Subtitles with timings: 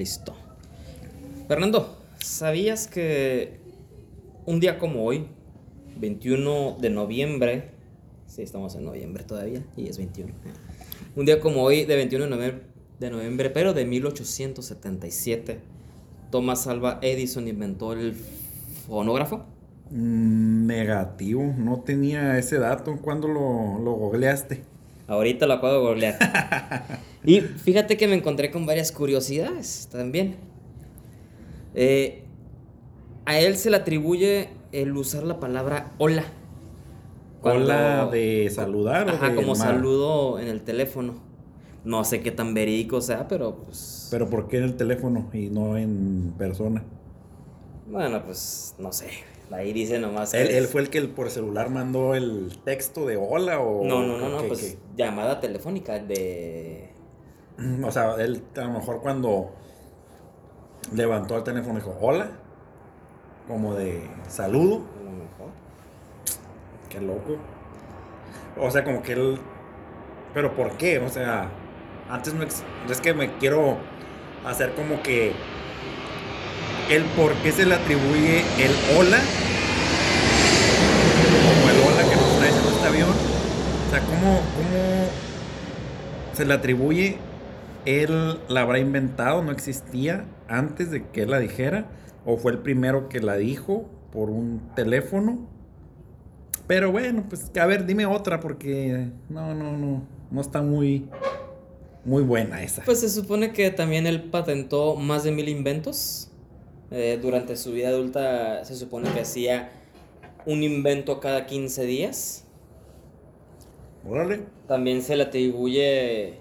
[0.00, 0.34] Listo.
[1.46, 3.60] Fernando, ¿sabías que
[4.46, 5.26] un día como hoy,
[5.98, 7.72] 21 de noviembre,
[8.26, 10.32] sí, estamos en noviembre todavía, y es 21.
[11.16, 12.62] Un día como hoy, de 21 de noviembre,
[12.98, 15.58] de noviembre pero de 1877,
[16.30, 18.14] Thomas Alva Edison inventó el
[18.86, 19.44] fonógrafo?
[19.90, 22.96] Mm, negativo, no tenía ese dato.
[23.02, 24.69] ¿Cuándo lo, lo googleaste?
[25.10, 27.00] Ahorita lo acabo de googlear.
[27.24, 30.36] y fíjate que me encontré con varias curiosidades también.
[31.74, 32.22] Eh,
[33.24, 36.22] a él se le atribuye el usar la palabra hola.
[37.42, 41.14] ¿Hola de saludar ajá, o de como saludo en el teléfono.
[41.84, 44.06] No sé qué tan verídico sea, pero pues...
[44.12, 46.84] Pero ¿por qué en el teléfono y no en persona?
[47.88, 49.08] Bueno, pues no sé.
[49.52, 50.32] Ahí dice nomás.
[50.34, 53.84] ¿Él, que él es- fue el que por celular mandó el texto de hola o...?
[53.84, 56.90] No, no, no, no, qué- pues llamada telefónica de...
[57.84, 59.50] O sea, él a lo mejor cuando
[60.94, 62.30] levantó el teléfono dijo hola,
[63.46, 64.76] como de saludo.
[64.98, 65.50] A lo mejor.
[66.88, 67.36] Qué loco.
[68.58, 69.38] O sea, como que él...
[70.32, 70.98] Pero ¿por qué?
[71.00, 71.50] O sea,
[72.08, 72.42] antes no...
[72.44, 73.76] ex- Es que me quiero
[74.46, 75.32] hacer como que...
[76.90, 79.20] El por qué se le atribuye el hola.
[81.46, 83.10] Como el hola que nos trae en este avión.
[83.10, 84.40] O sea, ¿cómo,
[86.32, 87.18] se le atribuye?
[87.84, 91.86] Él la habrá inventado, no existía antes de que él la dijera.
[92.26, 95.46] O fue el primero que la dijo por un teléfono.
[96.66, 101.08] Pero bueno, pues a ver, dime otra porque no, no, no, no está muy,
[102.04, 102.82] muy buena esa.
[102.82, 106.29] Pues se supone que también él patentó más de mil inventos.
[106.90, 109.70] Eh, durante su vida adulta se supone que hacía
[110.46, 112.44] un invento cada 15 días.
[114.08, 114.42] Órale.
[114.66, 116.34] También se le atribuye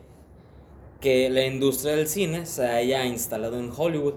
[1.01, 4.15] que la industria del cine se haya instalado en Hollywood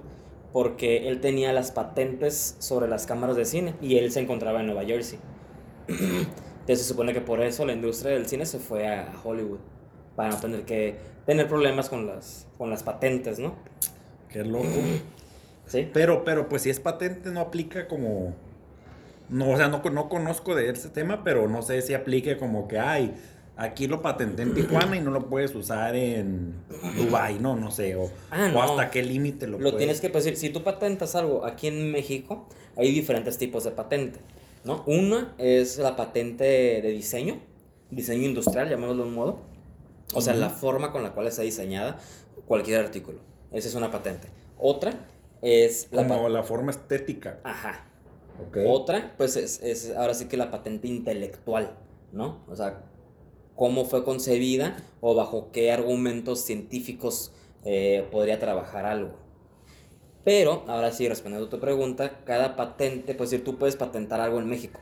[0.52, 4.66] porque él tenía las patentes sobre las cámaras de cine y él se encontraba en
[4.66, 5.18] Nueva Jersey.
[5.88, 9.58] Entonces se supone que por eso la industria del cine se fue a Hollywood
[10.14, 13.56] para no tener que tener problemas con las, con las patentes, ¿no?
[14.28, 14.68] Qué loco.
[15.72, 15.88] Sí.
[15.92, 18.34] Pero, pero pues si es patente no aplica como...
[19.28, 22.68] No, o sea, no, no conozco de ese tema, pero no sé si aplique como
[22.68, 23.14] que, ay,
[23.56, 26.54] aquí lo patenté en Tijuana y no lo puedes usar en
[26.98, 30.10] Dubai, no, no sé, o, Ah, o hasta qué límite lo, Lo puedes- tienes que
[30.10, 32.46] pues, decir, si tú patentas algo aquí en México,
[32.76, 34.20] hay diferentes tipos de patente,
[34.64, 34.84] ¿no?
[34.86, 37.38] Una es la patente de diseño,
[37.90, 39.40] diseño industrial, llamémoslo de un modo.
[40.12, 41.98] O sea, la forma con la cual está diseñada
[42.46, 43.20] cualquier artículo.
[43.50, 44.28] Esa es una patente.
[44.58, 44.92] Otra
[45.42, 47.40] es la Como la forma estética.
[47.44, 47.86] Ajá.
[48.66, 51.76] Otra, pues es, es ahora sí que la patente intelectual,
[52.12, 52.44] ¿no?
[52.48, 52.82] O sea,
[53.54, 57.32] cómo fue concebida o bajo qué argumentos científicos
[57.64, 59.12] eh, podría trabajar algo.
[60.24, 64.38] Pero, ahora sí, respondiendo a tu pregunta, cada patente, pues decir, tú puedes patentar algo
[64.38, 64.80] en México,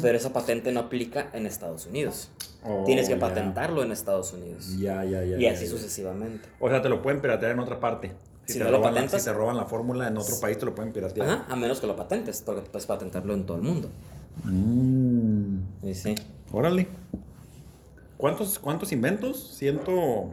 [0.00, 2.30] pero esa patente no aplica en Estados Unidos.
[2.64, 4.78] Oh, Tienes que patentarlo en Estados Unidos.
[4.78, 5.36] Ya, ya, ya.
[5.36, 6.48] y así sucesivamente.
[6.60, 8.12] O sea, te lo pueden piratear en otra parte.
[8.48, 10.64] Si te no lo roban patentas- si te roban la fórmula en otro país, te
[10.66, 11.28] lo pueden piratear.
[11.28, 13.90] Ajá, a menos que lo patentes, porque puedes patentarlo en todo el mundo.
[14.44, 16.14] Mm, Y sí.
[16.52, 16.88] órale.
[18.16, 19.60] ¿Cuántos, ¿Cuántos inventos?
[19.60, 20.32] ¿115?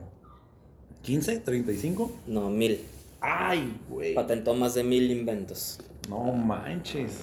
[1.43, 2.09] ¿35?
[2.27, 2.85] No, mil.
[3.19, 4.13] ¡Ay, güey!
[4.15, 5.79] Patentó más de mil inventos.
[6.09, 7.19] No manches.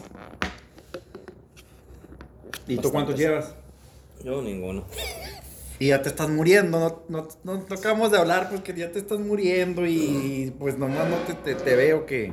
[2.68, 3.54] ¿Y tú cuántos llevas?
[4.24, 4.84] Yo ninguno.
[5.82, 9.84] Y ya te estás muriendo, no, no, acabamos de hablar porque ya te estás muriendo
[9.84, 12.32] y pues nomás no te, te, te veo que...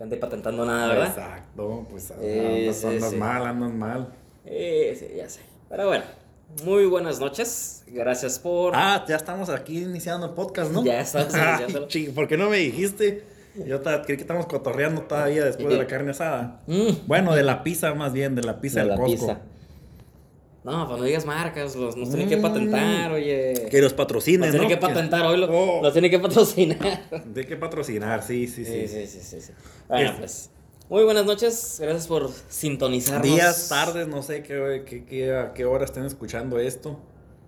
[0.00, 1.08] Ande patentando nada, ¿verdad?
[1.08, 3.16] Exacto, pues Eh, andas, andas sí.
[3.16, 4.08] mal, andas mal.
[4.46, 5.40] Eh, sí, ya sé.
[5.68, 6.04] Pero bueno,
[6.64, 7.84] muy buenas noches.
[7.88, 8.72] Gracias por.
[8.74, 10.82] Ah, ya estamos aquí iniciando el podcast, ¿no?
[10.82, 11.34] Ya estamos
[11.88, 13.22] chi, ¿Por qué no me dijiste?
[13.66, 16.62] Yo creí que estamos cotorreando todavía después de la carne asada.
[16.66, 19.26] Mm, Bueno, de la pizza más bien, de la pizza de del la Costco.
[19.26, 19.40] pizza.
[20.64, 22.42] No, pues no digas marcas, los, nos tienen que Mm.
[22.42, 23.68] patentar, oye.
[23.70, 24.60] Que los patrocinen, Nos ¿no?
[24.60, 25.82] tienen que patentar hoy, lo- Oh.
[25.82, 27.08] los tienen que patrocinar.
[27.26, 28.86] De que patrocinar, sí, sí, sí.
[28.86, 29.40] Sí, sí, sí, sí.
[29.40, 29.52] sí.
[29.88, 30.50] Bueno, Es- pues.
[30.90, 33.22] Muy buenas noches, gracias por sintonizarnos.
[33.22, 36.98] Días, tardes, no sé qué, qué, qué- a qué hora estén escuchando esto.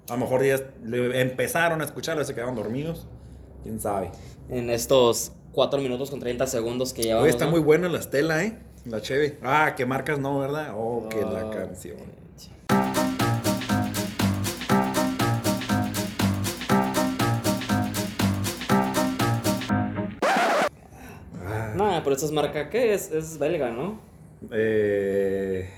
[0.08, 0.62] A lo mejor días
[1.14, 3.06] empezaron a escucharlo y se quedaron dormidos.
[3.62, 4.10] ¿Quién sabe?
[4.50, 7.22] En estos 4 minutos con 30 segundos que llevamos.
[7.24, 7.52] Oye, está ¿no?
[7.52, 8.58] muy buena la estela, ¿eh?
[8.84, 9.38] La cheve.
[9.42, 10.74] Ah, que marcas no, ¿verdad?
[10.76, 11.96] Oh, que la Oh, canción.
[22.10, 23.12] Pero esta es marca, ¿qué es?
[23.12, 24.00] Es belga, ¿no?
[24.50, 25.70] eh,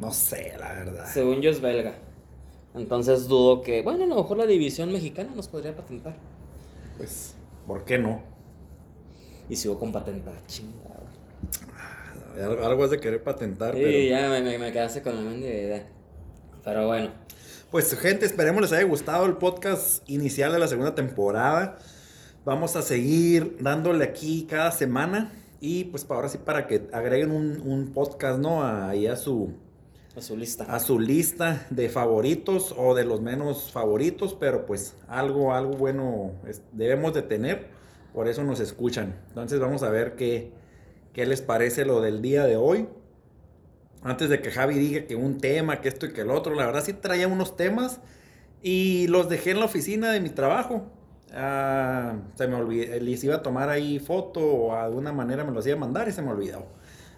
[0.00, 1.06] no sé, la verdad.
[1.06, 1.94] Según yo es belga.
[2.74, 6.16] Entonces dudo que, bueno, a lo mejor la división mexicana nos podría patentar.
[6.96, 8.22] Pues, ¿por qué no?
[9.48, 10.28] y sigo con patente.
[10.28, 12.66] Ah, chingada.
[12.66, 13.98] Algo has de querer patentar, Sí, pero...
[14.00, 15.86] ya me, me, me quedaste con la idea.
[16.64, 17.12] Pero bueno.
[17.70, 21.78] Pues gente, esperemos les haya gustado el podcast inicial de la segunda temporada.
[22.44, 25.32] Vamos a seguir dándole aquí cada semana.
[25.60, 28.64] Y pues para ahora sí, para que agreguen un, un podcast, ¿no?
[28.64, 29.52] Ahí a su,
[30.16, 30.64] A su lista.
[30.64, 34.34] a su lista de favoritos o de los menos favoritos.
[34.40, 37.68] Pero pues algo, algo bueno es- debemos de tener.
[38.14, 39.16] Por eso nos escuchan.
[39.28, 40.50] Entonces vamos a ver qué,
[41.12, 42.88] qué les parece lo del día de hoy.
[44.02, 46.64] Antes de que Javi diga que un tema, que esto y que el otro, la
[46.64, 48.00] verdad sí traía unos temas
[48.62, 50.86] y los dejé en la oficina de mi trabajo.
[51.32, 55.52] Ah, se me olvidó, les iba a tomar ahí foto o de alguna manera me
[55.52, 56.66] los iba a mandar y se me olvidó.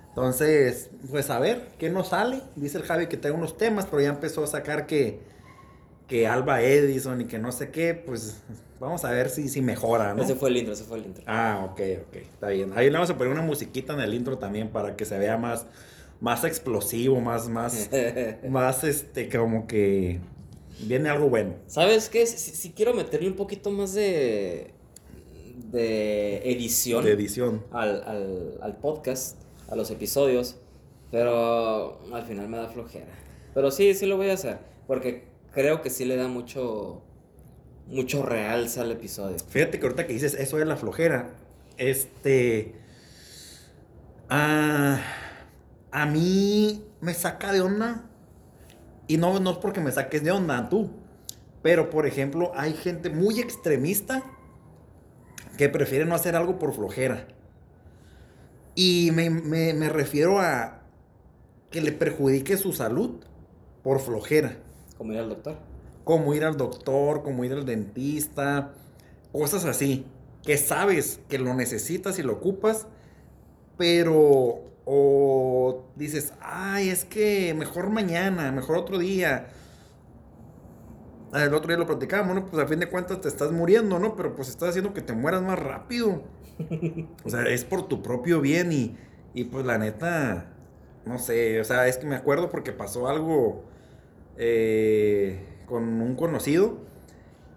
[0.09, 2.43] Entonces, pues a ver, ¿qué nos sale?
[2.55, 5.21] Dice el Javi que trae unos temas, pero ya empezó a sacar que,
[6.07, 8.43] que Alba Edison y que no sé qué, pues
[8.79, 10.23] vamos a ver si, si mejora, ¿no?
[10.23, 11.25] Ese fue el intro, ese fue el intro.
[11.27, 12.73] Ah, ok, ok, está bien.
[12.77, 15.39] Ahí le vamos a poner una musiquita en el intro también para que se vea
[15.39, 15.65] más,
[16.21, 17.89] más explosivo, más, más,
[18.51, 20.21] más, este, como que
[20.81, 21.55] viene algo bueno.
[21.67, 22.27] ¿Sabes qué?
[22.27, 24.73] Si, si quiero meterle un poquito más de,
[25.71, 27.65] de edición De edición.
[27.71, 29.37] al, al, al podcast,
[29.69, 30.57] a los episodios,
[31.11, 33.13] pero al final me da flojera.
[33.55, 37.03] Pero sí, sí lo voy a hacer, porque creo que sí le da mucho,
[37.87, 39.37] mucho realce al episodio.
[39.49, 41.35] Fíjate que ahorita que dices eso de la flojera,
[41.77, 42.75] este,
[44.31, 45.01] ah,
[45.91, 48.09] a mí me saca de onda,
[49.15, 50.91] y no, no es porque me saques de onda tú,
[51.63, 54.23] pero por ejemplo, hay gente muy extremista
[55.57, 57.27] que prefiere no hacer algo por flojera.
[58.75, 60.81] Y me, me- me refiero a
[61.71, 63.21] que le perjudique su salud
[63.83, 64.59] por flojera
[64.97, 65.57] Como ir al doctor.
[66.05, 68.75] como ir al doctor, como ir al dentista,
[69.33, 70.07] cosas así,
[70.45, 72.87] que sabes que lo necesitas y lo ocupas,
[73.77, 79.49] pero o dices, ay, es que mejor mañana, mejor otro día.
[81.33, 82.47] Ah, El otro día lo platicábamos, ¿no?
[82.47, 84.17] Pues a fin de cuentas te estás muriendo, ¿no?
[84.17, 86.23] Pero pues estás haciendo que te mueras más rápido.
[87.25, 88.97] O sea, es por tu propio bien y,
[89.35, 90.47] y pues la neta,
[91.07, 93.65] no sé, o sea, es que me acuerdo porque pasó algo
[94.39, 96.79] eh, con un conocido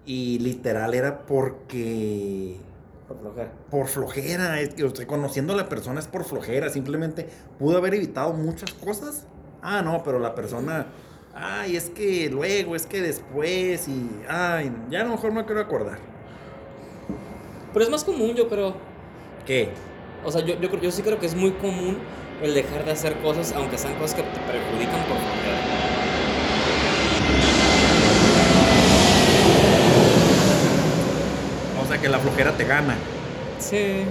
[0.05, 2.57] y literal era porque
[3.07, 3.51] Por flojera.
[3.69, 7.29] por flojera, es que, o sea, conociendo a la persona es por flojera, simplemente
[7.59, 9.27] pudo haber evitado muchas cosas.
[9.61, 10.87] Ah, no, pero la persona,
[11.35, 15.45] ay, es que luego, es que después y, ay, ya a lo mejor no me
[15.45, 15.99] quiero acordar.
[17.73, 18.73] Pero es más común, yo creo.
[19.45, 19.69] ¿Qué?
[20.23, 21.97] O sea, yo, yo sí creo que es muy común
[22.41, 25.55] el dejar de hacer cosas, aunque sean cosas que te perjudican por flojera.
[31.81, 32.95] O sea, que la flojera te gana.
[33.57, 34.03] Sí.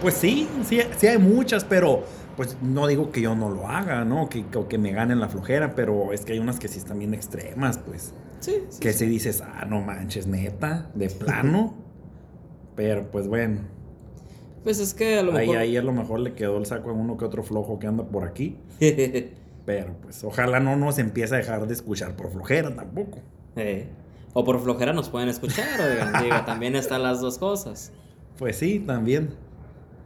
[0.00, 2.02] Pues sí, sí, sí hay muchas, pero
[2.34, 4.30] pues no digo que yo no lo haga, ¿no?
[4.30, 6.98] Que, que, que me ganen la flojera, pero es que hay unas que sí están
[6.98, 8.14] bien extremas, pues.
[8.40, 8.54] Sí.
[8.70, 9.00] sí, Que sí.
[9.00, 11.74] si dices, ah, no manches, neta, de plano.
[12.74, 13.60] pero pues bueno,
[14.64, 15.56] Pues es que a lo ahí, mejor.
[15.58, 18.02] ahí a lo mejor le quedó el saco a uno que otro flojo que anda
[18.04, 18.56] por aquí.
[19.66, 23.18] Pero pues ojalá no nos empiece a dejar de escuchar por flojera tampoco.
[23.56, 23.88] Eh,
[24.34, 27.92] O por flojera nos pueden escuchar, oigan, digo, también están las dos cosas.
[28.38, 29.34] Pues sí, también.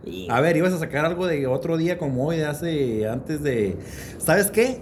[0.04, 3.42] Y- A ver, ibas a sacar algo de otro día como hoy, de hace, antes
[3.42, 3.76] de...
[4.18, 4.80] ¿Sabes qué?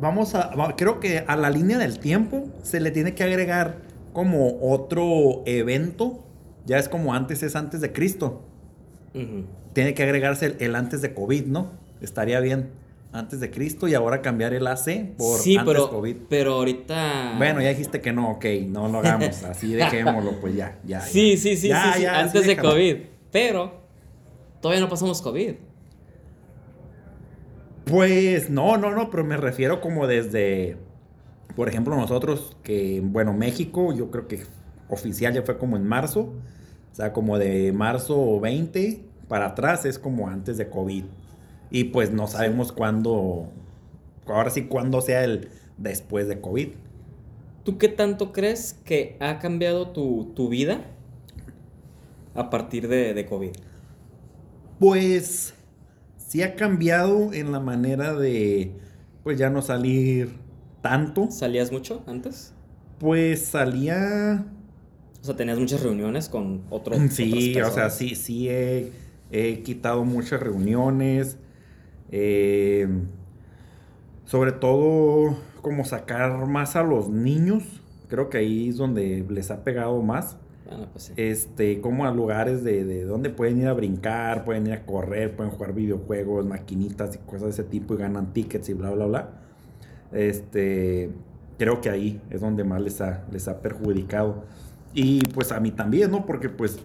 [0.00, 0.50] Vamos a...
[0.76, 3.78] Creo que a la línea del tiempo se le tiene que agregar
[4.12, 6.24] como otro evento.
[6.64, 8.42] Ya es como antes, es antes de Cristo.
[9.72, 11.70] Tiene que agregarse el, el antes de COVID, ¿no?
[12.00, 12.70] Estaría bien.
[13.16, 16.16] Antes de Cristo y ahora cambiar el AC por sí, antes pero, COVID.
[16.28, 17.34] pero ahorita.
[17.38, 19.42] Bueno, ya dijiste que no, ok, no lo hagamos.
[19.44, 21.00] Así dejémoslo, pues ya, ya.
[21.00, 21.42] Sí, ya.
[21.42, 22.58] sí, sí, Ya, sí, antes de.
[22.58, 22.96] COVID.
[23.32, 23.80] Pero
[24.60, 25.54] todavía no pasamos COVID.
[27.86, 30.76] Pues no, no, no, pero me refiero como desde,
[31.54, 34.42] por ejemplo, nosotros que, bueno, México, yo creo que
[34.88, 36.34] oficial ya fue como en marzo,
[36.92, 41.04] o sea, como de marzo 20 para atrás es como antes de COVID.
[41.76, 43.52] Y pues no sabemos cuándo,
[44.24, 46.68] ahora sí, cuándo sea el después de COVID.
[47.64, 50.80] ¿Tú qué tanto crees que ha cambiado tu, tu vida
[52.34, 53.50] a partir de, de COVID?
[54.78, 55.52] Pues
[56.16, 58.72] sí ha cambiado en la manera de,
[59.22, 60.30] pues ya no salir
[60.80, 61.30] tanto.
[61.30, 62.54] ¿Salías mucho antes?
[62.98, 64.46] Pues salía
[65.20, 66.98] O sea, tenías muchas reuniones con otros.
[67.10, 68.92] Sí, o sea, sí, sí he,
[69.30, 71.36] he quitado muchas reuniones.
[72.10, 72.88] Eh,
[74.24, 77.82] sobre todo, como sacar más a los niños.
[78.08, 80.36] Creo que ahí es donde les ha pegado más.
[80.68, 81.12] Bueno, pues sí.
[81.16, 85.36] Este, como a lugares de, de donde pueden ir a brincar, pueden ir a correr,
[85.36, 89.06] pueden jugar videojuegos, maquinitas y cosas de ese tipo y ganan tickets y bla, bla,
[89.06, 89.30] bla.
[90.12, 91.10] Este,
[91.58, 94.44] creo que ahí es donde más les ha, les ha perjudicado.
[94.94, 96.26] Y pues a mí también, ¿no?
[96.26, 96.78] Porque pues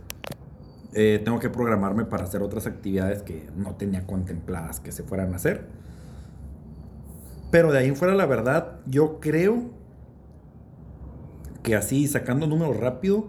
[0.94, 5.34] eh, tengo que programarme para hacer otras actividades que no tenía contempladas que se fueran
[5.34, 5.66] a hacer.
[7.52, 9.72] Pero de ahí en fuera, la verdad, yo creo
[11.64, 13.28] que así, sacando números rápido,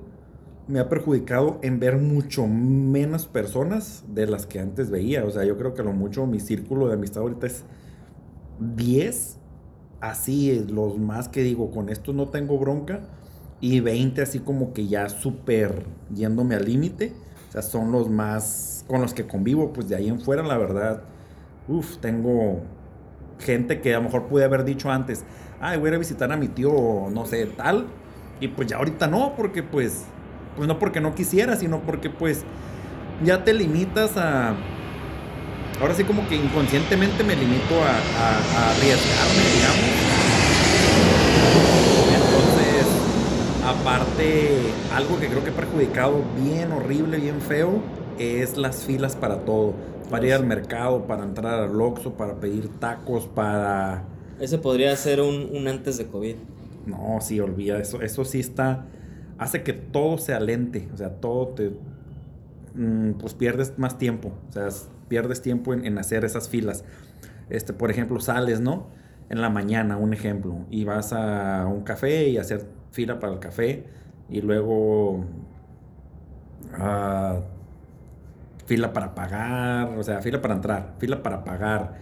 [0.68, 5.24] me ha perjudicado en ver mucho menos personas de las que antes veía.
[5.24, 7.64] O sea, yo creo que a lo mucho mi círculo de amistad ahorita es
[8.58, 9.38] 10.
[10.00, 13.00] Así, los más que digo, con esto no tengo bronca.
[13.60, 17.12] Y 20 así como que ya súper yéndome al límite.
[17.52, 19.74] O sea, son los más con los que convivo.
[19.74, 21.02] Pues de ahí en fuera, la verdad,
[21.68, 22.62] uff, tengo
[23.40, 25.22] gente que a lo mejor pude haber dicho antes,
[25.60, 26.72] ay, voy a ir a visitar a mi tío,
[27.12, 27.88] no sé, tal.
[28.40, 30.04] Y pues ya ahorita no, porque pues,
[30.56, 32.42] pues no porque no quisiera, sino porque pues
[33.22, 34.54] ya te limitas a...
[35.78, 39.92] Ahora sí como que inconscientemente me limito a, a, a arriesgarme, digamos.
[43.82, 44.48] Aparte,
[44.94, 47.82] algo que creo que ha perjudicado bien horrible, bien feo,
[48.16, 49.74] es las filas para todo.
[50.08, 54.04] Para ir al mercado, para entrar al Oxxo, para pedir tacos, para...
[54.38, 56.36] Ese podría ser un, un antes de COVID.
[56.86, 58.86] No, sí, olvida, eso, eso sí está,
[59.36, 61.72] hace que todo sea lente, o sea, todo te,
[62.76, 64.68] mm, pues pierdes más tiempo, o sea,
[65.08, 66.84] pierdes tiempo en, en, hacer esas filas.
[67.50, 68.86] Este, por ejemplo, sales, ¿no?
[69.28, 73.40] En la mañana, un ejemplo, y vas a un café y hacer fila para el
[73.40, 73.84] café,
[74.30, 75.24] y luego
[76.78, 77.40] uh,
[78.66, 81.94] fila para pagar, o sea, fila para entrar, fila para pagar,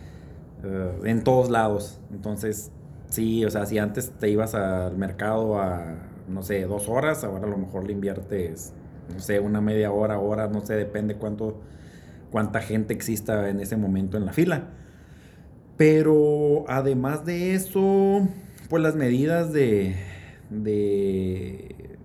[0.62, 1.98] uh, en todos lados.
[2.12, 2.70] Entonces,
[3.10, 5.96] Sí, o sea, si antes te ibas al mercado a,
[6.28, 8.72] no sé, dos horas, ahora a lo mejor le inviertes,
[9.12, 11.60] no sé, una media hora, hora, no sé, depende cuánto,
[12.30, 14.68] cuánta gente exista en ese momento en la fila.
[15.76, 18.28] Pero además de eso,
[18.68, 19.96] pues las medidas de,
[20.50, 21.96] de,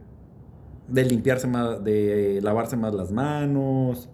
[0.87, 4.09] de limpiarse más, de lavarse más las manos.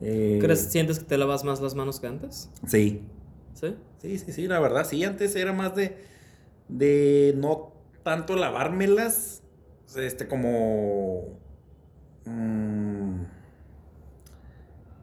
[0.00, 2.50] Eh, ¿Crees, sientes que te lavas más las manos que antes?
[2.66, 3.06] Sí.
[3.54, 3.76] ¿Sí?
[3.98, 5.98] Sí, sí, sí, la verdad, sí, antes era más de,
[6.68, 9.42] de no tanto lavármelas,
[9.94, 11.38] este, como,
[12.24, 13.24] mmm,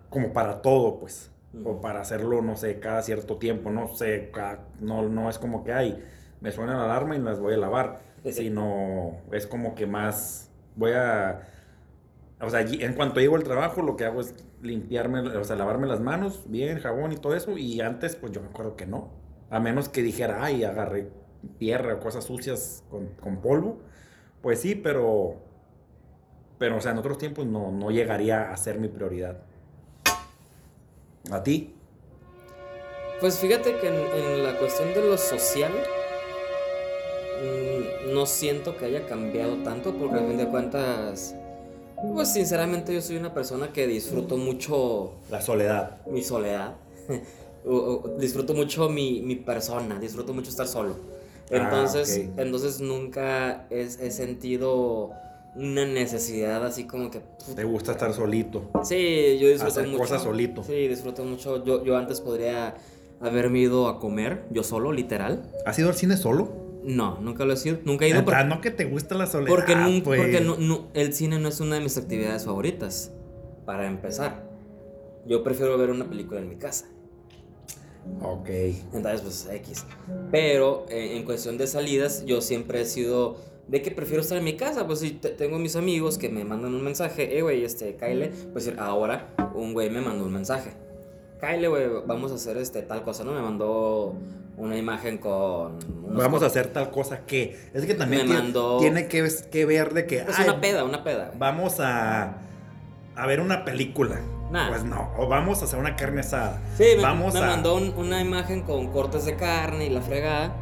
[0.10, 1.32] como para todo, pues,
[1.64, 5.64] o para hacerlo, no sé, cada cierto tiempo, no sé, cada, no, no es como
[5.64, 6.04] que, ay,
[6.42, 8.02] me suena la alarma y las voy a lavar,
[8.34, 11.42] sino es como que más, voy a,
[12.40, 15.88] o sea, en cuanto llego al trabajo, lo que hago es limpiarme, o sea, lavarme
[15.88, 17.58] las manos, bien, jabón y todo eso.
[17.58, 19.10] Y antes, pues yo me acuerdo que no.
[19.50, 21.10] A menos que dijera, ay, agarré
[21.58, 23.80] tierra o cosas sucias con, con, polvo.
[24.42, 25.36] Pues sí, pero.
[26.60, 29.40] Pero, o sea, en otros tiempos no, no llegaría a ser mi prioridad.
[31.32, 31.76] ¿A ti?
[33.20, 35.72] Pues fíjate que en, en la cuestión de lo social.
[38.14, 41.36] No siento que haya cambiado tanto, porque a fin de cuentas
[42.14, 45.14] pues sinceramente yo soy una persona que disfruto mucho...
[45.32, 45.98] La soledad.
[46.06, 46.76] Mi soledad.
[48.20, 50.96] disfruto mucho mi, mi, persona, disfruto mucho estar solo.
[51.50, 52.46] Entonces, ah, okay.
[52.46, 55.12] entonces nunca he, he, sentido
[55.56, 57.22] una necesidad así como que...
[57.56, 58.70] ¿Te gusta estar solito?
[58.84, 60.00] Sí, yo disfruto Hacer mucho.
[60.00, 60.64] cosas solito.
[60.64, 61.64] Sí, disfruto mucho.
[61.66, 62.76] Yo, yo antes podría
[63.22, 65.52] haberme ido a comer, yo solo, literal.
[65.66, 66.67] ¿Has ido al cine solo?
[66.84, 67.80] No, nunca lo he sido.
[67.84, 68.24] Nunca he ido.
[68.24, 69.50] Porque, no que te gusta la soledad.
[69.50, 70.22] Porque, nunca, pues.
[70.22, 73.12] porque no, no, el cine no es una de mis actividades favoritas.
[73.66, 74.48] Para empezar.
[75.26, 76.86] Yo prefiero ver una película en mi casa.
[78.22, 78.50] Ok.
[78.94, 79.86] Entonces, pues X.
[80.32, 84.46] Pero eh, en cuestión de salidas, yo siempre he sido de que prefiero estar en
[84.46, 84.88] mi casa.
[84.88, 88.72] Pues si tengo mis amigos que me mandan un mensaje, eh, güey, este, Kyle, pues
[88.78, 90.72] ahora un güey me mandó un mensaje.
[91.40, 93.32] Kyle, güey, vamos a hacer este tal cosa, ¿no?
[93.32, 94.16] Me mandó
[94.58, 95.78] una imagen con...
[96.16, 97.70] Vamos a hacer tal cosa que...
[97.74, 100.18] Es que también tiene, mandó, tiene que, que, ver de que...
[100.18, 101.32] Es una peda, una peda.
[101.38, 102.38] Vamos a,
[103.16, 104.20] a ver una película.
[104.52, 104.70] Nah.
[104.70, 106.60] Pues no, o vamos a hacer una carne asada.
[106.76, 107.50] Sí, vamos me, me a...
[107.50, 110.56] mandó un, una imagen con cortes de carne y la fregada.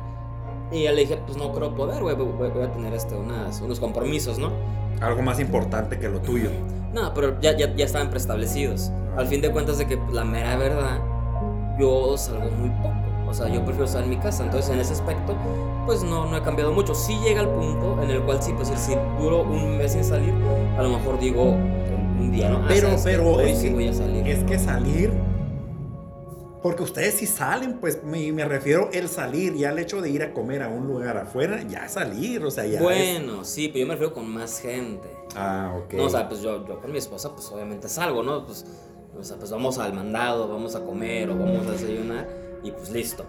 [0.71, 3.61] Y ya le dije, pues no creo poder, güey, voy, voy, a tener este, unas,
[3.61, 4.51] unos compromisos, ¿no?
[4.99, 6.49] Algo más importante que lo tuyo.
[6.95, 8.89] No, pero ya, ya, ya estaban preestablecidos.
[8.89, 9.19] Ah.
[9.19, 11.01] Al fin de cuentas de que la mera verdad,
[11.77, 12.95] yo salgo muy poco.
[13.27, 14.45] O sea, yo prefiero estar en mi casa.
[14.45, 15.35] Entonces, en ese aspecto,
[15.85, 16.95] pues no, no he cambiado mucho.
[16.95, 20.33] Sí llega el punto en el cual sí, pues si duro un mes sin salir,
[20.77, 22.65] a lo mejor digo un día, ¿no?
[22.65, 24.25] Pero, pero, es, sí voy a salir.
[24.25, 25.11] es que salir,
[26.65, 30.23] Porque ustedes sí salen, pues me, me refiero el salir, ya el hecho de ir
[30.23, 32.77] a comer a un lugar afuera, ya salir, o sea, ya.
[32.79, 35.07] es- Bueno, sí, pero yo me refiero con más gente.
[35.35, 35.93] Ah, ok.
[35.93, 38.47] No, o sea, pues yo, yo con mi esposa, pues obviamente salgo, ¿no?
[38.47, 38.65] Pues,
[39.15, 42.27] o sea, pues vamos al mandado, vamos a comer o vamos a desayunar
[42.63, 43.25] y pues listo.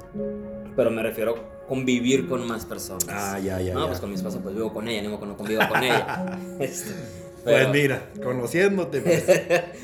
[0.75, 3.05] Pero me refiero a convivir con más personas.
[3.11, 3.87] Ah, ya, ya, No, ya.
[3.89, 6.39] pues con mi esposa, pues vivo con ella, ni modo que no convivo con ella.
[6.59, 6.95] Este,
[7.53, 9.25] Pues mira, conociéndote pues,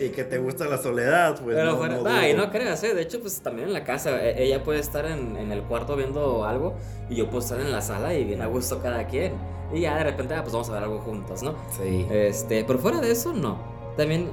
[0.00, 1.57] y que te gusta la soledad, pues.
[1.57, 2.95] Pero no, fuera, no nah, y no creas, ¿eh?
[2.95, 5.97] De hecho, pues también en la casa, e- ella puede estar en, en el cuarto
[5.97, 6.75] viendo algo
[7.09, 9.33] y yo puedo estar en la sala y bien a gusto cada quien.
[9.73, 11.54] Y ya de repente, ah, pues vamos a ver algo juntos, ¿no?
[11.81, 12.07] Sí.
[12.11, 13.71] Este, pero fuera de eso, no.
[13.96, 14.30] También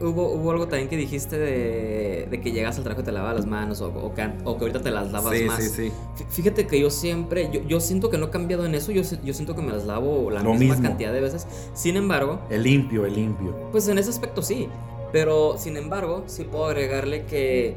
[0.00, 3.34] hubo, hubo algo también que dijiste de, de que llegas al trabajo y te lavas
[3.36, 5.62] las manos o, o que, o que ahorita te las lavas sí, más.
[5.62, 5.92] sí, sí.
[6.16, 9.02] Fí- Fíjate que yo siempre, yo, yo siento que no he cambiado en eso, yo,
[9.22, 10.88] yo siento que me las lavo la Lo misma mismo.
[10.88, 11.46] cantidad de veces.
[11.74, 13.54] Sin embargo, El limpio, el limpio.
[13.70, 14.68] pues en ese aspecto sí.
[15.12, 17.74] Pero sin embargo, sí puedo agregarle que,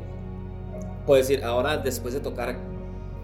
[1.05, 2.55] puedo decir, ahora después de tocar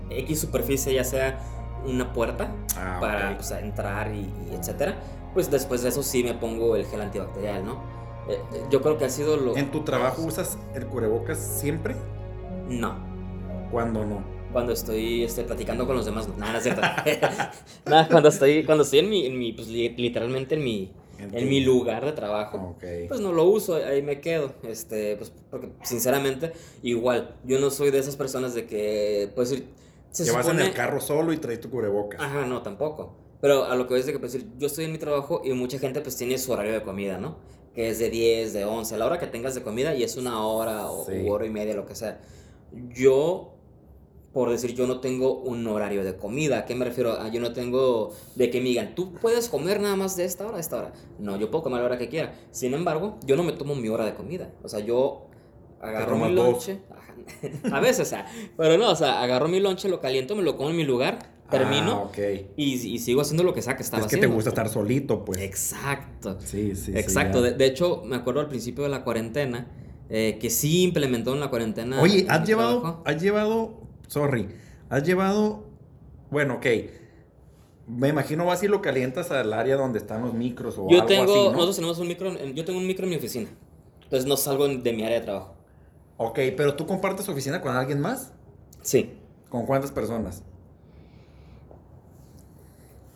[0.10, 1.40] X superficie, ya sea
[1.86, 4.20] una puerta Ah, para pues, entrar y,
[4.52, 4.98] y etcétera,
[5.34, 8.01] pues después de eso sí me pongo el gel antibacterial, ¿no?
[8.30, 9.56] Eh, yo creo que ha sido lo...
[9.58, 11.96] ¿En tu trabajo usas el cubrebocas siempre?
[12.70, 12.96] No.
[13.72, 14.24] ¿Cuándo no?
[14.52, 16.82] Cuando estoy este, platicando con los demás, no, nada, no es cierto.
[17.86, 21.48] Nada, cuando estoy, cuando estoy en mi, en mi pues, li- literalmente en mi, En
[21.50, 22.76] mi lugar de trabajo.
[22.76, 22.84] Ok.
[23.08, 24.54] Pues no lo uso, ahí me quedo.
[24.64, 26.52] Este, pues porque sinceramente,
[26.84, 30.66] igual, yo no soy de esas personas de que, pues se que vas en supone-
[30.68, 32.20] el carro solo y traes tu cubrebocas.
[32.20, 33.16] Ajá, no, tampoco.
[33.40, 35.42] Pero a lo que voy es de que, pues, decir, yo estoy en mi trabajo
[35.46, 37.38] y mucha gente, pues, tiene su horario de comida, ¿no?
[37.76, 40.18] Que es de 10, de 11, a la hora que tengas de comida y es
[40.18, 41.26] una hora o Sí.
[41.30, 42.20] hora y media, lo que sea.
[42.94, 43.54] Yo,
[44.34, 46.60] por decir, yo no tengo un horario de comida.
[46.60, 47.18] ¿A qué me refiero?
[47.20, 50.46] Ah, yo no tengo de que me digan, tú puedes comer nada más de esta
[50.48, 50.94] hora a esta hora.
[51.20, 52.34] No, yo puedo comer a la hora que quiera.
[52.52, 54.52] Sin embargo, yo no me tomo mi hora de comida.
[54.64, 55.28] O sea, yo
[55.82, 56.80] agarro mi lonche.
[57.72, 58.26] A veces, o sea,
[58.58, 61.20] pero no, o sea, agarro mi lonche, lo caliento, me lo como en mi lugar,
[61.52, 62.10] termino.
[62.12, 62.20] Ah.
[62.58, 64.36] Y, y sigo haciendo lo que sea que estaba Es que te haciendo.
[64.36, 65.40] gusta estar solito, pues.
[65.40, 66.38] Exacto.
[66.40, 66.92] Sí, sí, sí.
[66.96, 67.44] Exacto.
[67.44, 67.52] ya.
[67.52, 69.68] de, de hecho, me acuerdo al principio de la cuarentena,
[70.10, 72.02] eh, que sí implementó en la cuarentena.
[72.02, 73.04] Oye, has llevado, trabajo.
[73.06, 73.74] has llevado,
[74.08, 74.50] sorry,
[74.90, 75.64] has llevado,
[76.32, 76.66] bueno, ok.
[77.88, 81.06] Me imagino vas y lo calientas al área donde están los micros o Yo algo
[81.08, 81.52] tengo, así, ¿no?
[81.52, 83.50] nosotros tenemos un micro, yo tengo un micro en mi oficina.
[84.04, 85.56] Entonces no salgo de mi área de trabajo.
[86.18, 88.32] Ok, pero tú compartes oficina con alguien más?
[88.82, 89.14] Sí.
[89.50, 90.44] ¿Con cuántas personas?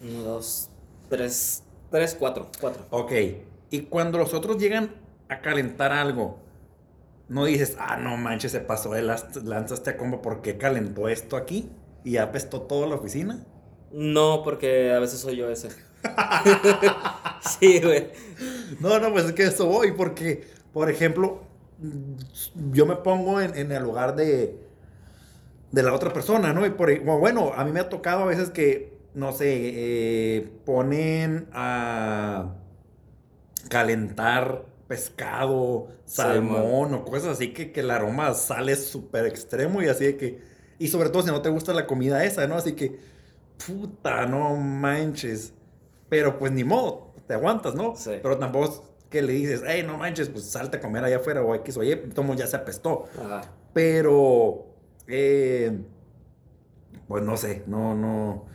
[0.05, 0.69] Uno, dos,
[1.09, 2.85] tres, tres, cuatro, cuatro.
[2.89, 3.11] Ok,
[3.69, 4.91] y cuando los otros llegan
[5.29, 6.39] a calentar algo,
[7.29, 11.37] no dices, ah, no manches, se pasó de las- lanzaste a combo porque calentó esto
[11.37, 11.69] aquí
[12.03, 13.45] y apestó toda la oficina.
[13.91, 15.69] No, porque a veces soy yo ese.
[17.59, 18.09] sí, güey.
[18.79, 21.41] No, no, pues es que eso voy, porque, por ejemplo,
[22.71, 24.59] yo me pongo en, en el lugar de,
[25.71, 26.65] de la otra persona, ¿no?
[26.65, 31.47] Y por, bueno, a mí me ha tocado a veces que, no sé, eh, ponen
[31.53, 32.53] a
[33.69, 40.05] calentar pescado, salmón o cosas así que, que el aroma sale súper extremo y así
[40.05, 40.41] de que,
[40.77, 42.55] y sobre todo si no te gusta la comida esa, ¿no?
[42.55, 42.99] Así que,
[43.65, 45.53] puta, no manches.
[46.09, 47.95] Pero pues ni modo, te aguantas, ¿no?
[47.95, 48.11] Sí.
[48.21, 51.55] Pero tampoco que le dices, hey, no manches, pues salte a comer allá afuera o
[51.55, 53.05] X, oye, tomo ya se apestó.
[53.17, 53.41] Ajá.
[53.73, 54.67] Pero,
[55.07, 55.71] eh,
[57.07, 58.45] pues no sé, no, no,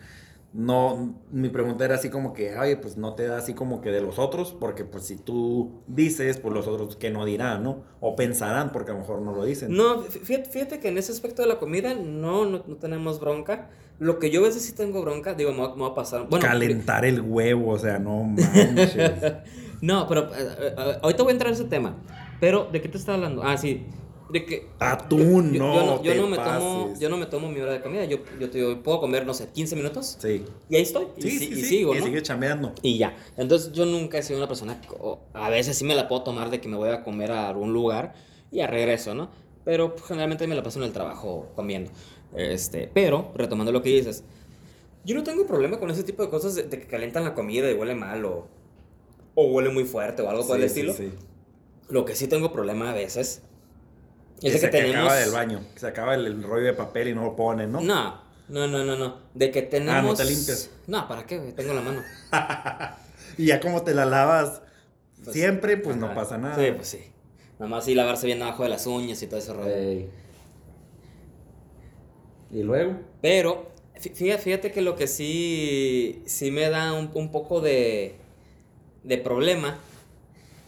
[0.52, 3.90] no, mi pregunta era así como que, oye, pues no te da así como que
[3.90, 7.84] de los otros, porque pues si tú dices, pues los otros que no dirán, ¿no?
[8.00, 9.76] O pensarán, porque a lo mejor no lo dicen.
[9.76, 13.20] No, fí- fíjate, fíjate que en ese aspecto de la comida no, no, no tenemos
[13.20, 13.70] bronca.
[14.00, 16.26] Lo que yo a veces sí tengo bronca, digo, me va, me va a pasar.
[16.28, 19.12] Bueno, Calentar el huevo, o sea, no manches.
[19.82, 21.96] No, pero eh, eh, ahorita voy a entrar a ese tema.
[22.40, 23.42] Pero, ¿de qué te estaba hablando?
[23.44, 23.86] Ah, sí.
[24.32, 24.68] De que.
[24.78, 27.00] Atún, yo, no, yo no, yo te no me tomo, pases.
[27.00, 28.04] yo no me tomo mi hora de comida.
[28.04, 30.16] Yo, yo te digo, puedo comer, no sé, 15 minutos.
[30.20, 30.44] Sí.
[30.68, 31.06] Y ahí estoy.
[31.16, 32.04] Y, Sí, si- sí, y sí, sigo, y ¿no?
[32.06, 32.72] sigue chambeando.
[32.82, 33.16] Y ya.
[33.36, 34.88] Entonces yo nunca he sido una persona, que-
[35.34, 37.72] a veces sí me la puedo tomar de que me voy a comer a algún
[37.72, 38.14] lugar
[38.52, 39.30] y ya regreso, ¿no?
[39.64, 41.90] Pero pues, generalmente me la paso en el trabajo comiendo.
[42.36, 44.22] Este, pero, retomando lo que dices,
[45.04, 47.70] yo no tengo problema con ese tipo de cosas de, de que calientan la comida
[47.70, 48.46] y huele mal o,
[49.34, 50.92] o huele muy fuerte o algo por el estilo.
[50.92, 51.10] sí.
[51.88, 53.42] Lo que sí tengo problema a veces
[54.42, 54.96] Ese que que tenemos...
[55.04, 57.72] acaba del baño, que se acaba el, el rollo de papel y no lo ponen,
[57.72, 57.80] ¿no?
[57.80, 59.16] No, no, no, no, no.
[59.34, 59.94] De que tenemos...
[59.94, 60.70] Ah, ¿no te limpias?
[60.86, 61.38] No, ¿para qué?
[61.56, 62.02] Tengo la mano.
[63.38, 64.60] Y ya como te la lavas
[65.22, 66.56] Pues, siempre, pues no pasa nada.
[66.56, 67.12] Sí, pues sí.
[67.58, 70.08] Nada más sí lavarse bien abajo de las uñas y todo ese rollo.
[72.50, 72.96] ¿Y luego?
[73.20, 78.14] Pero, fí- fíjate, fíjate que lo que sí, sí me da un, un poco de,
[79.04, 79.78] de problema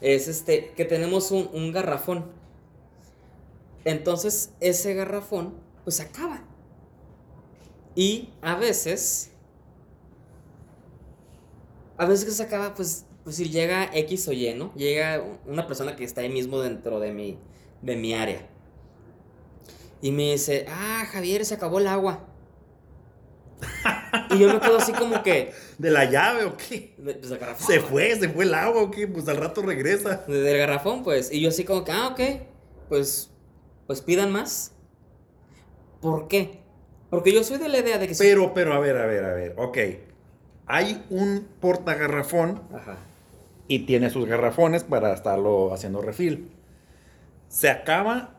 [0.01, 2.27] es este, que tenemos un, un garrafón.
[3.85, 6.45] Entonces ese garrafón pues acaba.
[7.95, 9.33] Y a veces,
[11.99, 14.73] a veces que se acaba, pues, pues si llega X o Y, ¿no?
[14.75, 17.39] Llega una persona que está ahí mismo dentro de mi,
[17.83, 18.49] de mi área.
[20.01, 22.27] Y me dice, ah, Javier, se acabó el agua.
[24.31, 25.53] y yo me quedo así como que...
[25.79, 26.95] ¿De la llave o qué?
[26.99, 29.63] de- pues, del garrafón, Se fue, se fue el agua o qué, pues al rato
[29.63, 30.25] regresa.
[30.27, 31.31] Del garrafón, pues.
[31.33, 32.21] Y yo así como que, ah, ok.
[32.89, 33.31] Pues,
[33.93, 34.73] pues pidan más.
[36.01, 36.61] ¿Por qué?
[37.11, 39.23] Porque yo soy de la idea de que si- Pero, pero, a ver, a ver,
[39.25, 39.79] a ver, ok.
[40.67, 42.97] Hay un portagarrafón Ajá.
[43.69, 46.51] y tiene sus garrafones para estarlo haciendo refil.
[47.49, 48.35] Se acaba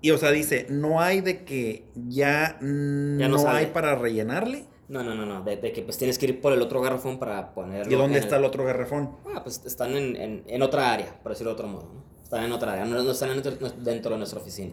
[0.00, 3.96] y, o sea, dice, no hay de que ya, mm, Ya no no, hay para
[3.96, 4.64] rellenarle.
[4.88, 5.42] No, no, no, no.
[5.42, 7.92] De, de que pues tienes que ir por el otro garrafón para ponerlo.
[7.92, 9.16] ¿Y dónde está el otro garrafón?
[9.34, 11.90] Ah, pues están en, en, en otra área, por decirlo de otro modo.
[11.92, 12.15] ¿no?
[12.26, 14.72] Están en otra área, no, no están dentro, dentro de nuestra oficina.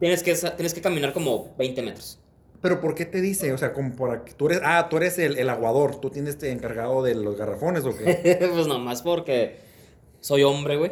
[0.00, 2.18] Tienes que, tienes que caminar como 20 metros.
[2.60, 3.52] Pero ¿por qué te dice?
[3.52, 6.50] O sea, como que tú eres, ah, tú eres el, el aguador, tú tienes este
[6.50, 8.36] encargado de los garrafones o qué?
[8.52, 9.58] pues nomás porque
[10.20, 10.90] soy hombre, güey.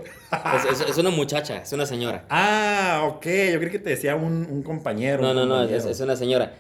[0.71, 2.25] Es, es- es una muchacha, es una señora.
[2.31, 5.23] ah, ok, yo creí que te decía un, un compañero.
[5.23, 6.55] No, un no, no, es, es una señora.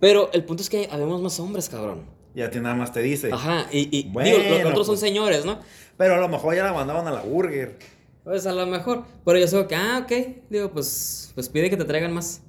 [0.00, 2.04] Pero el punto es que habemos más hombres, cabrón.
[2.34, 3.30] Y a ti nada más te dice.
[3.32, 5.00] Ajá, y, y Bueno, digo, los otros son pues.
[5.00, 5.60] señores, ¿no?
[5.96, 7.78] Pero a lo mejor ya la mandaban a la burger.
[8.26, 9.04] Pues a lo mejor.
[9.24, 10.12] Pero yo soy que, ah, ok.
[10.50, 12.42] Digo, pues, pues pide que te traigan más.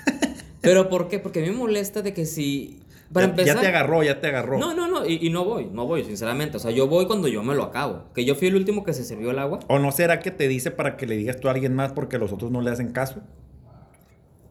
[0.60, 1.20] ¿Pero por qué?
[1.20, 2.82] Porque a mí me molesta de que si.
[3.12, 3.54] Para ya, empezar.
[3.54, 4.58] ya te agarró, ya te agarró.
[4.58, 5.06] No, no, no.
[5.06, 6.56] Y, y no voy, no voy, sinceramente.
[6.56, 8.12] O sea, yo voy cuando yo me lo acabo.
[8.12, 9.60] Que yo fui el último que se sirvió el agua.
[9.68, 12.18] ¿O no será que te dice para que le digas tú a alguien más porque
[12.18, 13.20] los otros no le hacen caso?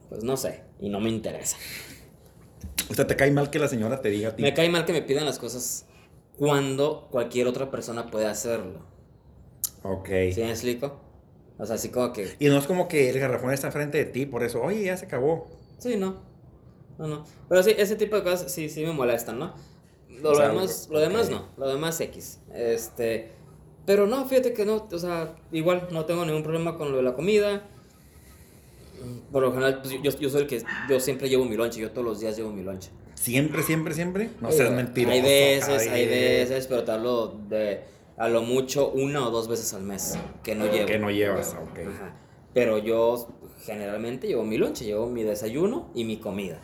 [0.08, 0.64] Pues no sé.
[0.80, 1.58] Y no me interesa.
[2.88, 4.42] O sea, te cae mal que la señora te diga a ti.
[4.42, 5.84] Me cae mal que me pidan las cosas
[6.38, 8.80] cuando cualquier otra persona puede hacerlo.
[9.82, 10.08] Ok.
[10.32, 11.00] ¿Sí me explico?
[11.58, 12.36] O sea, así como que.
[12.38, 14.96] Y no es como que el garrafón está enfrente de ti, por eso, oye, ya
[14.96, 15.48] se acabó.
[15.78, 16.22] Sí, no.
[16.98, 17.24] No, no.
[17.48, 19.54] Pero sí, ese tipo de cosas sí, sí me molestan, ¿no?
[20.22, 21.04] Lo, O sea, demás, lo ok.
[21.04, 21.48] demás no.
[21.56, 22.40] Lo demás X.
[22.54, 23.32] Este.
[23.86, 24.86] Pero no, fíjate que no.
[24.90, 27.62] O sea, igual no tengo ningún problema con lo de la comida.
[29.32, 30.62] Por lo general, pues, yo, yo soy el que.
[30.88, 31.80] Yo siempre llevo mi lonche.
[31.80, 32.90] Yo todos los días llevo mi lonche.
[33.14, 34.30] Siempre, siempre, siempre.
[34.40, 35.14] No seas mentiroso.
[35.14, 37.80] Hay veces, hay veces, pero te hablo de.
[38.20, 40.84] A lo mucho una o dos veces al mes que no llevo.
[40.84, 41.78] Que no llevas, ok.
[41.88, 42.14] Ajá.
[42.52, 43.28] Pero yo
[43.64, 46.58] generalmente llevo mi lonche, llevo mi desayuno y mi comida.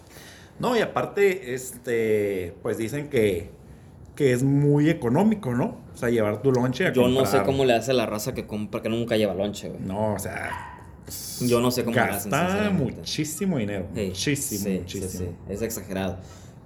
[0.59, 3.53] No, y aparte, este, pues dicen que,
[4.14, 5.81] que es muy económico, ¿no?
[5.95, 8.47] O sea, llevar tu lonche a Yo no sé cómo le hace la raza que
[8.47, 9.81] compra, que nunca lleva lonche, güey.
[9.81, 10.85] No, o sea,
[11.40, 13.87] Yo no sé cómo gasta muchísimo dinero.
[13.95, 15.31] Sí, muchísimo, sí, muchísimo.
[15.31, 16.19] sí, es exagerado.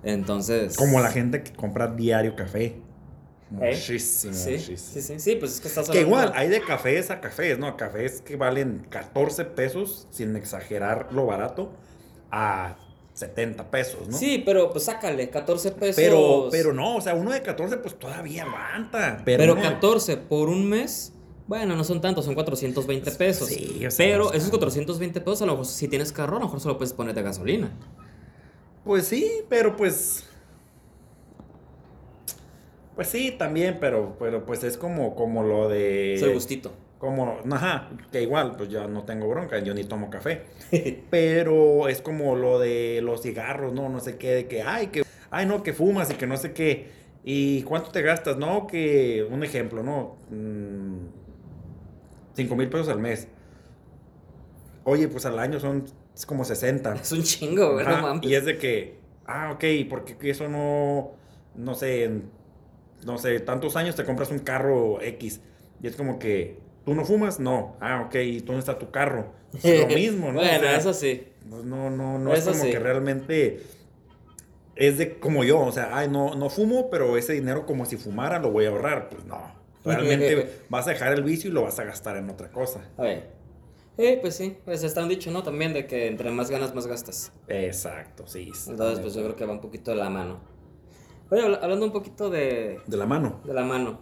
[0.03, 0.77] Entonces.
[0.77, 2.75] Como la gente que compra diario café.
[3.61, 3.73] ¿Eh?
[3.75, 4.77] Muchísimo, Sí, muchísimo.
[4.79, 7.59] sí, sí, sí, pues es que estás Que hablando- igual, hay de cafés a cafés,
[7.59, 7.77] ¿no?
[7.77, 11.73] Cafés que valen 14 pesos, sin exagerar lo barato,
[12.31, 12.77] a
[13.13, 14.17] 70 pesos, ¿no?
[14.17, 15.97] Sí, pero pues sácale, 14 pesos.
[15.97, 19.21] Pero, pero no, o sea, uno de 14 pues todavía aguanta.
[19.25, 21.13] Pero, Pero no- 14 por un mes.
[21.49, 23.49] Bueno, no son tantos, son 420 pesos.
[23.49, 26.37] Sí, o sea, pero o sea- esos 420 pesos, a lo mejor si tienes carro,
[26.37, 27.73] a lo mejor solo puedes poner de gasolina.
[28.85, 30.25] Pues sí, pero pues...
[33.01, 36.17] Pues sí, también, pero, pero pues es como, como lo de...
[36.17, 36.71] El gustito.
[36.99, 40.43] Como, ajá, que igual, pues yo no tengo bronca, yo ni tomo café.
[41.11, 43.89] Pero es como lo de los cigarros, ¿no?
[43.89, 46.53] No sé qué, de que, ay, que, ay, no, que fumas y que no sé
[46.53, 46.91] qué.
[47.25, 48.37] ¿Y cuánto te gastas?
[48.37, 50.19] No, que, un ejemplo, ¿no?
[50.29, 51.07] Mm,
[52.35, 53.29] Cinco mil pesos al mes.
[54.85, 56.95] Oye, pues al año son es como 60.
[57.01, 58.29] Es un chingo, Ajá, mames.
[58.29, 61.13] y es de que, ah, ok, porque eso no,
[61.55, 62.40] no sé, en,
[63.05, 65.41] no sé, tantos años te compras un carro X.
[65.83, 67.41] Y es como que, ¿tú no fumas?
[67.41, 67.77] No.
[67.81, 69.33] Ah, ok, ¿y dónde está tu carro?
[69.63, 70.41] Es lo mismo, ¿no?
[70.41, 71.29] O bueno, sea, eso sí.
[71.49, 72.71] pues no, no, no es Eso como sí.
[72.71, 73.63] que realmente
[74.77, 77.97] es de como yo, o sea, ay, no, no fumo, pero ese dinero como si
[77.97, 79.09] fumara lo voy a ahorrar.
[79.09, 79.59] Pues no.
[79.85, 82.81] Realmente vas a dejar el vicio y lo vas a gastar en otra cosa.
[82.97, 83.41] A ver.
[83.99, 85.43] Eh, pues sí, pues está un dicho, ¿no?
[85.43, 87.33] También de que entre más ganas, más gastas.
[87.49, 88.51] Exacto, sí.
[88.69, 90.41] Entonces, pues yo creo que va un poquito de la mano.
[91.31, 93.41] Oye, habla- hablando un poquito de, De la mano.
[93.45, 94.01] de la mano.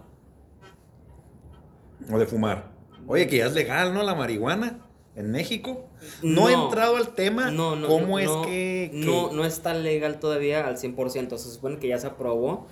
[2.11, 2.71] O de fumar.
[3.07, 4.03] Oye, que ya es legal, ¿no?
[4.03, 5.87] La marihuana en México.
[6.23, 6.65] No, he No.
[6.65, 7.51] entrado al tema.
[7.51, 11.37] No, no, ¿Cómo no, es que- No, no está legal todavía al 100%.
[11.37, 12.67] Se supone que ya se aprobó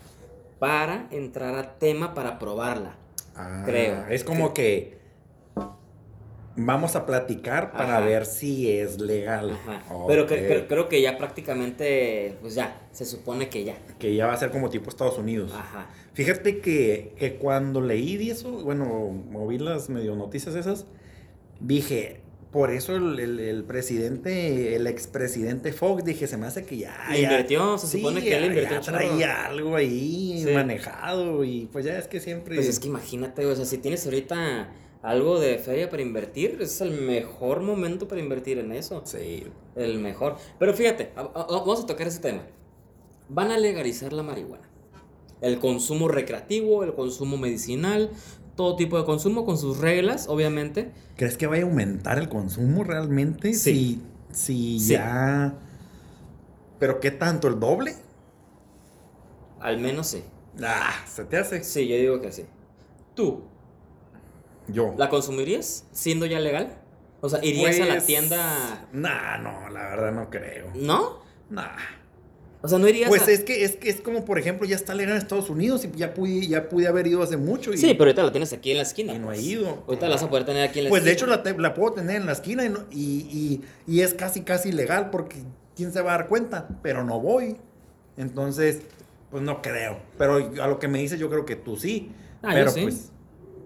[0.59, 2.95] para entrar a tema para probarla.
[3.35, 4.07] Ah, creo.
[4.07, 4.96] Es como que
[6.59, 8.05] vamos a platicar para Ajá.
[8.05, 9.51] ver si es legal.
[9.51, 9.83] Ajá.
[9.93, 10.07] Ok.
[10.07, 13.77] Pero que- que- creo que ya prácticamente, pues ya, se supone que ya.
[13.99, 15.53] Que ya va a ser como tipo Estados Unidos.
[15.53, 15.87] Ajá.
[16.13, 18.85] Fíjate que, que cuando leí de eso, bueno,
[19.29, 20.85] moví las medio noticias esas,
[21.59, 26.77] dije, por eso el, el, el presidente, el expresidente Fox, dije, se me hace que
[26.77, 27.05] ya.
[27.11, 30.51] Le ya- invirtió, se sí, supone que él invirtió ya traía algo ahí Sí.
[30.53, 32.55] manejado y pues ya es que siempre.
[32.55, 34.69] Pues es que imagínate, o sea, si tienes ahorita
[35.07, 39.01] algo de feria para invertir, es el mejor momento para invertir en eso.
[39.05, 39.45] Sí.
[39.77, 40.35] El mejor.
[40.59, 42.41] Pero fíjate, vamos a tocar ese tema.
[43.29, 44.69] Van a legalizar la marihuana.
[45.39, 48.11] El consumo recreativo, el consumo medicinal,
[48.57, 50.91] todo tipo de consumo con sus reglas, obviamente.
[51.15, 53.53] ¿Crees que vaya a aumentar el consumo realmente?
[53.53, 54.01] Sí.
[54.33, 54.93] Si, si Sí.
[54.93, 55.55] ya.
[56.79, 57.47] ¿Pero qué tanto?
[57.47, 57.95] ¿El doble?
[59.61, 60.21] Al menos sí.
[60.61, 61.63] Ah, se te hace.
[61.63, 62.43] Sí, yo digo que sí.
[63.15, 63.43] ¿Tú
[64.67, 64.93] Yo.
[64.97, 66.77] la consumirías siendo ya legal?
[67.21, 68.87] O sea, irías a la Pues, tienda.
[68.93, 70.67] Nah, no, la verdad no creo.
[70.75, 71.19] ¿No?
[71.49, 71.75] Nah.
[72.61, 73.31] O sea, no irías Pues a...
[73.31, 75.91] es que, es que es como, por ejemplo, ya está legal en Estados Unidos y
[75.97, 77.71] ya pude, ya pude haber ido hace mucho.
[77.73, 79.13] Y, Sí, pero ahorita la tienes aquí en la esquina.
[79.13, 79.45] y no he pues.
[79.45, 79.83] ido.
[79.87, 81.53] Ahorita la vas a poder tener aquí en la Pues de hecho esquina.
[81.55, 83.01] la, la puedo tener en la esquina y, no- y,
[83.31, 85.37] y- y es casi, casi legal porque
[85.75, 87.57] quién se va a dar cuenta, pero no voy.
[88.17, 88.81] Entonces,
[89.31, 89.99] pues no creo.
[90.17, 92.11] Pero a lo que me dices, yo creo que tú sí.
[92.41, 92.81] Ah, yo pero sí.
[92.81, 93.11] pues,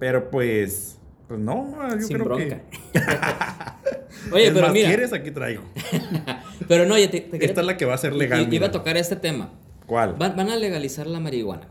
[0.02, 2.62] pero pues, pues no, yo Sin creo bronca.
[2.92, 3.00] que.
[4.34, 4.88] Oye, Es pero más, mira.
[4.90, 5.14] ¿quieres?
[5.14, 5.64] Aquí traigo.
[6.68, 8.52] Pero no, oye, te, te Esta es la que va a ser legal.
[8.52, 9.52] i- Iba a tocar este tema.
[9.88, 10.14] ¿Cuál?
[10.14, 11.68] Van, van a legalizar la marihuana.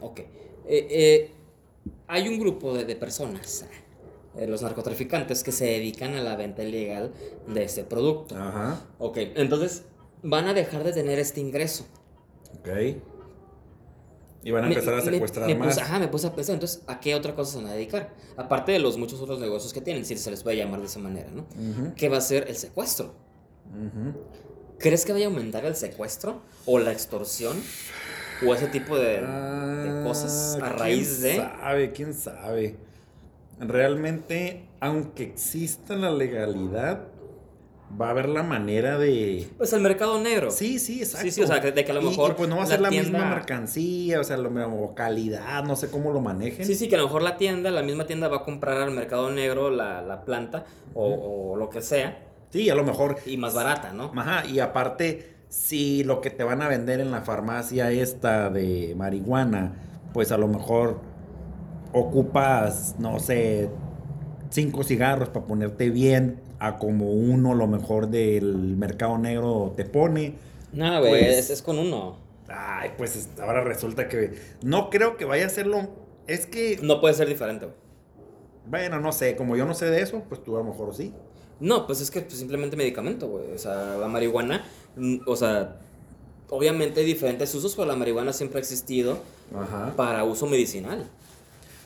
[0.00, 0.18] Ok.
[0.20, 0.28] Eh,
[0.68, 1.30] eh,
[2.08, 3.66] hay un grupo de, de personas,
[4.36, 7.12] eh, los narcotraficantes, que se dedican a la venta ilegal
[7.46, 8.36] de este producto.
[8.36, 8.80] Ajá.
[8.98, 9.84] Ok, entonces
[10.22, 11.86] van a dejar de tener este ingreso.
[12.58, 12.68] Ok.
[14.44, 15.68] Y van a Me- empezar a me- secuestrar me más.
[15.74, 18.12] puse- ajá, me puse a pensar, entonces, ¿a qué otra cosa se van a dedicar?
[18.36, 20.98] Aparte de los muchos otros negocios que tienen, si se les puede llamar de esa
[20.98, 21.42] manera, ¿no?
[21.42, 23.14] Ujú, ¿Qué va a ser el secuestro?
[23.70, 24.12] ujú.
[24.78, 26.42] ¿Crees que vaya a aumentar el secuestro?
[26.66, 27.56] ¿O la extorsión?
[28.46, 31.36] ¿O ese tipo de, de cosas a Ah, raíz ¿quién de...?
[31.36, 31.92] sabe?
[31.92, 32.76] ¿Quién sabe?
[33.60, 37.04] Realmente, aunque exista la legalidad,
[38.00, 39.46] va a haber la manera de...
[39.56, 40.50] Pues el mercado negro.
[40.50, 41.24] Sí, sí, exacto.
[41.26, 42.66] Sí, sí, o sea, de que a lo Y- mejor y pues no va a
[42.66, 46.66] ser la tienda- misma mercancía, o sea, la misma calidad, no sé cómo lo manejen.
[46.66, 48.90] Sí, sí, que a lo mejor la tienda, la misma tienda va a comprar al
[48.90, 52.18] mercado negro la, la planta o, o lo que sea
[52.50, 53.16] Sí, a lo mejor.
[53.26, 54.12] y más barata, ¿no?
[54.16, 58.94] Ajá, y aparte, si lo que te van a vender en la farmacia esta de
[58.96, 59.72] marihuana,
[60.12, 61.00] pues a lo mejor
[61.92, 63.68] ocupas, no sé,
[64.50, 70.34] cinco cigarros para ponerte bien, a como uno lo mejor del mercado negro te pone.
[70.72, 72.16] No, güey, Pues- es, es con uno.
[72.48, 75.88] Ay, pues es- ahora resulta que no creo que vaya a hacerlo.
[76.26, 77.76] Es que, No puede ser diferente, güey.
[78.66, 81.12] bueno, no sé, como yo no sé de eso, pues tú a lo mejor sí.
[81.60, 83.52] No, pues es que pues, simplemente medicamento, güey.
[83.52, 84.64] O sea, la marihuana,
[84.96, 85.76] mm, o sea,
[86.50, 89.18] obviamente hay diferentes usos, pero la marihuana siempre ha existido
[89.54, 89.92] Ajá.
[89.96, 91.04] para uso medicinal.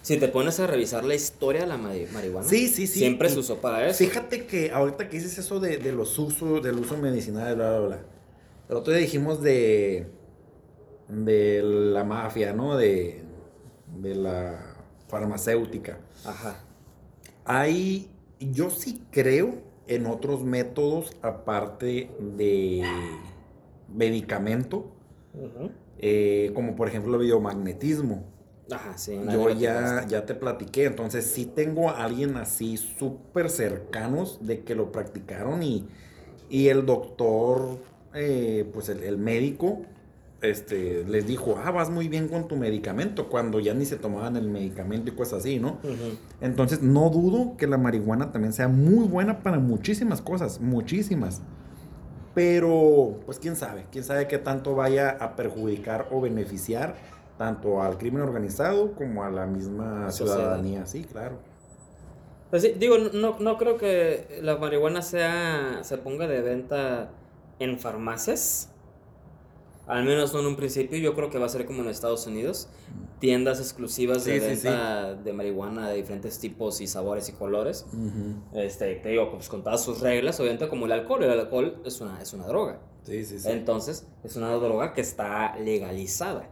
[0.09, 2.99] Si te pones a revisar la historia de la mari- marihuana, Sí, sí, sí.
[3.01, 3.99] siempre Y se usó para eso.
[3.99, 7.87] Fíjate que ahorita que dices eso de, de los usos, del uso medicinal, bla, bla,
[7.88, 8.01] bla.
[8.68, 10.07] El otro día dijimos de,
[11.09, 12.77] de la mafia, ¿no?
[12.77, 13.23] De,
[14.01, 14.77] de la
[15.09, 15.99] farmacéutica.
[16.25, 16.64] Ajá.
[17.44, 19.55] Hay, yo sí creo
[19.87, 22.83] en otros métodos aparte de
[23.94, 24.90] medicamento,
[25.99, 28.25] eh, como por ejemplo el biomagnetismo.
[28.70, 29.12] Ajá, sí.
[29.12, 34.64] una Yo ya, ya te platiqué, entonces sí tengo a alguien así súper cercanos de
[34.64, 35.87] que lo practicaron y,
[36.50, 37.78] y el doctor,
[38.14, 39.83] eh, pues el, el médico,
[40.40, 44.37] este, les dijo, ah, vas muy bien con tu medicamento, cuando ya ni se tomaban
[44.37, 45.78] el medicamento y cosas así, ¿no?
[46.40, 51.42] Entonces no dudo que la marihuana también sea muy buena para muchísimas cosas, muchísimas.
[52.35, 56.94] Pero, pues quién sabe, quién sabe qué tanto vaya a perjudicar o beneficiar
[57.38, 60.85] tanto al crimen organizado como a la misma ciudadanía.
[60.87, 61.38] Sí, claro.
[62.51, 67.11] Pues sí, digo, no, no creo que la marihuana sea se ponga de venta
[67.59, 68.70] en farmacias.
[69.87, 70.98] Al menos no en un principio.
[70.98, 72.68] Yo creo que va a ser como en Estados Unidos.
[73.20, 77.87] Tiendas exclusivas de Sí, sí, venta de marihuana de diferentes tipos y sabores y colores.
[78.53, 81.22] Este, te digo, pues con todas sus reglas, obviamente como el alcohol.
[81.24, 82.81] El alcohol es una, es una droga.
[83.05, 83.48] Sí, sí, sí.
[83.51, 86.51] Entonces, es una droga que está legalizada.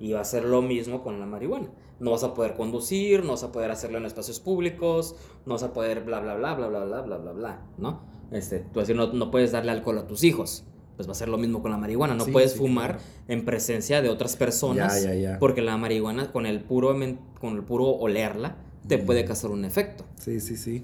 [0.00, 1.68] Y va a ser lo mismo con la marihuana.
[2.00, 5.14] No vas a poder conducir, no vas a poder hacerlo en espacios públicos,
[5.46, 8.00] no vas a poder bla, bla, bla, bla, bla, bla, bla, bla, bla, ¿no?
[8.32, 10.64] Este, tú decir, no, no puedes darle alcohol a tus hijos.
[10.96, 12.14] Pues va a ser lo mismo con la marihuana.
[12.14, 13.04] No Sí, puedes sí, fumar claro.
[13.28, 15.02] en presencia de otras personas.
[15.02, 15.38] Ya, ya, ya.
[15.38, 16.94] Porque la marihuana, con el puro,
[17.40, 19.06] con el puro olerla, te Mm.
[19.06, 20.04] puede causar un efecto.
[20.16, 20.82] Sí, sí, sí.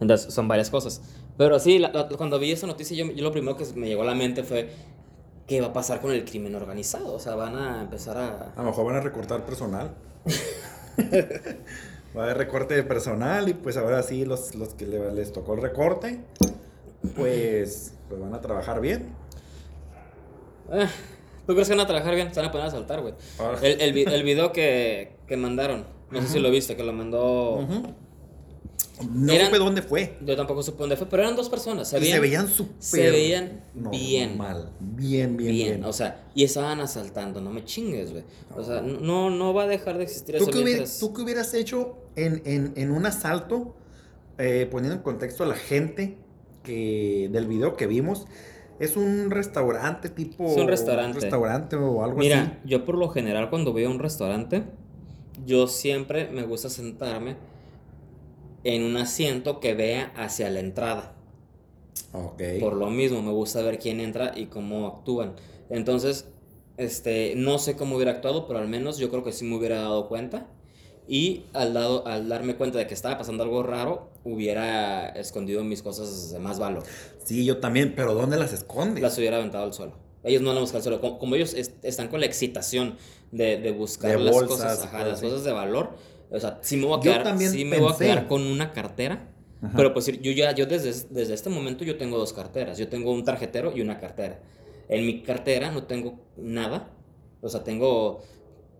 [0.00, 1.00] Entonces, son varias cosas.
[1.36, 4.02] Pero sí, la- la- cuando vi esa noticia, yo, yo lo primero que me llegó
[4.02, 4.68] a la mente fue,
[5.46, 7.14] ¿qué va a pasar con el crimen organizado?
[7.14, 8.52] O sea, van a empezar a...
[8.56, 9.94] A lo mejor van a recortar personal.
[12.16, 15.32] Va a haber recorte de personal y pues ahora sí los, los que le- les
[15.34, 16.20] tocó el recorte,
[17.14, 19.10] pues, pues van a trabajar bien.
[20.72, 20.86] Eh,
[21.46, 22.32] ¿Tú crees que van a trabajar bien?
[22.32, 23.12] Se van a poner a saltar, güey.
[23.38, 23.54] Ah.
[23.62, 26.94] El, el, vi- el video que, que mandaron, no sé si lo viste, que lo
[26.94, 27.66] mandó...
[29.10, 30.16] No Eran- supe dónde fue.
[30.24, 31.88] Yo tampoco supe dónde fue, pero eran dos personas.
[31.88, 32.74] Se Y veían, se veían súper.
[32.78, 34.38] se veían bien.
[34.38, 34.70] Mal.
[34.80, 35.84] Bien, bien, bien, bien.
[35.84, 38.24] O sea, y estaban asaltando, no me chingues, güey.
[38.56, 41.22] O sea, no, no va a dejar de existir ¿Tú eso qué, mientras- tú qué
[41.22, 43.74] hubieras hecho en, en- en un asalto,
[44.38, 46.16] eh, poniendo en contexto a la gente
[46.62, 48.26] que del video que vimos?
[48.78, 50.46] Es un restaurante tipo.
[50.46, 51.20] Es un restaurante.
[51.20, 52.52] restaurante o algo Mira, así.
[52.64, 54.64] yo por lo general cuando voy a un restaurante,
[55.46, 57.36] yo siempre me gusta sentarme
[58.74, 61.14] en un asiento que vea hacia la entrada.
[62.12, 62.42] Ok.
[62.60, 65.34] Por lo mismo, me gusta ver quién entra y cómo actúan.
[65.70, 66.26] Entonces,
[66.76, 69.80] este, no sé cómo hubiera actuado, pero al menos yo creo que sí me hubiera
[69.80, 70.48] dado cuenta.
[71.08, 75.80] Y al, dado, al darme cuenta de que estaba pasando algo raro, hubiera escondido mis
[75.82, 76.82] cosas de más valor.
[77.24, 79.02] Sí, yo también, pero ¿dónde las escondes?
[79.02, 79.92] Las hubiera aventado al suelo.
[80.24, 81.00] Ellos no las buscan al suelo.
[81.00, 82.96] Como, como ellos est- están con la excitación
[83.30, 85.90] de, de buscar De las bolsas, cosas, ajá, las cosas de valor.
[86.30, 88.72] O sea, sí me voy a quedar, también sí me voy a quedar con una
[88.72, 89.28] cartera.
[89.62, 89.72] Ajá.
[89.76, 92.78] Pero pues yo ya, yo desde, desde este momento yo tengo dos carteras.
[92.78, 94.40] Yo tengo un tarjetero y una cartera.
[94.88, 96.90] En mi cartera no tengo nada.
[97.40, 98.22] O sea, tengo,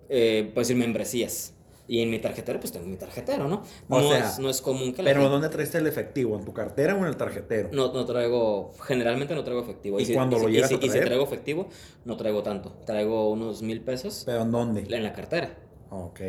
[0.09, 1.53] eh, pues decir, membresías.
[1.89, 3.63] Y en mi tarjetero, pues tengo mi tarjetero, ¿no?
[3.89, 6.37] O no, sea, es, no es común que la Pero gente- ¿dónde traes el efectivo?
[6.37, 7.69] ¿En tu cartera o en el tarjetero?
[7.73, 10.01] no, no traigo, generalmente no traigo efectivo.
[10.01, 11.05] ¿Y cuando lo si- llegas si- a y si traer?
[11.05, 11.69] traigo efectivo,
[12.05, 12.73] no traigo tanto.
[12.85, 14.81] Traigo unos mil pesos ¿Pero en dónde?
[14.97, 15.57] en la cartera.
[15.91, 16.21] Ok.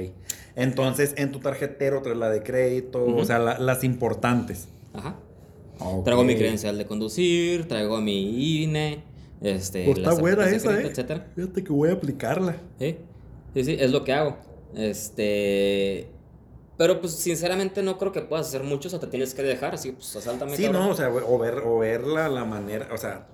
[0.56, 4.68] Entonces, en tu tarjetero traes la de crédito, o sea, la- las importantes.
[4.94, 5.16] Ajá.
[6.04, 9.04] Traigo mi credencial de conducir, traigo mi INE,
[9.42, 10.92] este, Pues está buena esa, crédito, ¿eh?
[10.92, 11.28] etcétera.
[11.36, 12.56] Fíjate que voy a aplicarla.
[12.80, 12.98] Sí,
[13.54, 14.38] sí, sí, es lo que hago.
[14.76, 16.08] Este.
[16.78, 19.74] Pero pues sinceramente no creo que puedas hacer mucho, o sea, te tienes que dejar,
[19.74, 20.56] así pues asáltame.
[20.56, 20.84] Sí, cabrón.
[20.84, 23.28] no, o sea, o ver, o ver la, la manera, o sea,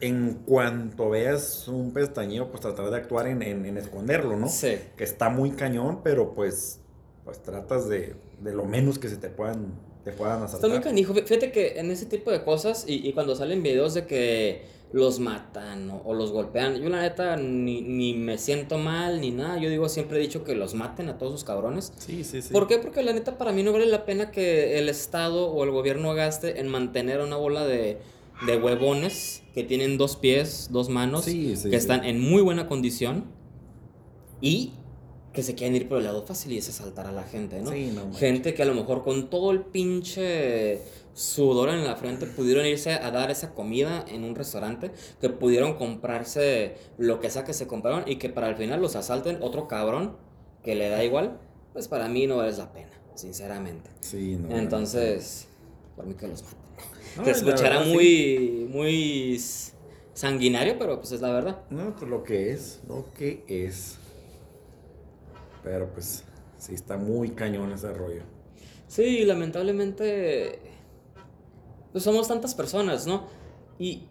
[0.00, 4.48] en cuanto veas un pestañeo, pues tratar de actuar en, en- en esconderlo, ¿no?
[4.48, 4.76] Sí.
[4.96, 6.80] Que está muy cañón, pero pues,
[7.24, 10.82] pues tratas de, de lo menos que se te puedan, te puedan Está muy asaltar.
[10.82, 11.14] canijo.
[11.14, 14.80] Fí- Fíjate que en ese tipo de cosas, y, y cuando salen videos de que
[14.92, 19.30] los matan o, o los golpean, yo la neta ni, ni me siento mal ni
[19.30, 19.56] nada.
[19.60, 21.92] Yo digo, siempre he dicho que los maten a todos sus cabrones.
[21.98, 22.52] Sí, sí, sí.
[22.52, 22.78] ¿Por qué?
[22.78, 26.12] Porque la neta para mí no vale la pena que el Estado o el gobierno
[26.14, 27.98] gaste en mantener una bola de,
[28.46, 31.76] de huevones que tienen dos pies, dos manos, Sí, sí, que sí.
[31.76, 33.24] están en muy buena condición
[34.40, 34.72] y
[35.32, 37.70] que se quieren ir por el lado fácil y es asaltar a la gente, ¿no?
[37.70, 38.12] Sí, no.
[38.14, 40.80] Gente que a lo mejor con todo el pinche
[41.12, 45.74] sudor en la frente pudieron irse a dar esa comida en un restaurante, que pudieron
[45.74, 49.68] comprarse lo que sea que se compraron y que para el final los asalten otro
[49.68, 50.16] cabrón
[50.64, 51.38] que le da igual,
[51.72, 53.90] pues para mí no es la pena, sinceramente.
[54.00, 54.56] Sí, no.
[54.56, 55.46] Entonces,
[55.94, 56.59] por mí que los maten.
[57.16, 59.40] No, la escuchará muy, muy
[60.14, 61.62] sanguinario, pero pues es la verdad.
[61.70, 63.96] No, pues lo que es, lo que es.
[65.62, 66.24] Pero pues,
[66.58, 68.22] sí está muy cañón ese rollo.
[68.86, 70.58] Sí, lamentablemente,
[71.92, 73.28] pues somos tantas personas, ¿no?
[73.78, 74.08] Y,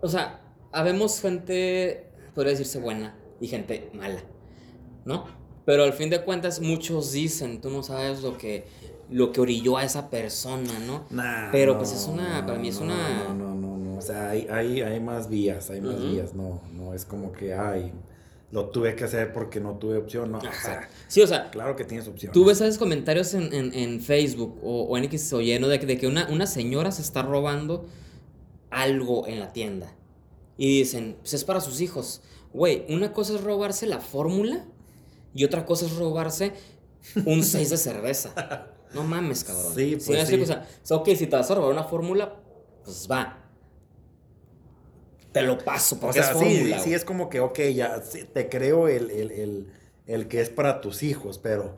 [0.00, 0.40] o sea,
[0.72, 4.22] habemos gente, podría decirse buena, y gente mala,
[5.04, 5.26] ¿no?
[5.64, 8.66] Pero al fin de cuentas, muchos dicen, tú no sabes lo que,
[9.10, 11.04] lo que orilló a esa persona, ¿no?
[11.10, 13.98] Nah, Pero, no, pues, es una- para mí es no, una- No, no, no, no.
[13.98, 16.34] O sea, hay, hay, hay más vías, hay más vías.
[16.34, 17.92] No, no es como que, ay,
[18.52, 20.30] lo tuve que hacer porque no tuve opción.
[20.32, 20.52] No, o Ajá.
[20.62, 22.32] sea, Sí, o sea, claro que tienes opción.
[22.32, 25.68] Tú ves esos comentarios en, en, en Facebook o, o en X o Y, ¿no?
[25.68, 27.86] De, que- de que una, una señora se está robando
[28.70, 29.92] algo en la tienda.
[30.56, 32.22] Y dicen, pues es para sus hijos.
[32.52, 34.64] Güey, una cosa es robarse la fórmula
[35.34, 36.52] y otra cosa es robarse
[37.24, 38.66] un 6 de cerveza.
[38.94, 39.74] No mames, cabrón.
[39.74, 40.40] Sí, pues sí.
[40.40, 42.34] O sea, ok, si te vas a robar una fórmula,
[42.84, 43.36] pues va.
[45.32, 46.78] Te lo paso O porque sea, es sí, fórmula.
[46.80, 49.72] sí, es como que, ok, ya sí, te creo el, el, el,
[50.06, 51.76] el que es para tus hijos, pero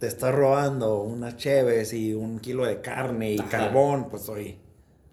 [0.00, 3.48] te estás robando unas cheves y un kilo de carne y Ajá.
[3.50, 4.58] carbón, pues oye.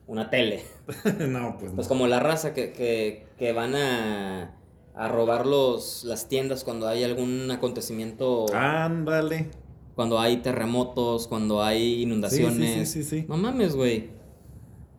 [0.07, 0.63] Una tele.
[1.19, 1.75] no, pues no.
[1.75, 4.55] Pues como la raza que, que, que van a,
[4.95, 8.45] a robar los, las tiendas cuando hay algún acontecimiento.
[8.53, 9.49] Ándale.
[9.95, 12.89] Cuando hay terremotos, cuando hay inundaciones.
[12.89, 13.25] sí, sí, sí.
[13.27, 14.09] No mames, güey.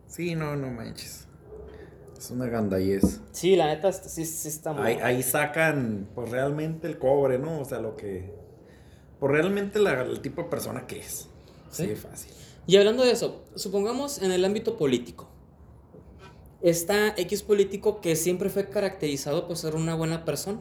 [0.07, 1.27] Sí, no, no manches.
[2.17, 3.21] Es una gandallez.
[3.31, 4.81] Sí, la neta sí, sí está muy...
[4.87, 7.59] Ahí, ahí sacan, pues realmente el cobre, ¿no?
[7.59, 8.33] O sea, lo que.
[9.19, 11.27] Pues realmente la- el tipo de persona que es.
[11.69, 12.31] Sí, fácil.
[12.65, 15.29] Y hablando de eso, supongamos en el ámbito político.
[16.61, 20.59] Está X político que siempre fue caracterizado por ser una buena persona.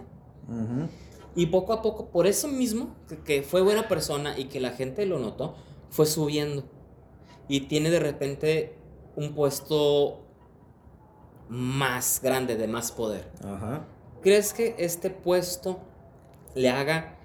[0.49, 0.89] Ujú.
[1.37, 4.71] Y poco a poco, por eso mismo, que, que fue buena persona y que la
[4.73, 5.55] gente lo notó,
[5.91, 6.65] fue subiendo.
[7.49, 8.75] Y tiene de repente
[9.17, 10.25] un puesto
[11.49, 13.31] más grande, de más poder.
[13.45, 13.87] Ajá.
[14.23, 15.79] ¿Crees que este puesto
[16.55, 17.17] le haga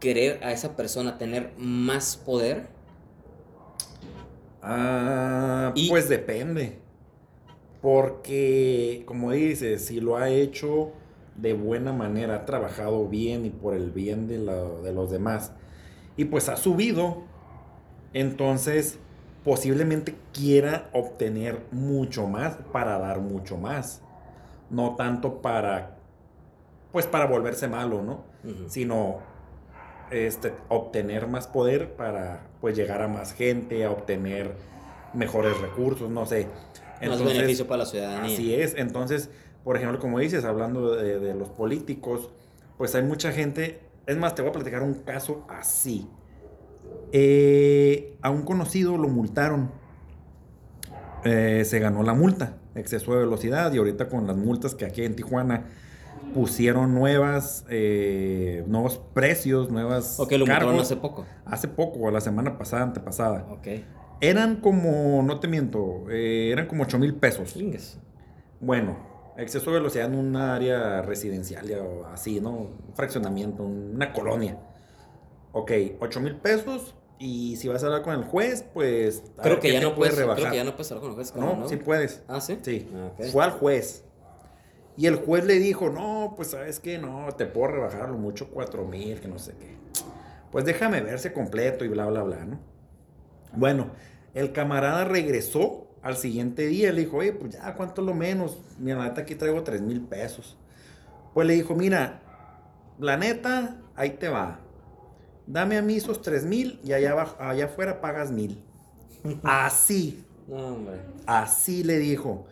[0.00, 2.68] querer a esa persona tener más poder?
[4.62, 6.78] Ah, Y- pues depende.
[7.82, 10.92] Porque, como dices, si lo ha hecho
[11.38, 15.52] de buena manera, ha trabajado bien y por el bien de, la- de los demás,
[16.16, 17.22] y pues ha subido,
[18.12, 18.98] entonces
[19.44, 24.02] posiblemente quiera obtener mucho más para dar mucho más.
[24.70, 25.96] No tanto para,
[26.90, 28.24] pues para volverse malo, ¿no?
[28.68, 29.18] Sino
[30.10, 34.56] este, obtener más poder para pues llegar a más gente, a obtener
[35.14, 36.48] mejores recursos, no sé.
[37.06, 38.32] más beneficio para la ciudadanía.
[38.34, 39.30] Así es, entonces,
[39.66, 42.30] por ejemplo, como dices, hablando de, de los políticos,
[42.78, 46.08] pues hay mucha gente, es más, te voy a platicar un caso así.
[47.12, 49.70] Eh, a un conocido lo multaron,
[51.24, 55.02] Eh, se ganó la multa, exceso de velocidad, y ahorita con las multas que aquí
[55.04, 55.64] en Tijuana
[56.32, 60.82] pusieron nuevas, eh, nuevos precios, nuevas Ok, lo multaron cargos.
[60.82, 61.26] hace poco.
[61.44, 63.46] Hace poco, la semana pasada, antepasada.
[63.50, 63.66] Ok.
[64.20, 67.54] Eran como, no te miento, eh, eran como 8 mil pesos.
[67.54, 67.98] Chingues.
[68.60, 72.50] Bueno, exceso de velocidad en un área residencial o así, ¿no?
[72.50, 74.58] Un fraccionamiento, una colonia.
[75.52, 76.94] Ok, 8 mil pesos.
[77.18, 79.22] Y si vas a hablar con el juez, pues.
[79.38, 81.08] a Creo ver que, ya no puede puedes, creo que ya no puedes hablar con
[81.08, 81.68] los jueces, No, ¿no?
[81.68, 82.22] sí puedes.
[82.28, 82.58] Ah, ¿sí?
[82.60, 82.88] Sí.
[82.94, 83.10] Ah.
[83.32, 84.04] Fue al juez.
[84.98, 88.48] Y el juez le dijo, no, pues sabes qué, no, te puedo rebajar lo mucho
[88.50, 89.76] 4 mil, que no sé qué.
[90.50, 92.58] Pues déjame verse completo y bla, bla, bla, ¿no?
[93.54, 93.92] Bueno,
[94.34, 98.58] el camarada regresó al siguiente día, le dijo, oye, pues ya, ¿cuánto es lo menos?
[98.78, 100.56] Mira, la neta aquí traigo 3 mil pesos.
[101.34, 102.22] Pues le dijo, mira,
[103.00, 104.60] la neta, ahí te va.
[105.48, 108.62] Dame a mí esos 3 mil y allá, abajo, allá afuera pagas mil.
[109.42, 110.78] Así, No.
[111.26, 112.46] Así le dijo.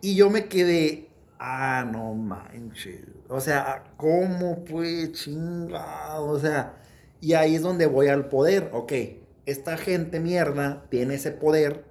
[0.00, 3.02] Y yo me quedé, ah, no manches.
[3.28, 6.26] O sea, ¿cómo pues chingado?
[6.26, 6.74] O sea,
[7.20, 8.70] y ahí es donde voy al poder.
[8.72, 8.92] Ok,
[9.46, 11.87] esta gente mierda tiene ese poder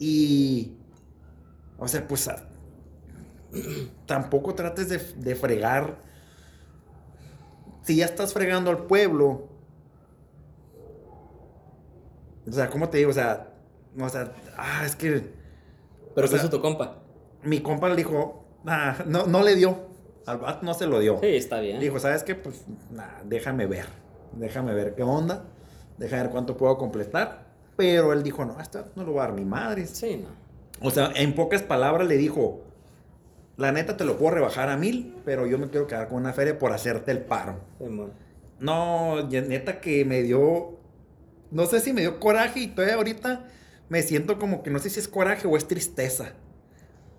[0.00, 0.72] y,
[1.78, 2.28] o sea, pues
[4.06, 5.98] tampoco trates de, de fregar.
[7.82, 9.48] Si ya estás fregando al pueblo,
[12.48, 13.10] o sea, ¿cómo te digo?
[13.10, 13.52] O sea,
[13.98, 15.32] o sea, ah, es que
[16.14, 16.96] Pero O ¿qué sea- hizo tu compa?
[17.42, 19.88] mi compa le dijo, "Ah, no, no le dio.
[20.26, 21.18] Al vato no se lo dio.
[21.20, 21.80] Sí, está bien.
[21.80, 22.34] Dijo, ¿sabes qué?
[22.34, 23.86] Pues, nah, déjame ver.
[24.32, 25.44] Déjame ver qué onda.
[25.96, 27.49] Déjame ver cuánto puedo completar.
[27.80, 29.90] Pero él dijo, no, esto no lo va a dar ni madres.
[29.90, 30.28] Sí, no.
[30.86, 32.62] O sea, en pocas palabras le dijo,
[33.56, 36.32] la neta te lo puedo rebajar a mil, pero yo me quiero quedar con una
[36.32, 37.60] feria por hacerte el paro.
[37.78, 38.12] Simón.
[38.58, 40.78] No, neta que me dio,
[41.50, 43.46] no sé si me dio coraje y todavía ahorita
[43.88, 46.32] me siento como que no sé si es coraje o es tristeza.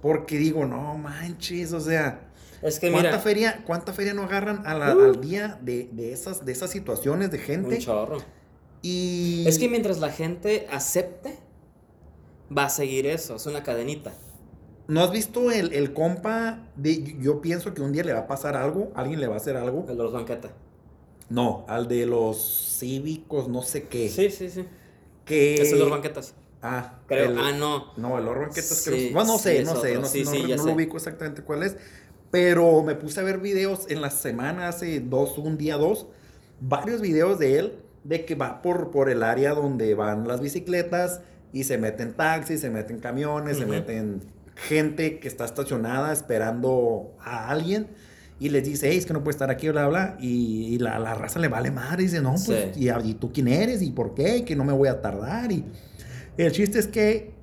[0.02, 2.22] Porque digo, no manches, o sea,
[2.64, 5.02] Es que ¿cuánta, mira, feria, ¿cuánta feria no agarran a la- Uh.
[5.06, 7.78] al día de, de esas, de esas situaciones de un gente?
[7.80, 8.18] chorro.
[8.82, 9.44] Y...
[9.48, 11.38] Es que mientras la gente acepte,
[12.56, 13.36] va a seguir eso.
[13.36, 14.14] Es una cadenita.
[14.88, 18.28] ¿No has visto el, el compa de, yo pienso que un día le va a
[18.28, 19.86] pasar algo, alguien le va a hacer algo?
[19.88, 20.52] El de los banqueta.
[21.30, 24.10] No, al de los cívicos, no sé qué.
[24.10, 24.66] Sí, sí, sí.
[25.24, 25.54] Que...
[25.56, 26.34] Es el de los banquetas.
[26.62, 27.30] Ah, Creo.
[27.30, 27.94] el- Ah, no.
[27.96, 30.58] No, el Orban que Sí, Bueno, no sé, no sé, no, Sí, no- sé.
[30.58, 31.78] lo ubico exactamente cuál es.
[32.32, 36.08] Pero me puse a ver videos en la semana, hace dos, un día, dos,
[36.60, 37.74] varios videos de él,
[38.04, 41.22] de que va por, por el área donde van las bicicletas
[41.54, 44.22] y se meten taxis, se meten camiones, se meten
[44.56, 47.88] gente que está estacionada esperando a alguien.
[48.40, 50.18] Y les dice, hey, es que no puede estar aquí, bla, bla.
[50.20, 52.02] Y, y la, la raza le vale madre.
[52.04, 52.88] Y dice, no, pues, Sí.
[52.88, 53.84] y, ¿y tú quién eres?
[53.84, 54.44] ¿Y por qué?
[54.46, 55.52] Que no me voy a tardar.
[55.52, 55.64] Y
[56.38, 57.34] el chiste es que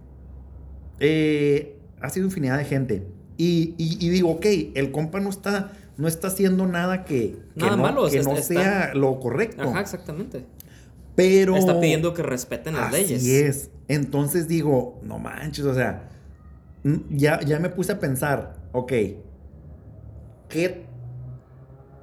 [1.00, 3.06] eh, ha sido infinidad de gente.
[3.36, 7.61] Y, y- y digo, ok, el compa no está, no está haciendo nada que, que
[7.64, 9.62] Nada no, malo, que no está- sea lo correcto.
[9.68, 10.46] Ajá, exactamente.
[11.14, 11.57] Pero.
[11.57, 13.24] Está pidiendo que respeten las así leyes.
[13.26, 13.70] es.
[13.88, 16.09] Entonces digo, no manches, o sea,
[17.11, 18.92] ya, ya me puse a pensar, ok,
[20.49, 20.86] ¿qué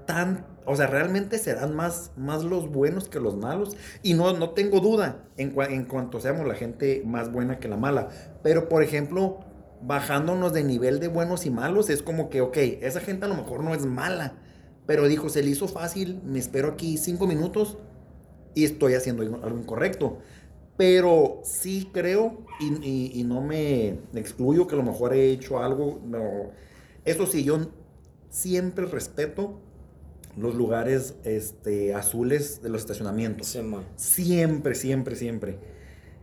[0.06, 3.76] tan, o sea, realmente serán más, más los buenos que los malos?
[4.04, 7.68] Y no, no tengo duda en, cua- en cuanto seamos la gente más buena que
[7.68, 8.10] la mala.
[8.44, 9.40] Pero, por ejemplo,
[9.82, 13.36] bajándonos de nivel de buenos y malos, es como que, ok, esa gente a lo
[13.36, 14.34] mejor no es mala.
[14.86, 17.78] Pero dijo, se le hizo fácil, me espero aquí cinco minutos
[18.54, 20.20] y estoy haciendo algo incorrecto.
[20.78, 25.60] Pero sí creo y, y- y no me excluyo que a lo mejor he hecho
[25.60, 26.02] algo.
[26.06, 26.52] No.
[27.06, 27.60] Eso sí, yo
[28.30, 29.60] siempre respeto
[30.38, 33.48] los lugares este, azules de los estacionamientos.
[33.48, 33.60] Sí.
[33.96, 35.60] Siempre, siempre, siempre.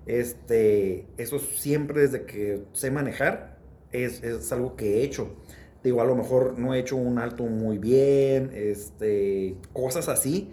[0.07, 3.59] Este, eso siempre desde que sé manejar
[3.93, 5.37] es, es algo que he hecho.
[5.85, 10.51] Digo, a lo mejor no he hecho un alto muy bien, este, cosas así.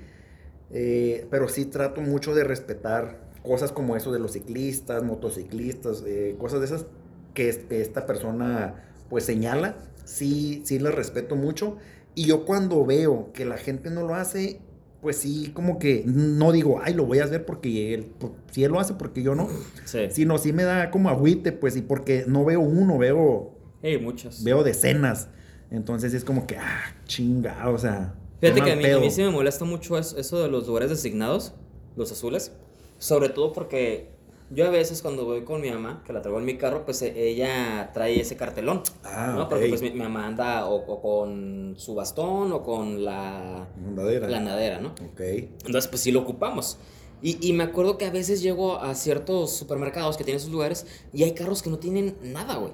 [0.72, 6.36] eh, pero sí trato mucho de respetar cosas como eso de los ciclistas, motociclistas, eh,
[6.40, 6.86] cosas de esas
[7.34, 9.78] que que esta persona pues señala.
[10.06, 11.78] Sí, sí las respeto mucho.
[12.16, 14.60] Y yo cuando veo que la gente no lo hace,
[15.02, 18.64] pues sí, como que no digo, ay, lo voy a hacer porque él, pues, si
[18.64, 19.48] él lo hace, porque yo no.
[19.86, 20.08] Sí.
[20.12, 24.44] Sino sí me da como agüite, pues, y porque no veo uno, veo, Hey, muchas.
[24.44, 25.30] veo decenas.
[25.72, 28.16] Entonces es como que, ah, chingado, o sea.
[28.42, 30.90] Fíjate que a mí, a mí sí me molesta mucho eso, eso de los lugares
[30.90, 31.54] designados,
[31.96, 32.52] los azules.
[32.98, 34.10] Sobre todo porque
[34.52, 37.02] yo a veces cuando voy con mi mamá, que la traigo en mi carro, pues
[37.02, 38.82] eh, ella trae ese cartelón.
[39.04, 39.50] Ah, ¿no?
[39.50, 44.28] Porque pues mi, mi mamá anda o, o con su bastón o con la, Andadera.
[44.28, 44.90] la andadera, ¿no?
[44.90, 45.22] Ok.
[45.22, 46.78] Entonces, pues sí lo ocupamos.
[47.22, 50.88] Y, y me acuerdo que a veces llego a ciertos supermercados que tienen sus lugares
[51.14, 52.74] y hay carros que no tienen nada, güey.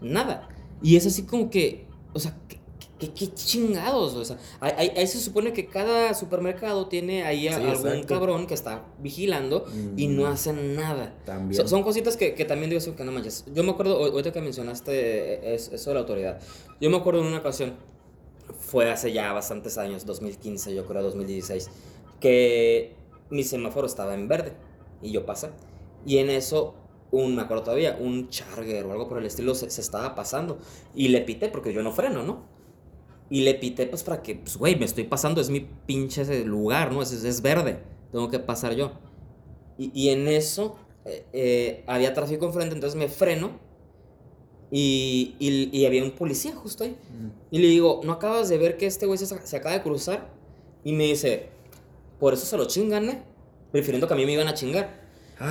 [0.00, 0.48] Nada.
[0.82, 2.36] Y es así como que, o sea,
[2.98, 4.14] ¿qué, qué- chingados?
[4.14, 8.06] O sea, ahí, ahí- se supone que cada supermercado tiene ahí a- Sí, algún exacto.
[8.14, 9.64] cabrón que está vigilando
[9.96, 10.26] y no Mm.
[10.32, 11.14] hacen nada.
[11.24, 11.60] También.
[11.60, 13.44] So- son cositas que, que también digo, que no manches.
[13.54, 16.40] Yo me acuerdo, ahor- ahorita que mencionaste es- eso de la autoridad,
[16.80, 17.74] yo me acuerdo en una ocasión,
[18.60, 21.68] fue hace ya bastantes años, 2015, yo creo 2016,
[22.20, 22.94] que
[23.30, 24.52] mi semáforo estaba en verde
[25.02, 25.50] y yo pasé.
[26.06, 26.74] Y en eso,
[27.10, 30.58] un, me acuerdo todavía, un charger o algo por el estilo se, se estaba pasando.
[30.94, 32.44] Y le pité porque yo no freno, ¿no?
[33.28, 36.44] Y le pité pues para que, pues güey, me estoy pasando, es mi pinche ese
[36.44, 37.02] lugar, ¿no?
[37.02, 37.80] Es, es, verde,
[38.12, 38.92] tengo que pasar yo.
[39.78, 43.58] Y, y en eso eh, eh, había tráfico enfrente, entonces me freno
[44.70, 46.96] y, y, y había un policía justo ahí.
[47.50, 50.32] Y le digo, ¿no acabas de ver que este güey se, se acaba de cruzar?
[50.84, 51.48] Y me dice,
[52.20, 53.22] por eso se lo chingan, ¿eh?
[53.72, 55.06] Prefiriendo que a mí me iban a chingar.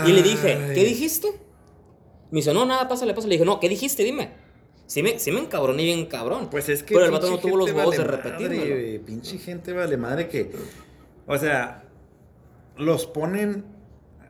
[0.07, 0.71] Y le dije.
[0.73, 1.27] ¿qué dijiste?
[2.31, 3.29] Me dice, no, nada, pásale, pásale.
[3.29, 4.03] Le dije, no, ¿qué dijiste?
[4.03, 4.44] Dime.
[4.87, 6.49] Sí me, sí me encabroné bien cabrón.
[6.49, 6.93] Pues es que.
[6.93, 10.27] Pero el vato no tuvo los huevos de vale madre, güey, pinche gente vale madre
[10.27, 10.51] que.
[11.25, 11.83] O sea,
[12.77, 13.65] los ponen.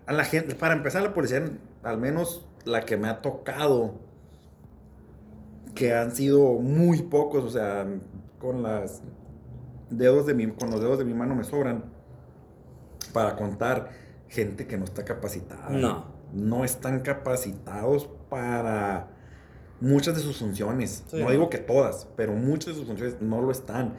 [0.06, 0.56] A la gente.
[0.56, 1.44] Para empezar, la policía,
[1.84, 3.96] al menos la que me ha tocado.
[5.74, 7.44] Que han sido muy pocos.
[7.44, 7.86] O sea,
[8.40, 9.02] con las.
[9.90, 11.84] Dedos de mi, con los dedos de mi mano me sobran.
[13.12, 13.92] Para contar
[14.30, 15.70] gente que no está capacitada.
[15.70, 16.16] No.
[16.34, 19.15] No están capacitados para
[19.82, 21.04] muchas de sus funciones.
[21.10, 21.18] Sí.
[21.22, 23.96] no digo que todas, pero muchas de sus funciones no lo están.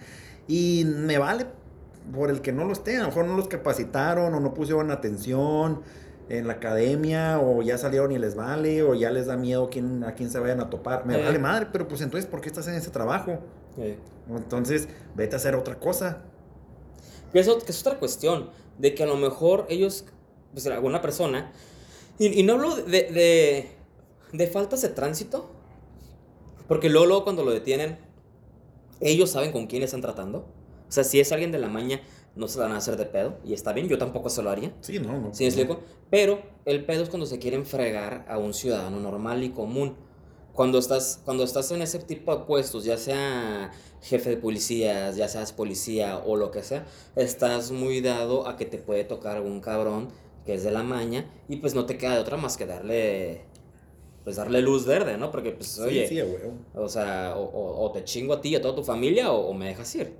[0.48, 1.46] Y me vale
[2.14, 2.96] por el que no lo esté.
[2.96, 5.82] A lo mejor no los capacitaron o no pusieron atención
[6.28, 10.02] en la academia o ya salieron y les vale o ya les da miedo quién,
[10.04, 11.06] a quién se vayan a topar.
[11.06, 11.24] Me Eh.
[11.24, 13.38] vale madre, pero pues entonces, ¿por qué estás en ese trabajo?
[13.78, 13.98] Eh.
[14.28, 16.22] Entonces, vete a hacer otra cosa.
[17.32, 20.04] Que eso que es otra cuestión, de que a lo mejor ellos,
[20.52, 21.52] pues alguna persona,
[22.18, 23.68] y, y no hablo de, de,
[24.32, 25.50] de faltas de tránsito,
[26.68, 27.98] porque luego, luego cuando lo detienen,
[29.00, 30.46] ellos saben con quién están tratando.
[30.88, 32.00] O sea, si es alguien de la maña,
[32.36, 34.50] no se la van a hacer de pedo, y está bien, yo tampoco se lo
[34.50, 34.72] haría.
[34.80, 35.34] Sí, no, no.
[35.34, 35.80] ¿Sí explico?
[36.10, 39.96] Pero el pedo es cuando se quieren fregar a un ciudadano normal y común.
[40.52, 45.28] Cuando estás, cuando estás en ese tipo de puestos, ya sea jefe de policías, ya
[45.28, 49.60] seas policía o lo que sea, estás muy dado a que te puede tocar algún
[49.60, 50.08] cabrón
[50.46, 53.44] que es de la maña y pues no te queda de otra más que darle,
[54.26, 55.30] pues darle luz verde, ¿no?
[55.30, 56.18] Porque pues, Sí, oye, sí,
[56.74, 59.46] o sea, o, o- o te chingo a ti y a toda tu familia o,
[59.50, 60.14] o me dejas ir.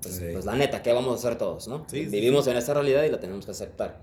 [0.00, 0.24] Pues, Sí.
[0.32, 1.84] pues la neta, ¿qué vamos a hacer todos, no?
[1.92, 4.00] Vivimos en esta realidad y la tenemos que aceptar.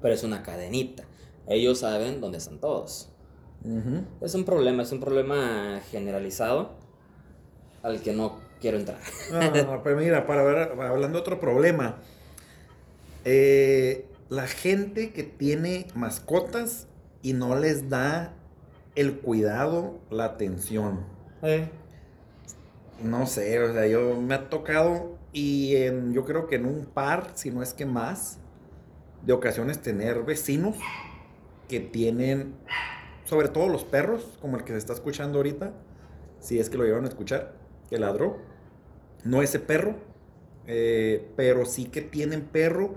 [0.00, 1.02] Pero es una cadenita.
[1.48, 3.08] Ellos saben dónde están todos.
[4.20, 6.70] Es un problema, es un problema generalizado
[7.82, 9.00] al que no quiero entrar.
[9.32, 11.98] No, pero mira, para ver, hablando de otro problema,
[13.24, 16.86] eh, la gente que tiene mascotas
[17.20, 18.36] y no les da
[18.94, 21.00] el cuidado, la atención.
[21.42, 21.68] Eh,
[23.02, 26.84] No sé, o sea, yo me ha tocado y en- yo creo que en un
[26.84, 28.38] par, si no es que más,
[29.24, 30.76] de ocasiones tener vecinos
[31.68, 32.54] que tienen,
[33.24, 35.72] sobre todo los perros, como el que se está escuchando ahorita,
[36.40, 37.54] si es que lo llevan a escuchar,
[37.88, 38.38] que ladró.
[39.24, 39.96] No ese perro,
[40.66, 42.94] eh, pero sí que tienen perro.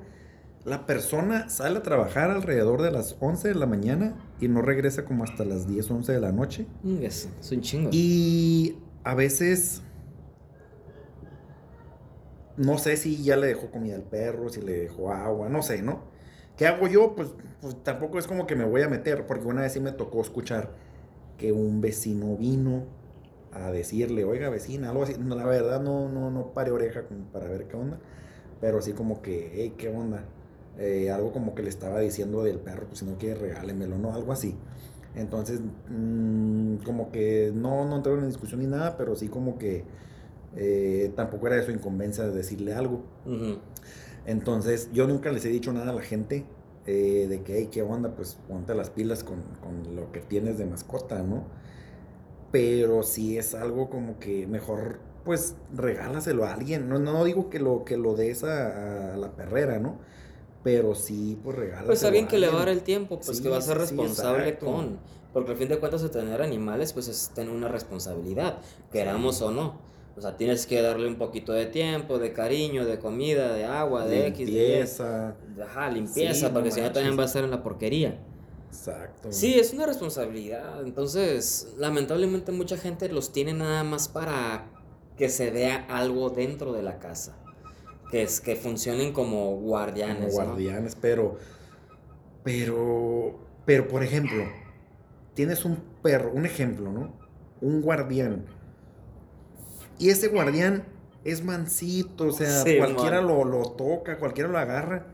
[0.65, 5.03] La persona sale a trabajar alrededor de las 11 de la mañana y no regresa
[5.03, 6.67] como hasta las 10, 11 de la noche.
[7.01, 7.89] es, es un chingo.
[7.91, 9.81] Y a veces
[12.57, 15.81] no sé si ya le dejó comida al perro, si le dejó agua, no sé,
[15.81, 16.01] ¿no?
[16.57, 17.15] ¿Qué hago yo?
[17.15, 17.29] Pues,
[17.61, 20.21] pues tampoco es como que me voy a meter, porque una vez sí me tocó
[20.21, 20.71] escuchar
[21.37, 22.85] que un vecino vino
[23.51, 25.15] a decirle, oiga vecina, algo así.
[25.17, 27.99] No, la verdad no, no, no pare oreja como para ver qué onda.
[28.61, 30.25] Pero así como que, hey, qué onda.
[30.79, 34.13] Eh, algo como que le estaba diciendo del perro, pues si no quiere regálemelo, ¿no?
[34.13, 34.55] Algo así.
[35.15, 39.83] Entonces, mm, como que no, no entró en discusión ni nada, pero sí como que
[40.55, 43.03] eh, tampoco era de su incumbencia de decirle algo.
[44.25, 46.45] Entonces, yo nunca les he dicho nada a la gente
[46.85, 50.57] eh, de que, hey, qué onda, pues ponte las pilas con, con, lo que tienes
[50.57, 51.43] de mascota, ¿no?
[52.51, 56.89] Pero sí es algo como que mejor, pues regálaselo a alguien.
[56.89, 59.97] No, no digo que lo, que lo des a, a la perrera, ¿no?
[60.63, 61.85] Pero sí, pues regala.
[61.85, 64.57] Pues alguien que le va a dar el tiempo, pues que va a ser responsable
[64.57, 64.97] con.
[65.33, 68.59] Porque al fin de cuentas, tener animales, pues es tener una responsabilidad,
[68.91, 69.81] queramos o no.
[70.15, 74.05] O sea, tienes que darle un poquito de tiempo, de cariño, de comida, de agua,
[74.05, 74.47] de X.
[74.47, 75.35] Limpieza.
[75.61, 78.19] Ajá, limpieza, porque si no también va a estar en la porquería.
[78.69, 79.31] Exacto.
[79.31, 80.81] Sí, es una responsabilidad.
[80.85, 84.69] Entonces, lamentablemente mucha gente los tiene nada más para
[85.17, 87.42] que se vea algo dentro de la casa
[88.13, 90.35] que, es, que funcionen como guardianes.
[90.35, 91.39] guardianes, pero,
[92.43, 94.43] pero, pero, por ejemplo,
[95.33, 97.11] tienes un perro, un ejemplo, ¿no?
[97.59, 98.45] Un guardián.
[99.97, 100.85] Y ese guardián
[101.23, 105.07] es mansito, o sea, cualquiera lo, lo, toca, cualquiera lo agarra.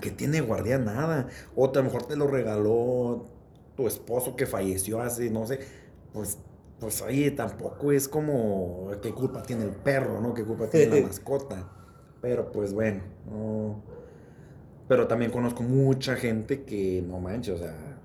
[0.00, 1.28] Que tiene guardián nada.
[1.54, 3.28] O a lo mejor te lo regaló
[3.76, 5.60] tu esposo que falleció hace, no sé.
[6.12, 6.38] Pues,
[6.80, 10.34] pues oye, tampoco es como qué culpa tiene el perro, ¿no?
[10.34, 11.72] ¿Qué culpa tiene la mascota?
[12.20, 13.02] Pero pues bueno,
[14.88, 17.98] Pero también conozco mucha gente que no manches, o sea,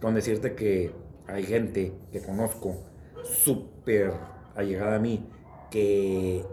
[0.00, 0.92] con decirte que
[1.26, 2.76] hay gente que conozco
[3.22, 4.12] súper
[4.54, 5.28] allegada a mí
[5.70, 6.44] que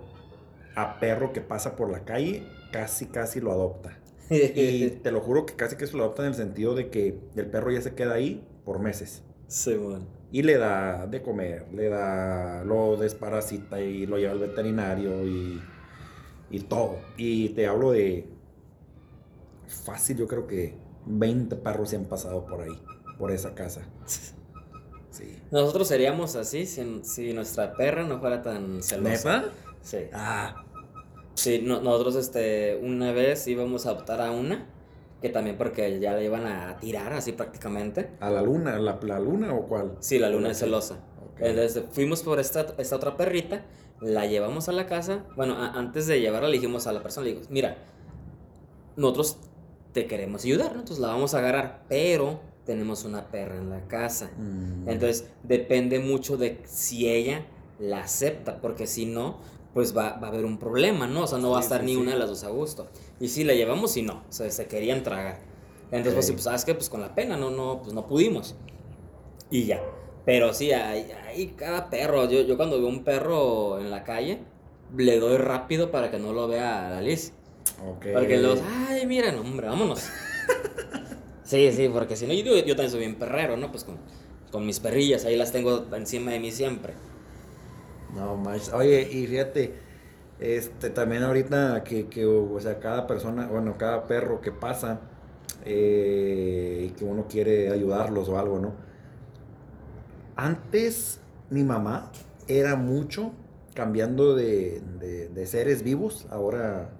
[0.75, 3.99] a perro que pasa por la calle casi casi lo adopta.
[4.29, 7.19] y te lo juro que casi que se lo adopta en el sentido de que
[7.35, 9.24] el perro ya se queda ahí por meses.
[9.47, 10.05] Sí, bueno.
[10.31, 15.61] Y le da de comer, le da, lo desparasita y lo lleva al veterinario y
[16.49, 16.99] y todo.
[17.17, 18.27] Y te hablo de
[19.67, 20.75] fácil, yo creo que
[21.05, 22.81] 20 perros se han pasado por ahí,
[23.17, 23.81] por esa casa.
[25.11, 25.41] Sí.
[25.49, 29.37] Nosotros seríamos así si, si nuestra perra no fuera tan celosa.
[29.37, 29.53] ¿Neta?
[29.81, 29.99] Sí.
[30.11, 30.65] Ah.
[31.35, 34.67] Sí, nosotros este, una vez íbamos a adoptar a una,
[35.25, 38.11] que también porque ya la iban a tirar así prácticamente.
[38.19, 38.77] ¿A la luna?
[38.77, 39.95] ¿La, la luna o cuál?
[39.99, 40.99] Sí, la luna es celosa.
[41.39, 43.65] Entonces fuimos por esta, esta otra perrita
[44.01, 45.25] la llevamos a la casa.
[45.35, 47.75] Bueno, antes de llevarla le dijimos a la persona, le dijimos, mira,
[48.97, 49.39] nosotros
[49.93, 54.29] te queremos ayudar, Entonces la vamos a agarrar, pero tenemos una perra en la casa.
[54.37, 54.87] Mm.
[54.87, 57.47] Entonces depende mucho de si ella
[57.79, 59.39] la acepta, porque si no,
[59.73, 61.23] pues va, a haber un problema, ¿no?
[61.23, 62.87] O sea, no va a estar ni una de las dos a gusto.
[63.19, 65.39] Y si la llevamos y no, o sea, se querían tragar.
[65.91, 66.73] Entonces, pues, pues, ¿sabes qué?
[66.73, 68.55] Pues con la pena, no, no, pues no pudimos.
[69.49, 69.81] Y ya.
[70.25, 72.29] Pero sí, hay, cada perro.
[72.29, 74.39] Yo, yo cuando veo un perro en la calle,
[74.97, 77.33] le doy rápido para que no lo vea la Liz.
[77.87, 78.07] Ok.
[78.13, 78.59] Porque los,
[78.89, 80.09] ay, miren, hombre, vámonos.
[81.43, 83.71] sí, sí, porque si no, yo, yo también soy bien perrero, ¿no?
[83.71, 83.97] Pues con,
[84.51, 86.93] con mis perrillas, ahí las tengo encima de mí siempre.
[88.15, 88.73] No, más.
[88.73, 89.75] Oye, y fíjate,
[90.39, 94.99] este, también ahorita que, que, o sea, cada persona, bueno, cada perro que pasa
[95.63, 98.73] eh, y que uno quiere ayudarlos o algo, ¿no?
[100.35, 101.19] Antes
[101.49, 102.11] mi mamá
[102.47, 103.31] era mucho
[103.73, 104.81] cambiando de,
[105.45, 106.91] seres vivos, ahora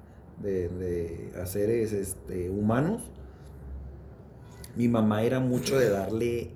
[0.42, 3.02] de, a seres este, humanos.
[4.76, 6.52] Mi mamá era mucho de darle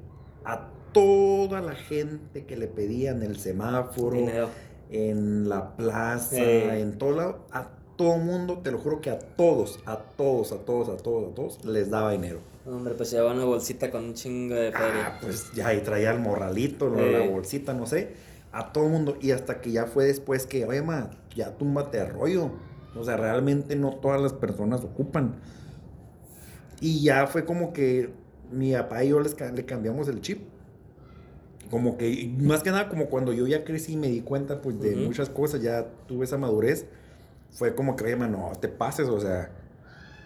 [0.46, 4.18] a toda la gente que le pedían el semáforo,
[4.90, 9.80] en la plaza, en todo lado, a todo mundo, te lo juro que a todos,
[9.86, 12.40] a todos, a todos, a todos, a todos, les daba dinero.
[12.66, 15.08] Hombre, pues llevaba una bolsita con un chingo de feria.
[15.08, 18.14] Ah, pues ya, y traía el morralito, la bolsita, no sé.
[18.52, 19.18] A todo mundo.
[19.22, 22.52] Y hasta que ya fue después que, oye, ma, ya túmbate de rollo.
[22.96, 25.36] O sea, realmente no todas las personas ocupan.
[26.80, 28.14] Y ya fue como que
[28.52, 30.48] mi papá y yo les, le cambiamos el chip.
[31.70, 34.80] Como que, más que nada, como cuando yo ya crecí y me di cuenta, pues,
[34.80, 36.86] de muchas cosas, ya tuve esa madurez.
[37.52, 39.52] Fue como que, no te pases, o sea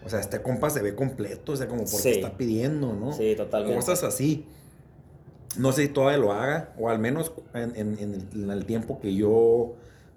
[0.06, 3.14] o sea, este compa se ve completo, o sea, como porque está pidiendo, ¿no?
[3.14, 3.76] Sí, totalmente.
[3.76, 4.46] Cosas así.
[5.58, 7.76] No sé si todavía lo haga, o al menos en,
[8.34, 9.76] el, tiempo que yo,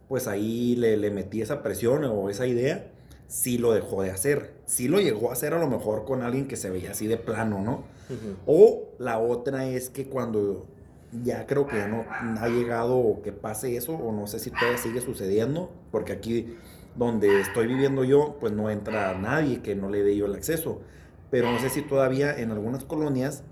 [0.08, 2.90] pues ahí le, le, metí esa presión o esa idea,
[3.28, 4.54] sí lo dejó de hacer.
[4.64, 7.18] Sí lo llegó a hacer a lo mejor con alguien que se veía así de
[7.18, 7.84] plano, ¿no?
[8.46, 10.66] O la otra es que cuando
[11.24, 12.04] ya creo que ya no
[12.40, 16.56] ha llegado que pase eso, o no sé si todavía sigue sucediendo, porque aquí
[16.96, 20.80] donde estoy viviendo yo, pues no entra nadie que no le dé yo el acceso.
[21.30, 23.42] Pero no sé si todavía en algunas colonias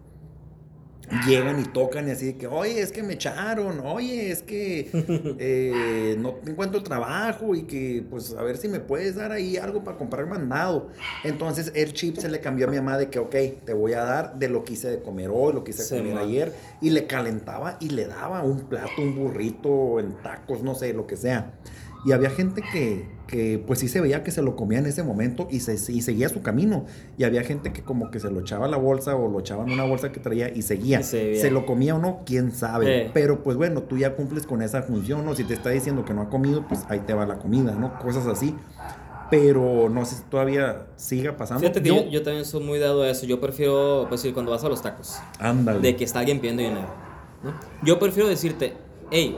[1.26, 4.90] llegan y tocan y así de que, oye, es que me echaron, oye, es que
[5.38, 9.84] eh, no encuentro trabajo y que, pues, a ver si me puedes dar ahí algo
[9.84, 10.88] para comprar mandado.
[11.22, 13.34] Entonces, el chip se le cambió a mi mamá de que, ok,
[13.64, 16.00] te voy a dar de lo que hice de comer hoy, lo que hice de
[16.00, 20.74] comer ayer, y le calentaba y le daba un plato, un burrito en tacos, no
[20.74, 21.52] sé, lo que sea.
[22.04, 25.02] Y había gente que, que pues sí se veía que se lo comía en ese
[25.02, 26.84] momento y, se, y seguía su camino.
[27.16, 29.64] Y había gente que como que se lo echaba a la bolsa o lo echaba
[29.64, 31.02] en una bolsa que traía y seguía.
[31.02, 33.10] se, lo comía o no, quién sabe.
[33.14, 35.34] Pero pues bueno, tú ya cumples con esa función, ¿no?
[35.34, 37.98] Si te está diciendo que no ha comido, pues ahí te va la comida, ¿no?
[37.98, 38.54] Cosas así.
[39.30, 41.60] Pero no sé si todavía siga pasando.
[41.60, 43.24] Fíjate que yo, yo, también soy muy dado a eso.
[43.24, 45.16] Yo prefiero, pues cuando vas a los tacos.
[45.38, 45.80] Ándale.
[45.80, 46.88] De que está alguien pidiendo dinero.
[47.42, 47.54] ¿no?
[47.82, 48.74] Yo prefiero decirte,
[49.10, 49.36] hey,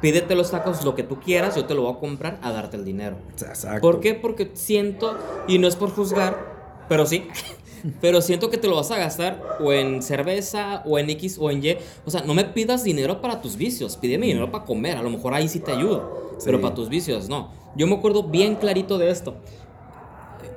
[0.00, 2.76] pídete los tacos, lo que tú quieras, yo te lo voy a comprar a darte
[2.76, 3.16] el dinero.
[3.32, 3.80] Exacto.
[3.80, 4.14] ¿Por qué?
[4.14, 7.28] Porque siento, y no es por juzgar, pero sí,
[8.00, 11.50] pero siento que te lo vas a gastar o en cerveza, o en X, o
[11.50, 11.76] en Y.
[12.04, 15.10] O sea, no me pidas dinero para tus vicios, pídeme dinero para comer, a lo
[15.10, 17.52] mejor ahí sí te ayudo, pero para tus vicios no.
[17.76, 19.36] Yo me acuerdo bien clarito de esto.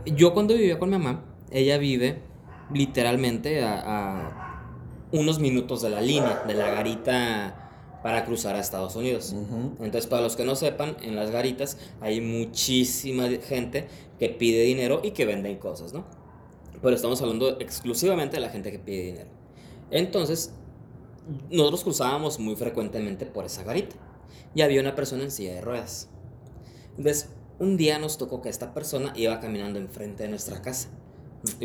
[0.06, 2.22] Yo cuando vivía con mi mamá, ella vive
[2.74, 4.64] literalmente a, a
[5.12, 7.63] unos minutos de la línea, de la garita
[8.04, 9.34] para cruzar a Estados Unidos.
[9.80, 13.88] Entonces, para los que no sepan, en las garitas hay muchísima gente
[14.20, 16.06] que pide dinero y que venden cosas, ¿no?
[16.82, 19.30] Pero estamos hablando exclusivamente de la gente que pide dinero.
[19.90, 20.54] Entonces,
[21.50, 23.96] nosotros cruzábamos muy frecuentemente por esa garita
[24.54, 26.10] y había una persona en silla de ruedas.
[26.98, 30.90] Entonces, un día nos tocó que esta persona iba caminando enfrente de nuestra casa.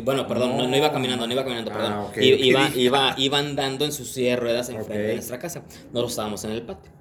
[0.03, 1.93] Bueno, perdón, no, iba caminando, no iba caminando, perdón.
[1.93, 5.63] Ah, iba, iba, iba, andando en sus silla de ruedas enfrente de nuestra casa.
[5.93, 6.91] Nosotros estábamos en el patio.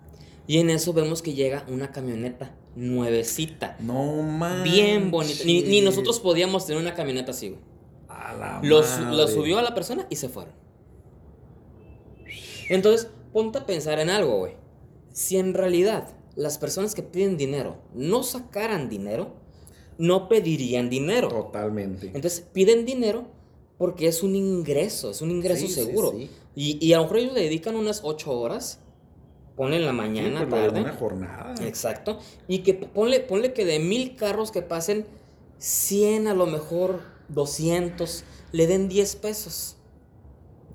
[0.47, 3.77] Y en eso vemos que llega una camioneta nuevecita.
[3.81, 4.63] No mames.
[4.63, 5.45] Bien bonita.
[5.45, 7.61] Ni, nosotros podíamos tener una camioneta así, güey.
[8.09, 10.55] A la Lo, lo subió a la persona y se fueron.
[12.69, 14.55] Entonces, ponte a pensar en algo, güey.
[15.13, 19.35] Si en realidad las personas que piden dinero no sacaran dinero,
[19.99, 21.29] no pedirían dinero.
[21.29, 22.07] Totalmente.
[22.07, 23.27] Entonces piden dinero
[23.77, 26.15] porque es un ingreso, es un ingreso seguro.
[26.55, 28.81] Y, y, a lo mejor ellos le dedican unas ocho horas,
[29.57, 30.81] ponen la mañana, pues, tarde.
[30.81, 31.55] Una jornada.
[31.65, 32.19] Exacto.
[32.49, 35.07] Y que ponle, ponle que de mil carros que pasen,
[35.59, 39.77] 100 a lo mejor 200, le den 10 pesos.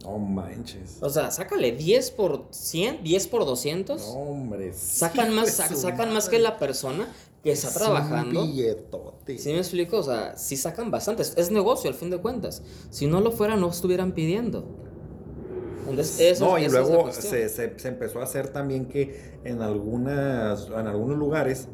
[0.04, 0.98] No manches.
[1.02, 4.02] O sea, sácale 10 por 100, 10 por 200.
[4.02, 4.74] No, hombre.
[4.74, 7.08] Sacan, más, sacan más que la persona
[7.44, 8.46] que está trabajando.
[8.46, 9.98] ¿Sí me explico?
[9.98, 11.34] O sea, sí sacan bastantes.
[11.36, 12.64] Es negocio al fin de cuentas.
[12.90, 14.66] Si no lo fuera, no estuvieran pidiendo.
[15.90, 20.70] Entonces, eso, no, y luego se, se, se, empezó a hacer también que en, algunas,
[20.70, 21.68] en algunos lugares,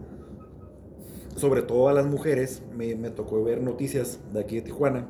[1.36, 5.08] sobre todo a las mujeres, me, me tocó ver noticias de aquí de Tijuana,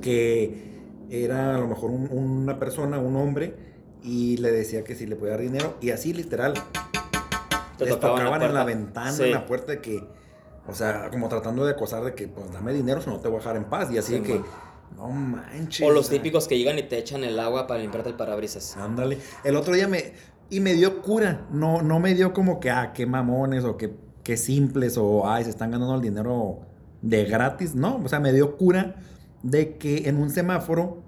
[0.00, 0.76] que
[1.10, 3.56] era a lo mejor una persona, un hombre,
[4.04, 6.54] y le decía que si le podía dar dinero, y así literal,
[7.76, 10.02] te tocaban, en la ventana, en la puerta de que,
[10.66, 13.36] o sea, como tratando de acosar de que, pues dame dinero, si no te voy
[13.36, 13.90] a dejar en paz.
[13.90, 14.40] Y así de que,
[14.96, 15.86] no manches.
[15.86, 18.76] O los típicos que llegan y te echan el agua para limpiarte el parabrisas.
[18.76, 19.18] Ándale.
[19.44, 20.12] El otro día me,
[20.50, 23.94] y me dio cura, no, no me dio como que, ah, qué mamones, o qué,
[24.22, 26.60] qué simples, o, ay, se están ganando el dinero
[27.02, 27.74] de gratis.
[27.74, 28.96] No, o sea, me dio cura
[29.42, 31.02] de que en un semáforo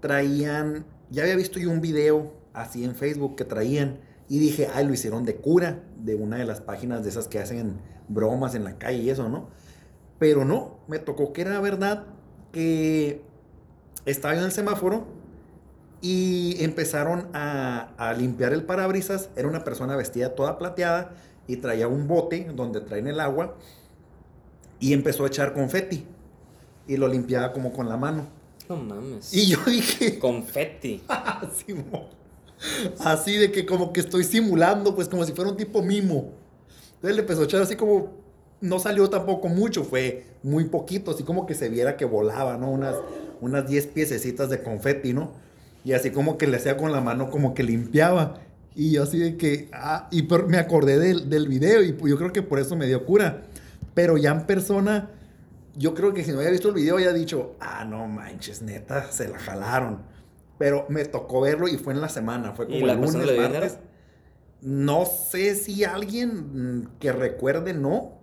[0.00, 4.00] traían, ya había visto yo un video así en Facebook que traían
[4.32, 7.38] y dije, ay, lo hicieron de cura, de una de las páginas de esas que
[7.38, 7.74] hacen
[8.08, 9.50] bromas en la calle y eso, ¿no?
[10.18, 12.06] Pero no, me tocó que era verdad
[12.50, 13.20] que
[14.06, 15.04] estaba en el semáforo
[16.00, 19.28] y empezaron a, limpiar el parabrisas.
[19.36, 21.12] Era una persona vestida toda plateada
[21.46, 23.58] y traía un bote donde traen el agua
[24.80, 26.06] y empezó a echar confeti
[26.88, 28.24] y lo limpiaba como con la mano.
[28.66, 29.34] No mames.
[29.34, 30.18] Y yo dije.
[30.18, 31.02] Confeti.
[33.00, 36.32] Así de que como que estoy simulando, pues como si fuera un tipo mimo.
[36.94, 38.12] Entonces le empezó a echar así como,
[38.60, 42.70] no salió tampoco mucho, fue muy poquito, así como que se viera que volaba, ¿no?
[42.70, 42.94] Unas,
[43.40, 45.32] unas 10 piececitas de confeti, ¿no?
[45.84, 48.40] Y así como que le hacía con la mano como que limpiaba.
[48.76, 52.32] Y yo así de que, ah, y me acordé del, del video y yo creo
[52.32, 53.42] que por eso me dio cura.
[53.94, 55.10] Pero ya en persona,
[55.76, 59.10] yo creo que si no había visto el video, ya dicho, ah, no manches, neta,
[59.10, 60.11] se la jalaron.
[60.62, 63.78] Pero me tocó verlo y fue en la semana, fue como el lunes, martes.
[64.60, 68.20] No sé si alguien que recuerde, no.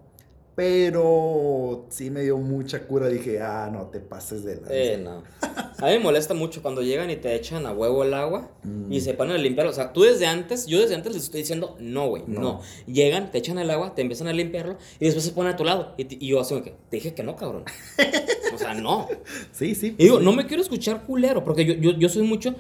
[0.60, 3.08] Pero sí me dio mucha cura.
[3.08, 4.68] Dije, ah, no te pases de la.
[4.70, 5.24] Eh, no.
[5.42, 8.98] A mí me molesta mucho cuando llegan y te echan a huevo el agua y
[8.98, 9.00] mm.
[9.00, 9.72] se ponen a limpiarlo.
[9.72, 12.60] O sea, tú desde antes, yo desde antes les estoy diciendo, no, güey, no.
[12.88, 15.64] Llegan, te echan el agua, te empiezan a limpiarlo y después se ponen a tu
[15.64, 15.94] lado.
[15.98, 17.64] Y, yo así que, te dije que no, cabrón.
[18.54, 19.08] o sea, no.
[19.54, 19.96] Sí, sí.
[19.98, 22.54] Y digo, no me quiero escuchar culero, porque yo, yo, yo soy mucho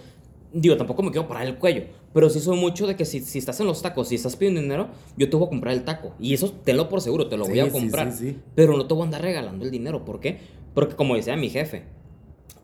[0.54, 1.84] digo, tampoco me quiero parar el cuello,
[2.14, 4.62] pero sí soy mucho de que si, si estás en los tacos, si estás pidiendo
[4.62, 4.88] dinero,
[5.18, 6.14] yo te voy a comprar el taco.
[6.20, 8.12] Y eso tenlo por seguro, te lo voy Sí, a sí, comprar.
[8.12, 8.38] sí, sí.
[8.56, 10.04] Pero no te voy a andar regalando el dinero.
[10.06, 10.40] ¿Por qué?
[10.74, 11.84] Porque como decía mi jefe,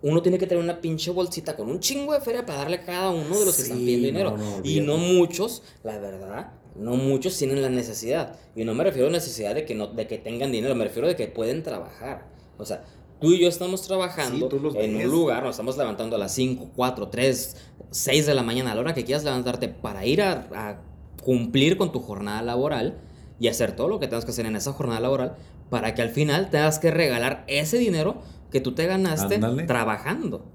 [0.02, 2.84] uno tiene que tener una pinche bolsita con un chingo de feria para darle a
[2.86, 4.38] cada uno de los que están pidiendo dinero.
[4.38, 8.36] no, no, y no muchos, la verdad, no muchos tienen la necesidad.
[8.56, 11.08] Y no me refiero a necesidad de que, no, de que tengan dinero, me refiero
[11.08, 12.28] de que pueden trabajar.
[12.58, 12.84] O sea,
[13.26, 15.06] tú y yo estamos trabajando Sí, en ves.
[15.06, 17.58] un lugar, nos estamos levantando a las 5, 4, 3,
[17.92, 20.82] 6 de la mañana, a la hora que quieras levantarte para ir a, a
[21.24, 22.98] cumplir con tu jornada laboral
[23.40, 25.36] y hacer todo lo que tengas que hacer en esa jornada laboral
[25.70, 28.22] para que al final tengas que regalar ese dinero
[28.52, 29.64] que tú te ganaste Ándale.
[29.64, 30.46] trabajando.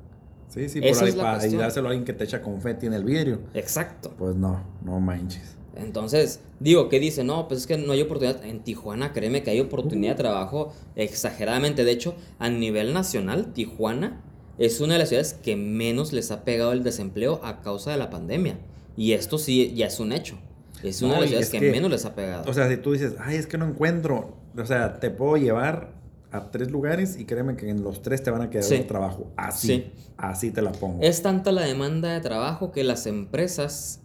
[0.49, 1.61] Sí, sí, por ahí para cuestión.
[1.61, 3.41] dárselo a alguien que te echa confeti en el vidrio.
[3.55, 4.13] Exacto.
[4.19, 5.57] Pues no, no manches.
[5.81, 7.25] Entonces, digo, ¿qué dice?
[7.25, 8.45] No, pues es que no hay oportunidad.
[8.45, 11.85] En Tijuana, créeme que hay oportunidad de trabajo exageradamente.
[11.85, 14.21] De hecho, a nivel nacional, Tijuana
[14.59, 17.97] es una de las ciudades que menos les ha pegado el desempleo a causa de
[17.97, 18.59] la pandemia.
[18.97, 20.39] Y esto sí ya es un hecho.
[20.83, 22.51] Es una No, de las ciudades es que, que- menos les ha pegado.
[22.51, 25.93] O sea, si tú dices, ay, es que no encuentro, o sea, te puedo llevar
[26.33, 28.75] a tres lugares y créeme que en los tres te van a quedar Sí.
[28.77, 29.27] un trabajo.
[29.37, 29.93] Así, Sí.
[30.17, 30.99] así te la pongo.
[31.03, 34.01] Es tanta la demanda de trabajo que las empresas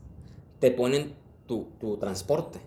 [0.59, 1.13] te ponen
[1.45, 2.59] tu, tu transporte.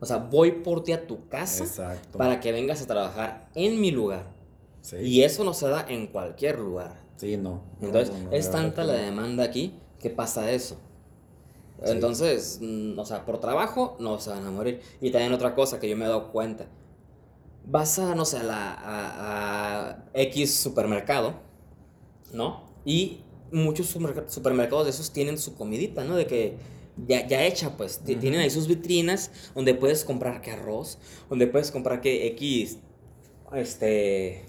[0.00, 2.18] O sea, voy por ti a tu casa Exacto.
[2.18, 4.24] para que vengas a trabajar en mi lugar.
[4.80, 4.96] Sí.
[4.96, 7.00] Y eso no se da en cualquier lugar.
[7.16, 7.62] Sí, no.
[7.80, 10.76] Entonces, no, no, es tanta la demanda aquí que pasa eso.
[11.84, 11.90] Sí.
[11.92, 14.80] Entonces, mm, o sea, por trabajo no se van a morir.
[15.00, 16.66] Y también otra cosa que yo me he dado cuenta.
[17.64, 21.34] Vas a, no sé, a, la, a, a X supermercado,
[22.32, 22.64] ¿no?
[22.84, 23.20] Y
[23.52, 26.16] muchos supermerc- supermercados de esos tienen su comidita, ¿no?
[26.16, 26.56] De que
[27.06, 28.00] ya, ya hecha, pues.
[28.00, 30.98] Ti- Tienen ahí sus vitrinas donde puedes comprar que arroz,
[31.28, 32.78] donde puedes comprar que X,
[33.54, 34.44] este,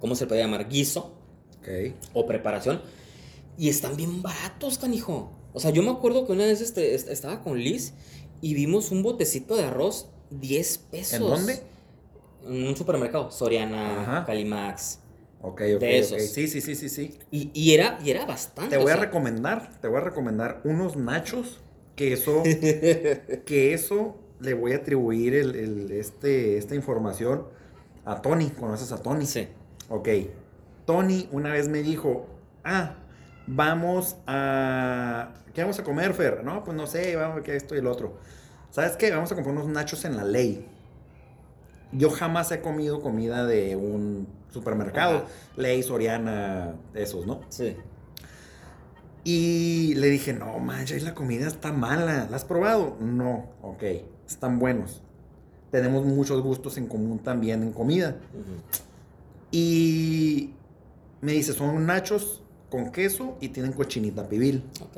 [0.00, 0.68] ¿cómo se puede llamar?
[0.68, 1.14] Guiso
[1.60, 1.94] Ok.
[2.14, 2.80] o preparación.
[3.58, 5.30] Y están bien baratos, canijo.
[5.52, 7.92] O sea, yo me acuerdo que una vez este, est- estaba con Liz
[8.40, 11.12] y vimos un botecito de arroz 10 pesos.
[11.14, 11.60] ¿En dónde?
[12.46, 13.30] En un supermercado.
[13.30, 14.24] Soriana, Ajá.
[14.24, 14.98] Calimax.
[15.42, 16.22] Ok, ok, De esos.
[16.22, 17.18] Sí, sí, sí, sí, sí.
[17.30, 18.70] Y, y era, y era bastante.
[18.70, 21.60] Te voy a sea, recomendar, te voy a recomendar unos nachos
[21.96, 22.42] que eso,
[23.44, 27.44] que eso le voy a atribuir el, el- este, esta información
[28.04, 28.50] a Tony.
[28.50, 29.26] ¿Conoces a Tony?
[29.26, 29.48] Sí.
[29.88, 30.08] Ok.
[30.86, 32.26] Tony una vez me dijo,
[32.64, 32.96] ah,
[33.46, 35.34] vamos a...
[35.54, 36.42] ¿Qué vamos a comer, Fer?
[36.44, 38.16] No, pues no sé, vamos a que esto y el otro.
[38.70, 39.10] ¿Sabes qué?
[39.10, 40.66] Vamos a comprar unos nachos en la ley.
[41.92, 45.18] Yo jamás he comido comida de un supermercado.
[45.18, 45.26] Ajá.
[45.56, 47.40] Ley, Soriana, esos, ¿no?
[47.48, 47.76] Sí.
[49.24, 52.26] Y le dije, no, manches, la comida está mala.
[52.28, 52.96] ¿La has probado?
[53.00, 53.82] No, ok,
[54.26, 55.02] están buenos.
[55.70, 58.16] Tenemos muchos gustos en común también en comida.
[59.50, 60.50] Y
[61.20, 64.64] me dice, son nachos con queso y tienen cochinita pibil.
[64.80, 64.96] Ok.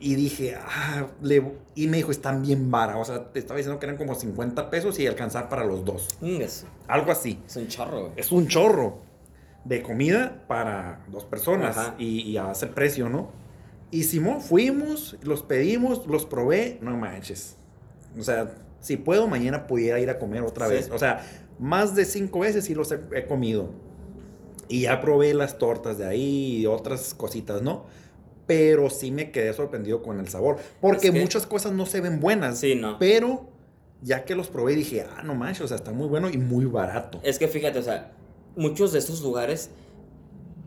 [0.00, 1.42] Y dije, ah, le...
[1.74, 2.98] y me dijo, están bien vara.
[2.98, 6.08] O sea, te estaba diciendo que eran como 50 pesos y alcanzar para los dos.
[6.20, 6.66] Ingas.
[6.88, 7.40] Algo así.
[7.46, 8.12] Es un chorro, güey.
[8.16, 8.98] Es un chorro
[9.64, 11.94] de comida para dos personas Ajá.
[11.98, 13.30] y, y a ese precio, ¿no?
[13.90, 17.56] Y Simón, fuimos, los pedimos, los probé, no manches.
[18.18, 20.74] O sea, si puedo, mañana pudiera ir a comer otra Sí.
[20.74, 20.90] vez.
[20.90, 21.24] O sea,
[21.58, 23.70] más de cinco veces sí los he, he comido.
[24.68, 27.84] Y ya probé las tortas de ahí y otras cositas, ¿no?
[28.46, 30.58] Pero sí me quedé sorprendido con el sabor.
[30.80, 32.58] Porque Es que- muchas cosas no se ven buenas.
[32.58, 32.98] Sí, no.
[32.98, 33.48] Pero
[34.02, 36.66] ya que los probé dije, ah, no manches, o sea, está muy bueno y muy
[36.66, 37.20] barato.
[37.22, 38.12] Es que fíjate, o sea,
[38.56, 39.70] muchos de estos lugares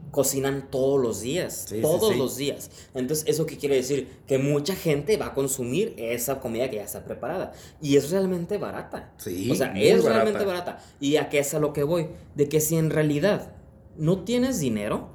[0.09, 2.17] cocinan todos los días, Sí, sí, todos sí.
[2.17, 2.71] los días.
[2.95, 4.07] Entonces, ¿eso qué quiere decir?
[4.25, 7.51] Que mucha gente va a consumir esa comida que ya está preparada.
[7.81, 9.13] Y es realmente barata.
[9.17, 10.23] Sí, o sea, muy es barata.
[10.23, 10.79] realmente barata.
[10.99, 12.07] ¿Y a qué es a lo que voy?
[12.33, 13.51] De que si en realidad
[13.97, 15.09] no tienes dinero,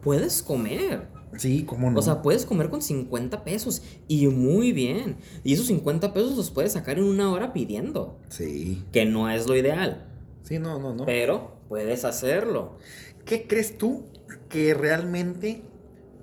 [0.00, 1.08] puedes comer.
[1.36, 1.98] Sí, cómo no.
[1.98, 5.16] O sea, puedes comer con 50 pesos y muy bien.
[5.44, 8.84] Y esos 50 pesos los puedes sacar en una hora pidiendo, sí.
[8.92, 10.06] que no es lo ideal,
[10.42, 11.04] Sí, no, no, no.
[11.06, 12.76] pero puedes hacerlo.
[13.24, 14.04] ¿Qué crees tú
[14.48, 15.62] que realmente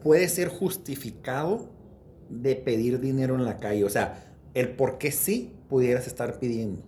[0.04, 1.70] puede ser justificado
[2.30, 3.86] de pedir dinero en la calle?
[3.86, 6.82] O sea, el por qué sí pudieras estar pidiendo.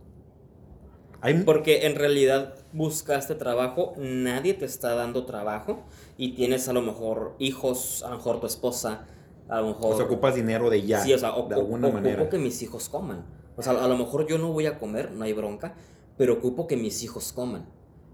[1.22, 5.84] Hay, Porque en realidad buscaste trabajo, nadie te está dando trabajo
[6.18, 9.06] y tienes a lo mejor hijos, a lo mejor tu esposa,
[9.50, 9.94] a lo mejor...
[9.94, 11.04] o sea, ocupas dinero de ya.
[11.04, 12.30] Sí, o sea, de alguna ocupo manera.
[12.30, 13.26] que mis hijos coman.
[13.58, 15.76] O sea, a lo mejor yo no voy a comer, no hay bronca,
[16.18, 17.66] pero ocupo que mis hijos coman.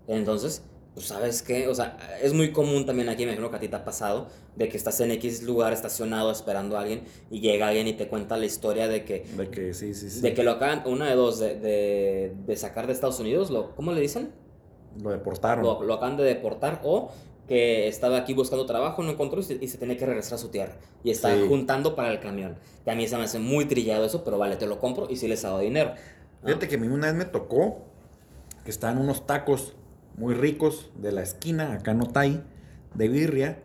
[0.08, 0.64] Entonces,
[0.96, 1.68] pues, ¿sabes qué?
[1.68, 4.28] O sea, es muy común también aquí, me imagino que a ti te ha pasado,
[4.56, 8.08] de que estás en X lugar estacionado esperando a alguien y llega alguien y te
[8.08, 10.22] cuenta la historia de que, De que sí, sí, sí.
[10.22, 13.76] de que lo acaban, una de dos, de, de, de sacar de Estados Unidos, lo,
[13.76, 14.32] ¿cómo le dicen?
[15.04, 15.64] Lo deportaron.
[15.64, 17.12] Lo, lo acaban de deportar o
[17.48, 20.38] que estaba aquí buscando trabajo, no encontró y se, y se tenía que regresar a
[20.38, 20.78] su tierra.
[21.04, 21.46] Y estaba Sí.
[21.48, 22.58] juntando para el camión.
[22.86, 25.18] Que a mí se me hace muy trillado eso, pero vale, te lo compro y
[25.18, 25.94] sí les hago dinero.
[26.44, 27.84] Fíjate que a mí una vez me tocó
[28.64, 29.76] que estaban unos tacos
[30.18, 32.44] muy ricos de la esquina, acá en Otay,
[32.94, 33.60] de birria.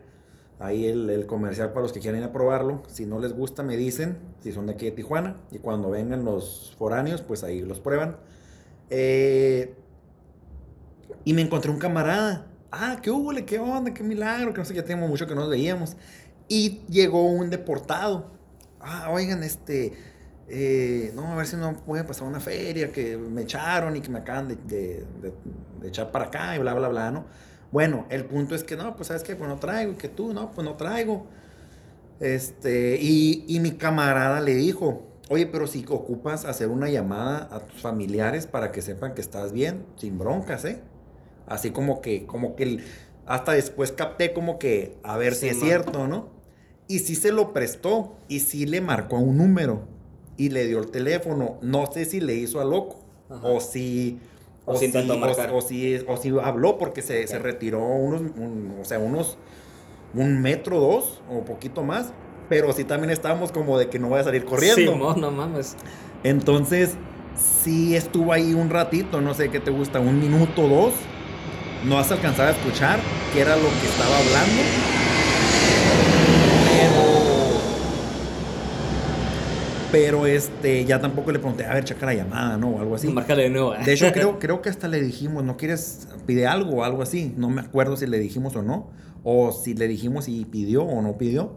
[0.58, 2.82] Ahí el, el comercial para los que quieran ir a probarlo.
[2.86, 5.36] Si no les gusta, me dicen, si son de aquí de Tijuana.
[5.50, 8.16] Y cuando vengan los foráneos, pues ahí los prueban.
[8.90, 9.74] Eh,
[11.24, 12.46] y me encontré un camarada.
[12.70, 15.48] Ah, qué hubo, qué onda, qué milagro, que no sé, ya tenemos mucho que nos
[15.48, 15.96] veíamos.
[16.48, 18.30] Y llegó un deportado.
[18.80, 19.92] Ah, oigan, este,
[20.50, 24.10] eh, no, a ver si no puede pasar una feria que me echaron y que
[24.10, 25.32] me acaban de, de- de-
[25.80, 27.24] de echar para acá y bla, bla, bla, ¿no?
[27.72, 30.32] Bueno, el punto es que no, pues sabes qué, pues no traigo, y que tú,
[30.34, 31.26] no, pues no traigo.
[32.18, 37.60] Este, y, y mi camarada le dijo, oye, pero si ocupas hacer una llamada a
[37.60, 40.80] tus familiares para que sepan que estás bien, sin broncas, ¿eh?
[41.46, 42.84] Así como que, como que, el-
[43.26, 45.64] hasta después capté como que, a ver si es man.
[45.66, 46.28] cierto, ¿no?
[46.88, 49.84] Y sí se lo prestó, y sí le marcó un número,
[50.44, 51.58] y le dio el teléfono.
[51.62, 52.96] No sé si le hizo a loco,
[53.28, 53.46] Ajá.
[53.46, 54.18] o si...
[54.66, 55.50] O si intentó marcar.
[55.52, 59.36] o si, o si habló porque se, se retiró unos, un- o sea, unos,
[60.14, 62.12] un metro, dos, o poquito más.
[62.48, 64.92] Pero sí también estábamos como de que no voy a salir corriendo.
[64.92, 65.76] Simón, no mames.
[66.24, 66.92] Entonces,
[67.62, 70.92] sí estuvo ahí un ratito, no sé qué te gusta, un minuto, dos.
[71.84, 73.00] No has alcanzado a escuchar
[73.32, 74.99] qué era lo que estaba hablando.
[79.92, 82.70] Pero, este, ya tampoco le pregunté, a ver, checa la llamada, ¿no?
[82.70, 83.08] O algo así.
[83.08, 83.74] Márcale de nuevo.
[83.74, 83.78] ¿eh?
[83.84, 87.34] De hecho, creo, creo que hasta le dijimos, ¿no quieres, pide algo o algo así?
[87.36, 88.90] No me acuerdo si le dijimos o no.
[89.24, 91.56] O si le dijimos y pidió o no pidió.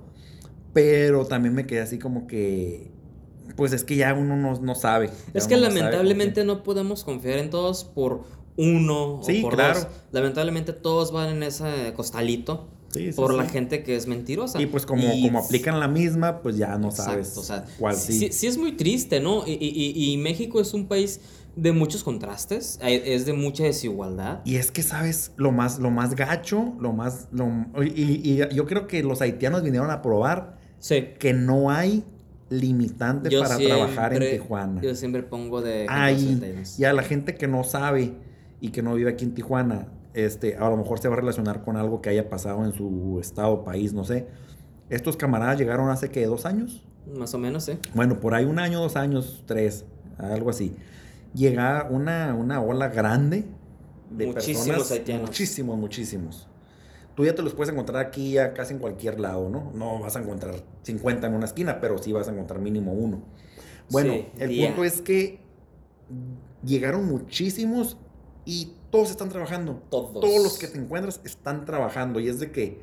[0.73, 2.91] Pero también me quedé así como que,
[3.55, 5.11] pues es que ya uno no, no sabe.
[5.33, 8.23] Es que sabe lamentablemente no podemos confiar en todos por
[8.57, 9.79] uno Sí, o por claro.
[9.79, 9.87] dos.
[10.11, 12.67] Lamentablemente todos van en ese costalito.
[12.93, 13.37] Sí, sí, por sí.
[13.37, 14.61] la gente que es mentirosa.
[14.61, 17.65] Y pues como, Y- como aplican la misma, pues ya no Exacto, sabes o sea,
[17.79, 18.29] cuál sí.
[18.31, 18.47] sí.
[18.47, 19.43] es muy triste, ¿no?
[19.47, 21.19] Y, y- México es un país
[21.55, 24.41] de muchos contrastes, es de mucha desigualdad.
[24.45, 25.31] Y es que, ¿sabes?
[25.37, 27.27] Lo más, lo más gacho, lo más...
[27.31, 27.47] Lo,
[27.83, 30.57] y, yo creo que los haitianos vinieron a probar
[31.19, 32.03] que no hay
[32.49, 34.81] limitante Yo para trabajar en Tijuana.
[34.81, 35.85] Yo siempre pongo de...
[35.89, 36.39] Ay,
[36.77, 38.13] y a la gente que no sabe
[38.61, 41.63] y que no vive aquí en Tijuana, este, a lo mejor se va a relacionar
[41.63, 44.27] con algo que haya pasado en su estado, país, no sé.
[44.89, 46.83] Estos camaradas llegaron hace que dos años.
[47.17, 47.77] Más o menos, sí.
[47.93, 49.85] Bueno, por ahí un año, dos años, tres,
[50.17, 50.75] algo así.
[51.33, 53.45] Llega una, una ola grande
[54.11, 54.91] de Muchísimos personas.
[54.91, 55.29] haitianos.
[55.29, 56.47] Muchísimos, muchísimos.
[57.15, 59.71] Tú ya te los puedes encontrar aquí ya casi en cualquier lado, ¿no?
[59.73, 63.21] No vas a encontrar 50 en una esquina, pero sí vas a encontrar mínimo uno.
[63.89, 65.39] Bueno, Sí, el punto es que
[66.63, 67.97] llegaron muchísimos
[68.45, 69.81] y todos están trabajando.
[69.89, 70.13] Todos.
[70.21, 72.19] Todos los que te encuentras están trabajando.
[72.19, 72.79] Y es de que,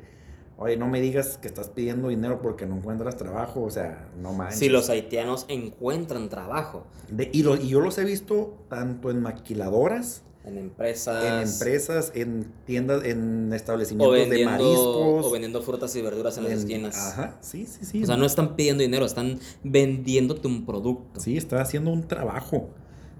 [0.57, 3.61] oye, no me digas que estás pidiendo dinero porque no encuentras trabajo.
[3.63, 4.59] O sea, no manches.
[4.59, 9.21] Si los haitianos encuentran trabajo De- y, lo- y yo los he visto tanto en
[9.21, 11.23] maquiladoras, en empresas...
[11.23, 15.25] en empresas, en tiendas, en establecimientos de mariscos.
[15.25, 16.97] o vendiendo frutas y verduras en las esquinas.
[16.97, 18.03] Ajá, sí, sí, sí.
[18.03, 21.19] O sea, no están pidiendo dinero, están vendiéndote un producto.
[21.21, 22.69] Sí, está haciendo un trabajo.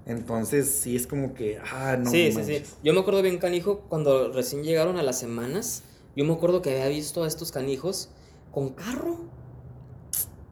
[0.06, 2.10] Entonces, sí es como que, ah, no.
[2.10, 2.68] sí, sí, manches.
[2.68, 2.74] sí.
[2.82, 5.82] Yo me acuerdo bien, canijo, cuando recién llegaron a las semanas,
[6.16, 8.08] yo me acuerdo que había visto a estos canijos
[8.50, 9.18] con carro.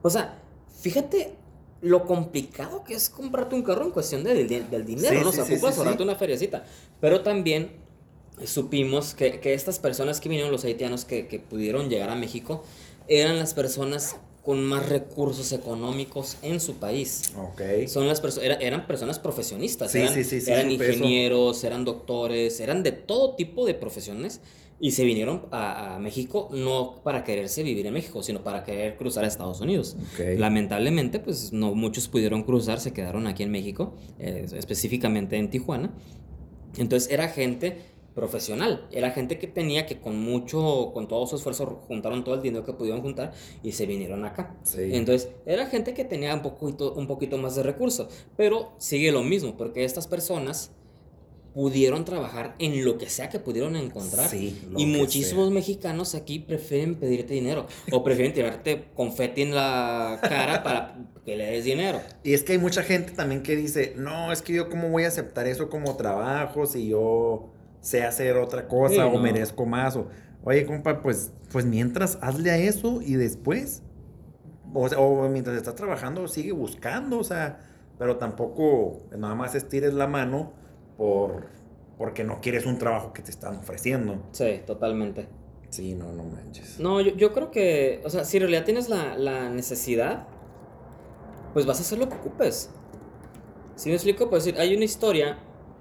[0.03, 0.39] O sea,
[0.81, 1.35] fíjate
[1.83, 5.29] lo complicado que es comprarte un carro en cuestión de- de- del dinero, Sí, ¿no?
[5.29, 6.09] O sí, sea, sí, ocupas sí, ahorrarte sí.
[6.09, 6.65] una feriecita.
[7.01, 7.73] Pero también
[8.45, 12.65] supimos que, que estas personas que vinieron, los haitianos que, que pudieron llegar a México,
[13.09, 17.33] eran las personas con más recursos económicos en su país.
[17.37, 17.61] Ok.
[17.89, 20.83] Son las perso- era- eran personas profesionistas, Sí, eran, sí, sí, sí, eran eso.
[20.83, 24.41] ingenieros, eran doctores, eran de todo tipo de profesiones
[24.83, 28.97] y se vinieron a, a México no para quererse vivir en México, sino para querer
[28.97, 29.95] cruzar a Estados Unidos.
[30.15, 30.39] Ok.
[30.39, 35.93] Lamentablemente, pues no muchos pudieron cruzar, se quedaron aquí en México, eh, específicamente en Tijuana.
[36.79, 37.83] Entonces era gente
[38.21, 42.43] profesional, era gente que tenía que con mucho, con todo su esfuerzo juntaron todo el
[42.43, 44.55] dinero que pudieron juntar y se vinieron acá.
[44.63, 44.91] Sí.
[44.93, 49.23] Entonces, era gente que tenía un poquito, un poquito más de recursos, pero sigue lo
[49.23, 50.73] mismo, porque estas personas
[51.55, 54.29] pudieron trabajar en lo que sea que pudieron encontrar.
[54.29, 55.55] Sí, y muchísimos sea.
[55.55, 61.47] mexicanos aquí prefieren pedirte dinero o prefieren tirarte confeti en la cara para que le
[61.47, 62.03] des dinero.
[62.23, 65.05] Y es que hay mucha gente también que dice, no, es que yo cómo voy
[65.05, 67.51] a aceptar eso como trabajo si yo
[67.81, 69.21] sé hacer otra cosa Sí, o no.
[69.21, 69.97] merezco más.
[69.97, 70.09] O,
[70.43, 73.83] Oye, compa, pues, pues mientras hazle a eso y después,
[74.73, 77.61] o, sea, o mientras estás trabajando, sigue buscando, o sea,
[77.99, 80.53] pero tampoco nada más estires la mano
[80.97, 81.49] por,
[81.99, 84.23] porque no quieres un trabajo que te están ofreciendo.
[84.33, 85.29] Sí, totalmente.
[85.69, 86.81] Sí, no, no manches.
[86.81, 90.27] No, yo, yo creo que, o sea, si en realidad tienes la, la necesidad,
[91.53, 92.71] pues vas a hacer lo que ocupes.
[93.77, 95.39] Si me explico, pues hay una historia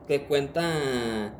[0.07, 1.33] que cuenta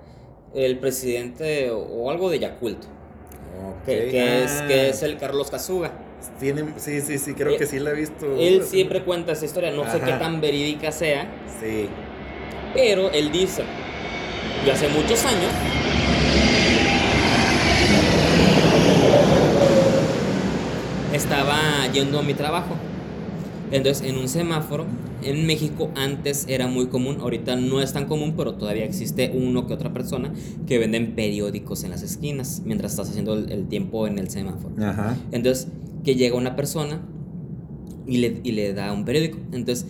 [0.55, 3.85] el presidente o, algo de Yakult, Ok.
[3.85, 5.91] que, que es, Ah, que es el Carlos Casuga.
[6.39, 8.25] tiene- sí, sí, sí, creo Eh, que sí la he visto.
[8.37, 11.27] Él siempre cuenta esa historia, no sé qué tan verídica sea,
[11.61, 11.87] Sí.
[12.73, 13.63] pero él dice,
[14.65, 15.51] y hace muchos años,
[21.13, 22.75] estaba yendo a mi trabajo.
[23.71, 24.85] Entonces, en un semáforo,
[25.21, 29.67] en México antes era muy común, ahorita no es tan común, pero todavía existe uno
[29.67, 30.33] que otra persona
[30.65, 34.73] que venden periódicos en las esquinas mientras estás haciendo el, el tiempo en el semáforo.
[34.83, 35.17] Ajá.
[35.31, 35.67] Entonces,
[36.03, 37.01] que llega una persona
[38.07, 39.37] y le, y le da un periódico.
[39.51, 39.85] Entonces,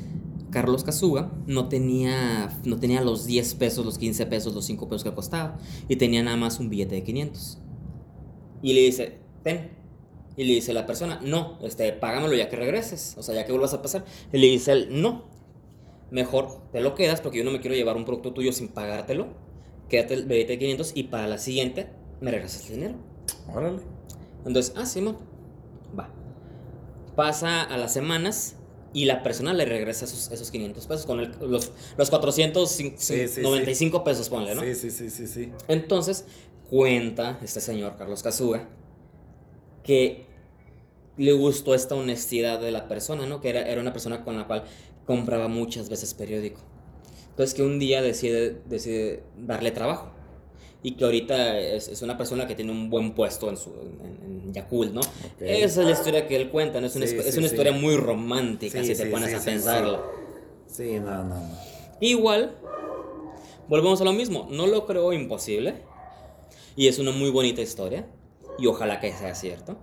[0.51, 5.03] Carlos Casuga no tenía, no tenía los 10 pesos, los 15 pesos, los 5 pesos
[5.03, 5.57] que costaba.
[5.87, 7.59] Y tenía nada más un billete de 500.
[8.61, 9.78] Y le dice, ten.
[10.39, 13.13] Y le dice la persona, no, este, págamelo ya que regreses.
[13.17, 14.05] O sea, ya que vuelvas a pasar.
[14.31, 15.25] Y le dice él, no.
[16.11, 19.27] Mejor te lo quedas porque yo no me quiero llevar un producto tuyo sin pagártelo.
[19.89, 21.89] Quédate el billete de 500 y para la siguiente
[22.21, 22.95] me regresas el dinero.
[23.53, 23.81] Órale.
[24.45, 25.17] Entonces, ah, Simón,
[25.99, 26.09] va.
[27.17, 28.55] Pasa a las semanas
[28.93, 34.29] y la persona le regresa esos, esos 500 pesos con el- los, los 495 pesos,
[34.29, 34.61] ponle, ¿no?
[34.61, 35.51] Sí, sí, sí, sí, sí.
[35.67, 36.25] Entonces,
[36.69, 38.69] cuenta este señor, Carlos Casuga,
[39.83, 40.28] que
[41.19, 43.41] le gustó esta honestidad de la persona, ¿no?
[43.41, 44.63] Que era, era una persona con la cual
[45.05, 46.61] compraba muchas veces periódico.
[47.31, 50.11] Entonces, que un día decide, decide darle trabajo.
[50.81, 54.45] Y que ahorita es, es una persona que tiene un buen puesto en, su, en,
[54.45, 55.01] en Yakult, ¿no?
[55.41, 56.87] Esa es la historia que él cuenta, ¿no?
[56.87, 57.53] Es una, Sí, es sí, una sí.
[57.53, 60.09] historia muy romántica, si te pones a sí, pensarlo.
[60.67, 61.57] Sí, no, no, no.
[61.99, 62.55] Igual,
[63.67, 64.47] volvemos a lo mismo.
[64.49, 65.83] No lo creo imposible.
[66.77, 68.07] Y es una muy bonita historia.
[68.57, 69.77] Y ojalá que sea cierto.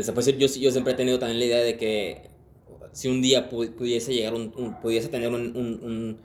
[0.00, 2.30] Sea, pues, yo, yo siempre he tenido también la idea de que
[2.92, 6.18] si un día pu- pudiese llegar, un, un- pudiese tener un, un-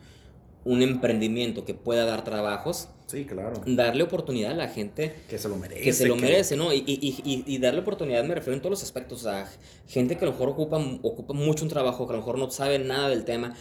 [0.65, 3.61] un- emprendimiento que pueda dar trabajos, Sí, claro.
[3.65, 5.81] darle oportunidad a la gente Que se lo merece.
[5.81, 6.73] que se lo merece, ¿no?
[6.73, 9.21] Y, y, y- y- darle oportunidad me refiero en todos los aspectos.
[9.21, 9.49] O sea,
[9.87, 12.49] gente que a lo mejor ocupa, ocupa mucho un trabajo, que a lo mejor no
[12.51, 13.55] sabe nada del tema.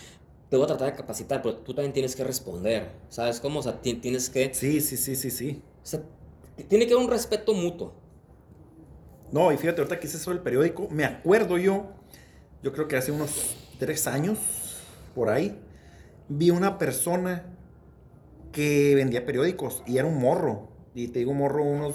[0.51, 2.91] Te voy a tratar de capacitar, pero tú también tienes que responder.
[3.09, 3.61] ¿Sabes cómo?
[3.61, 4.53] O sea, ti- tienes que.
[4.53, 5.63] Sí, sí, sí, sí, sí.
[5.83, 6.03] O sea,
[6.69, 7.93] tiene que haber un respeto mutuo.
[9.33, 11.87] No, y fíjate, ahorita que hice eso del periódico, me acuerdo yo,
[12.63, 14.39] yo creo que hace unos tres años,
[15.15, 15.61] por ahí,
[16.29, 17.45] vi una persona
[18.53, 20.69] que vendía periódicos y era un morro.
[20.95, 21.95] Y te digo morro unos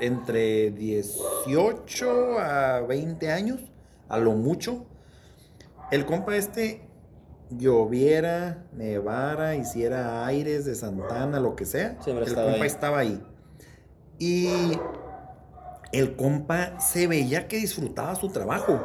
[0.00, 3.60] entre 18 a 20 años,
[4.08, 4.86] a lo mucho.
[5.90, 6.82] El compa este
[7.50, 11.96] lloviera, nevara, hiciera aires de Santana, lo que sea.
[12.02, 12.66] Siempre el estaba compa ahí.
[12.66, 13.22] estaba ahí.
[14.18, 14.72] Y
[15.92, 18.80] el compa se veía que disfrutaba su trabajo.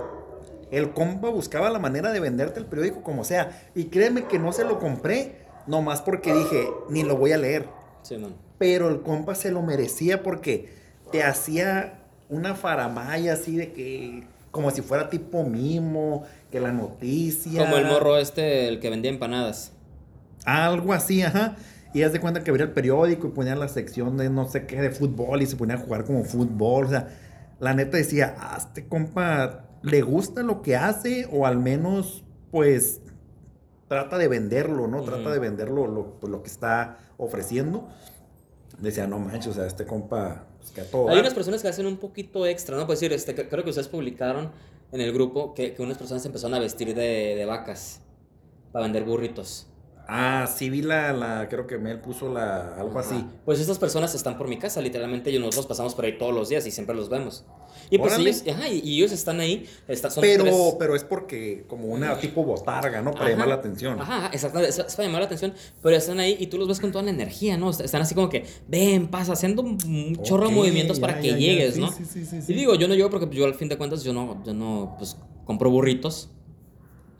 [0.71, 3.69] El compa buscaba la manera de venderte el periódico como sea.
[3.73, 7.67] Y créeme que no se lo compré, nomás porque dije, ni lo voy a leer.
[8.03, 8.35] Sí, man.
[8.57, 10.69] Pero el compa se lo merecía porque
[11.11, 17.63] te hacía una faramaya así de que, como si fuera tipo mimo, que la noticia.
[17.63, 19.71] Como el morro este, el que vendía empanadas.
[20.43, 21.55] Algo así, ajá.
[21.93, 24.65] Y haz de cuenta que abría el periódico y ponía la sección de no sé
[24.65, 26.85] qué, de fútbol y se ponía a jugar como fútbol.
[26.85, 27.07] O sea,
[27.59, 33.01] la neta decía, a este compa le gusta lo que hace o al menos, pues,
[33.87, 35.03] trata de venderlo, ¿no?
[35.03, 37.87] Trata de venderlo lo, pues, lo que está ofreciendo.
[38.79, 41.07] Decía, no manches, o sea, este compa, pues, que a todo.
[41.07, 41.23] Hay dar".
[41.23, 42.85] unas personas que hacen un poquito extra, ¿no?
[42.85, 44.51] Pues decir, este, creo que ustedes publicaron
[44.91, 48.01] en el grupo que, que unas personas empezaron a vestir de, de vacas
[48.71, 49.67] para vender burritos.
[50.09, 53.15] Ah, sí vi la, la, creo que Mel puso la, algo así.
[53.15, 53.27] Ajá.
[53.43, 56.47] Pues estas personas están por mi casa, literalmente, y nosotros pasamos por ahí todos los
[56.47, 57.43] días y siempre los vemos.
[57.89, 61.03] Y pues ellos, ajá, y, y ellos están ahí, está- son Pero, tres- pero es
[61.03, 63.11] porque como una tipo botarga, ¿no?
[63.11, 63.31] Para Ajá.
[63.31, 63.99] llamar la atención.
[63.99, 65.53] Ajá, exactamente, es, es para llamar la atención,
[65.83, 67.69] pero están ahí y tú los ves con toda la energía, ¿no?
[67.69, 71.27] Están así como que, ven, pasa, haciendo un chorro de Ok, movimientos para ya, que
[71.27, 71.39] ya, ya.
[71.39, 71.91] llegues, Sí, ¿no?
[71.91, 72.39] sí, sí.
[72.47, 74.95] Y digo, yo no llego porque yo al fin de cuentas yo no, yo no,
[74.97, 76.29] pues, compro burritos,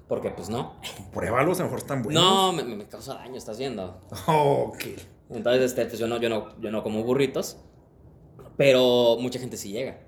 [0.07, 0.75] porque pues no.
[1.13, 2.21] Pruébalos, a lo mejor están buenos.
[2.23, 4.01] No, me, me- causa daño, estás viendo.
[4.27, 4.83] Ok.
[5.29, 7.57] Entonces, este, pues yo no, yo no, yo no como burritos,
[8.55, 9.99] pero mucha gente sí llega.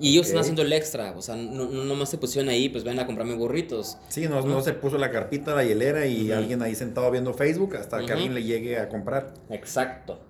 [0.00, 2.84] Y ellos están haciendo el extra, o sea, no, no nomás se pusieron ahí, pues
[2.84, 3.98] ven a comprarme burritos.
[4.08, 7.74] Sí, no, no se puso la carpita, la hielera y alguien ahí sentado viendo Facebook
[7.76, 9.34] hasta que alguien le llegue a comprar.
[9.50, 10.20] Exacto.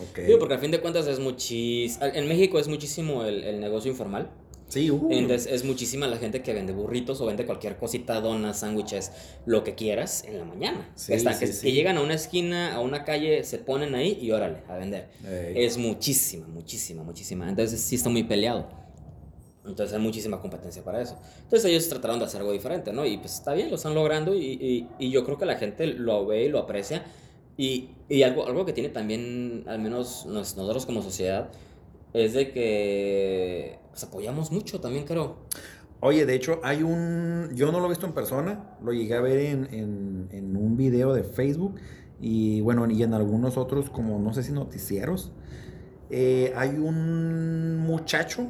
[0.00, 0.18] Ok.
[0.26, 2.04] Digo, porque al fin de cuentas es muchísimo.
[2.06, 4.30] En México es muchísimo el, el negocio informal.
[4.68, 5.08] Sí, uh.
[5.10, 9.12] Entonces es muchísima la gente que vende burritos o vende cualquier cosita, donas, sándwiches,
[9.46, 10.90] lo que quieras en la mañana.
[10.94, 11.66] Sí, están- sí, que, sí.
[11.66, 15.08] que llegan a una esquina, a una calle, se ponen ahí y órale, a vender.
[15.26, 15.64] Ey.
[15.64, 17.48] Es muchísima, muchísima, muchísima.
[17.48, 18.68] Entonces sí está muy peleado.
[19.64, 21.18] Entonces hay muchísima competencia para eso.
[21.42, 23.04] Entonces ellos trataron de hacer algo diferente, ¿no?
[23.06, 25.86] Y pues está bien, lo están logrando y, y- y yo creo que la gente
[25.86, 27.04] lo ve y lo aprecia.
[27.56, 31.50] Y, y algo, algo que tiene también, al menos nos- nosotros como sociedad,
[32.14, 35.36] es de que pues, apoyamos mucho también, creo.
[36.00, 37.50] Oye, de hecho, hay un.
[37.54, 40.76] Yo no lo he visto en persona, lo llegué a ver en, en- en un
[40.76, 41.74] video de Facebook
[42.20, 45.32] y bueno, y en algunos otros, como no sé si noticieros.
[46.10, 48.46] Eh, hay un muchacho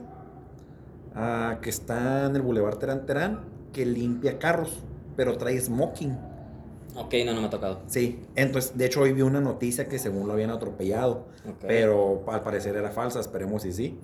[1.14, 3.40] ah, que está en el Boulevard Terán Terán
[3.72, 4.78] que limpia carros,
[5.16, 6.16] pero trae smoking.
[6.96, 7.80] Ok, no, no me ha tocado.
[7.86, 11.26] Sí, entonces, de hecho, hoy vi una noticia que según lo habían atropellado.
[11.66, 13.98] Pero al parecer era falsa, esperemos si sí.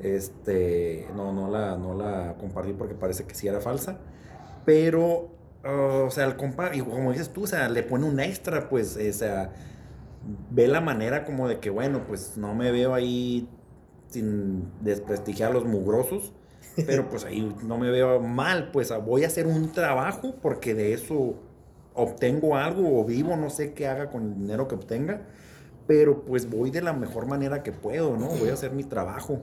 [0.00, 3.98] Este, no, no la, no la compartí porque parece que sí era falsa.
[4.64, 5.30] Pero,
[5.64, 8.68] uh, o sea, el compa, y como dices tú, o sea, le pone un extra,
[8.68, 9.50] pues, o sea,
[10.50, 13.48] ve la manera como de que, bueno, pues no me veo ahí
[14.08, 16.32] sin desprestigiar a los mugrosos,
[16.86, 20.92] pero pues ahí no me veo mal, pues voy a hacer un trabajo porque de
[20.92, 21.34] eso
[21.94, 25.22] obtengo algo o vivo, no sé qué haga con el dinero que obtenga,
[25.86, 28.28] pero pues voy de la mejor manera que puedo, ¿no?
[28.28, 29.40] Voy a hacer mi trabajo.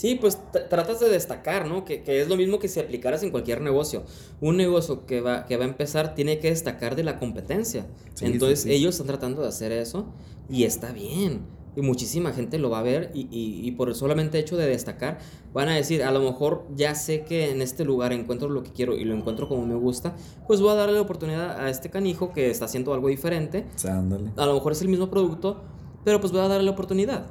[0.00, 0.38] Sí, pues
[0.70, 1.84] tratas de destacar, ¿no?
[1.84, 4.02] Que, que es lo mismo que si aplicaras en cualquier negocio.
[4.40, 7.86] Un negocio que va, que va a empezar tiene que destacar de la competencia.
[8.14, 8.74] Sí, Entonces sí, sí.
[8.76, 10.06] ellos están tratando de hacer eso
[10.48, 11.42] y está bien.
[11.76, 14.66] Y muchísima gente lo va a ver y, y- y por el solamente hecho de
[14.66, 15.18] destacar
[15.52, 18.70] van a decir, a lo mejor ya sé que en este lugar encuentro lo que
[18.72, 20.16] quiero y lo encuentro como me gusta,
[20.46, 23.66] pues voy a darle la oportunidad a este canijo que está haciendo algo diferente.
[23.76, 24.30] Sea, ándale.
[24.38, 25.60] A lo mejor es el mismo producto,
[26.06, 27.26] pero pues voy a darle la oportunidad.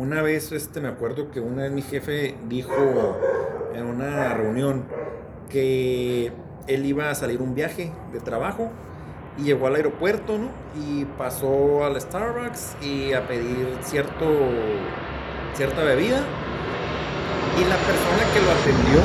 [0.00, 3.18] Una vez, este, me acuerdo que una vez mi jefe dijo
[3.74, 4.86] en una reunión
[5.50, 6.32] que
[6.68, 8.70] él iba a salir un viaje de trabajo
[9.36, 10.48] y llegó al aeropuerto, ¿no?
[10.74, 14.24] Y pasó al Starbucks y a pedir cierto,
[15.52, 16.24] cierta bebida.
[17.58, 19.00] Y la persona que lo atendió,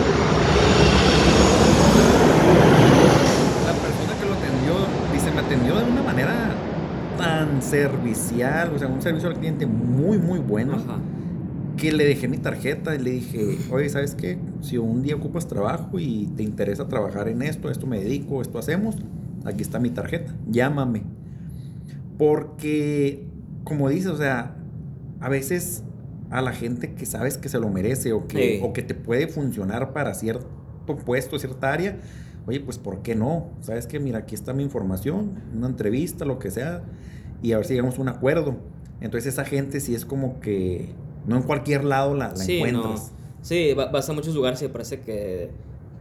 [3.66, 4.76] la persona que lo atendió,
[5.12, 6.55] dice, me atendió de una manera
[7.18, 11.00] tan servicial, o sea, un servicio al cliente muy, muy bueno Ajá.
[11.78, 14.38] que le dejé mi tarjeta y le dije, oye, ¿sabes qué?
[14.62, 18.58] Si un día ocupas trabajo y te interesa trabajar en esto, esto me dedico, esto
[18.60, 18.96] hacemos,
[19.46, 21.04] aquí está mi tarjeta, llámame.
[22.18, 23.26] Porque,
[23.64, 24.56] como dices, o sea,
[25.20, 25.84] a veces
[26.30, 28.60] a la gente que sabes que se lo merece o que, Sí.
[28.64, 30.48] o que te puede funcionar para cierto
[31.06, 31.98] puesto, cierta área,
[32.48, 33.50] oye, pues ¿por qué no?
[33.62, 34.00] ¿Sabes qué?
[34.00, 36.84] Mira, aquí está mi información, una entrevista, lo que sea,
[37.42, 38.58] y a ver si llegamos a un acuerdo.
[39.02, 40.94] Entonces esa gente sí es como que
[41.28, 42.68] no en cualquier lado la, la Sí, no.
[42.68, 43.12] encuentras.
[43.42, 45.52] Sí, va- vas a muchos lugares y parece que,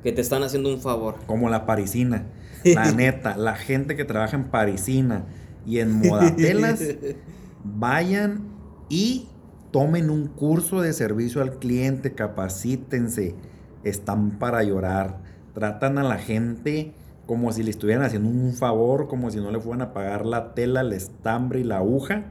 [0.02, 1.16] que te están haciendo un favor.
[1.26, 2.26] Como la parisina.
[2.64, 5.24] La neta, la gente que trabaja en parisina
[5.66, 6.80] y en modatelas,
[7.64, 8.42] vayan
[8.88, 9.28] y
[9.70, 13.34] tomen un curso de servicio al cliente, capacítense.
[13.82, 15.18] Están para llorar.
[15.54, 16.92] Tratan a la gente
[17.26, 20.54] como si le estuvieran haciendo un favor, como si no le fueran a pagar la
[20.54, 22.24] tela, el estambre y la aguja.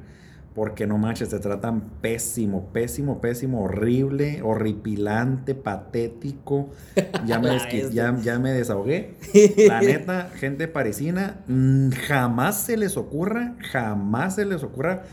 [0.53, 6.69] Porque no manches, te tratan pésimo, pésimo, pésimo, horrible, horripilante, patético.
[7.25, 7.89] Ya me, bestia.
[7.89, 9.15] ya, ya me desahogué.
[9.67, 15.03] La neta, gente parisina, mm, jamás se les ocurra, jamás se les ocurra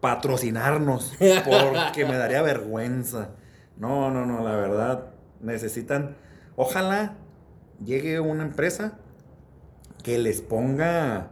[0.00, 3.30] patrocinarnos, porque me daría vergüenza.
[3.78, 5.06] No, no, no, la verdad,
[5.40, 6.16] necesitan,
[6.56, 7.16] ojalá
[7.84, 8.98] llegue una empresa
[10.02, 11.30] que les ponga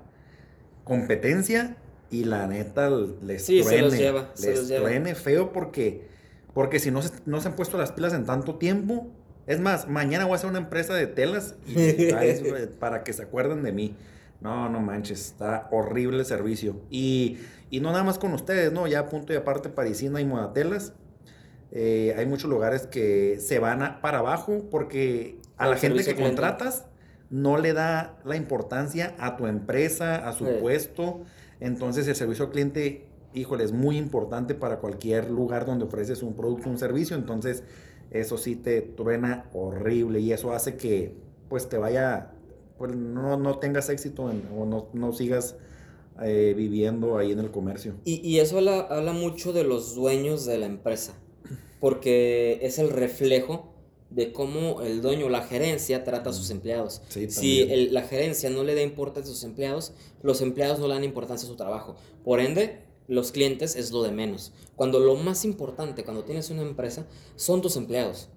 [0.84, 1.76] competencia
[2.10, 2.90] y la neta
[3.22, 4.84] les Sí, se truene, los lleva, se les lleva.
[4.84, 6.08] truene feo porque,
[6.52, 9.08] porque si no se, no se han puesto las pilas en tanto tiempo,
[9.46, 12.40] es más, mañana voy a hacer una empresa de telas y ahí,
[12.78, 13.96] para que se acuerden de mí.
[14.40, 16.82] No, no manches, está horrible el servicio.
[16.90, 17.38] Y,
[17.70, 18.86] y no nada más con ustedes, ¿no?
[18.86, 20.92] Ya a punto y aparte Parisina y Modatelas.
[21.76, 26.14] Eh, hay muchos lugares que se van a- para abajo porque a la gente que
[26.14, 26.22] cliente.
[26.22, 26.86] contratas
[27.30, 30.52] no le da la importancia a tu empresa, a su Sí.
[30.60, 31.22] puesto.
[31.60, 36.34] Entonces el servicio al cliente, híjole, es muy importante para cualquier lugar donde ofreces un
[36.34, 37.16] producto, un servicio.
[37.16, 37.64] Entonces
[38.12, 41.16] eso sí te truena horrible y eso hace que
[41.48, 42.30] pues te vaya,
[42.78, 45.56] pues no, no tengas éxito en- o no, no sigas
[46.22, 47.94] eh, viviendo ahí en el comercio.
[48.04, 51.14] Y, y eso habla, habla mucho de los dueños de la empresa,
[51.80, 53.70] porque es el reflejo
[54.10, 57.02] de cómo el dueño o la gerencia trata a sus empleados.
[57.08, 59.92] Sí, si el- la gerencia no le da importancia a sus empleados,
[60.22, 61.96] los empleados no le dan importancia a su trabajo.
[62.24, 64.52] Por ende, los clientes es lo de menos.
[64.76, 67.06] Cuando lo más importante cuando tienes una empresa
[67.36, 68.28] son tus empleados.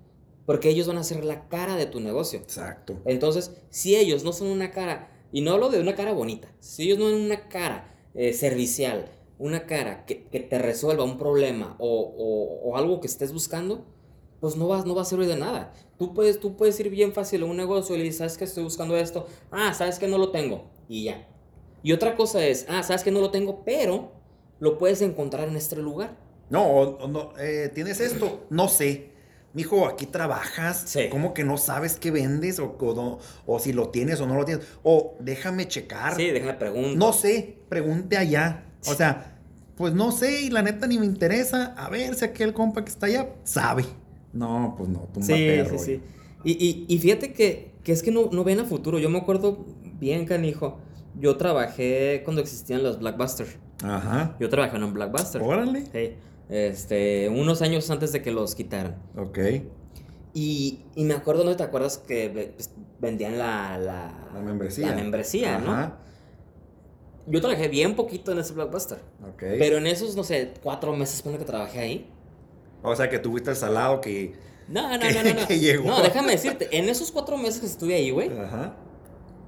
[0.45, 2.39] Porque ellos van a ser la cara de tu negocio.
[2.39, 2.97] Exacto.
[3.05, 6.83] Entonces, si ellos no son una cara, y no hablo de una cara bonita, si
[6.83, 11.75] ellos no son una cara eh, servicial, una cara que, que, te resuelva un problema
[11.79, 13.85] o, o, o, algo que estés buscando,
[14.39, 15.73] pues no va, no va a servir de nada.
[15.97, 18.45] Tú puedes, tú puedes ir bien fácil a un negocio y le dices, ¿sabes que
[18.45, 19.27] estoy buscando esto?
[19.51, 20.69] Ah, ¿sabes que no lo tengo?
[20.87, 21.27] Y ya.
[21.83, 23.63] Y otra cosa es, ah, ¿sabes que no lo tengo?
[23.63, 24.11] Pero
[24.59, 26.17] lo puedes encontrar en este lugar.
[26.49, 28.45] No, no eh, ¿tienes esto?
[28.49, 29.11] No sé.
[29.53, 30.83] Mijo, aquí trabajas.
[30.85, 31.09] Sí.
[31.09, 32.59] ¿Cómo que no sabes qué vendes?
[32.59, 34.65] O, o, o, si lo tienes o no lo tienes.
[34.83, 36.15] O déjame checar.
[36.15, 36.95] Sí, déjame preguntar.
[36.95, 38.66] No sé, pregunte allá.
[38.85, 39.39] O sea,
[39.75, 41.73] pues no sé y la neta ni me interesa.
[41.77, 43.85] A ver si aquel compa que está allá sabe.
[44.33, 45.79] No, pues no, tumba sí, perro.
[45.79, 46.01] Sí, sí,
[46.43, 48.99] y, y, y, fíjate que, que es que no, no ven a futuro.
[48.99, 49.65] Yo me acuerdo
[49.99, 50.77] bien, canijo.
[51.19, 53.47] Yo trabajé cuando existían los Blackbuster.
[53.83, 54.35] Ajá.
[54.39, 55.41] Yo trabajé en un Blackbuster.
[55.41, 55.85] Órale.
[55.85, 56.15] Sí.
[56.49, 58.95] Este, unos años antes de que los quitaran.
[59.17, 59.39] Ok.
[60.33, 64.89] Y, y me acuerdo, ¿no te acuerdas que pues, vendían la, la, la membresía?
[64.89, 65.87] La membresía, Ajá.
[65.87, 66.06] ¿no?
[67.27, 68.99] Yo trabajé bien poquito en ese Blockbuster.
[69.29, 69.43] Ok.
[69.59, 72.09] Pero en esos, no sé, cuatro meses pone que trabajé ahí.
[72.81, 74.33] O sea, que tuviste el salado que...
[74.67, 75.41] No, no, que, no, no.
[75.41, 75.87] No, que llegó.
[75.87, 78.75] no déjame decirte, en esos cuatro meses que estuve ahí, güey, Ajá.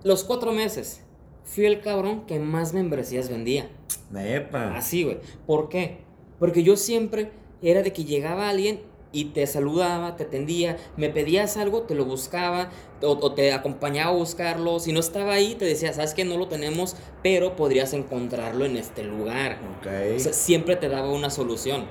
[0.03, 1.01] los cuatro meses,
[1.43, 3.69] fui el cabrón que más membresías vendía.
[4.11, 4.75] Nepa.
[4.75, 5.19] Así, güey.
[5.45, 5.99] ¿Por qué?
[6.37, 7.31] Porque yo siempre
[7.61, 8.81] era de que llegaba alguien
[9.11, 12.69] y te saludaba, te atendía, me pedías algo, te lo buscaba
[13.01, 14.79] o, o, te acompañaba a buscarlo.
[14.79, 18.77] Si no estaba ahí, te decía, sabes que no lo tenemos, pero podrías encontrarlo en
[18.77, 19.59] este lugar.
[19.79, 19.87] Ok.
[20.15, 21.85] O sea, siempre te daba una solución.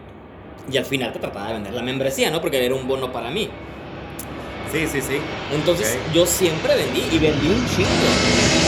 [0.71, 2.41] Y al final te trataba de vender la membresía, ¿no?
[2.41, 3.49] Porque era un bono para mí.
[4.71, 5.19] Sí, sí, sí.
[5.55, 8.68] Entonces yo siempre vendí y vendí un chingo.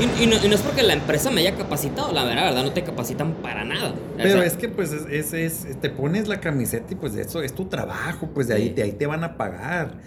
[0.00, 2.64] Y, y no, y no es porque la empresa me haya capacitado, la verdad, ¿verdad?
[2.64, 3.90] No te capacitan para nada.
[3.90, 5.32] O Pero sea, es que pues es, es,
[5.66, 8.74] es- te pones la camiseta y pues eso es tu trabajo, pues de ahí, Sí.
[8.74, 9.98] de ahí te van a pagar.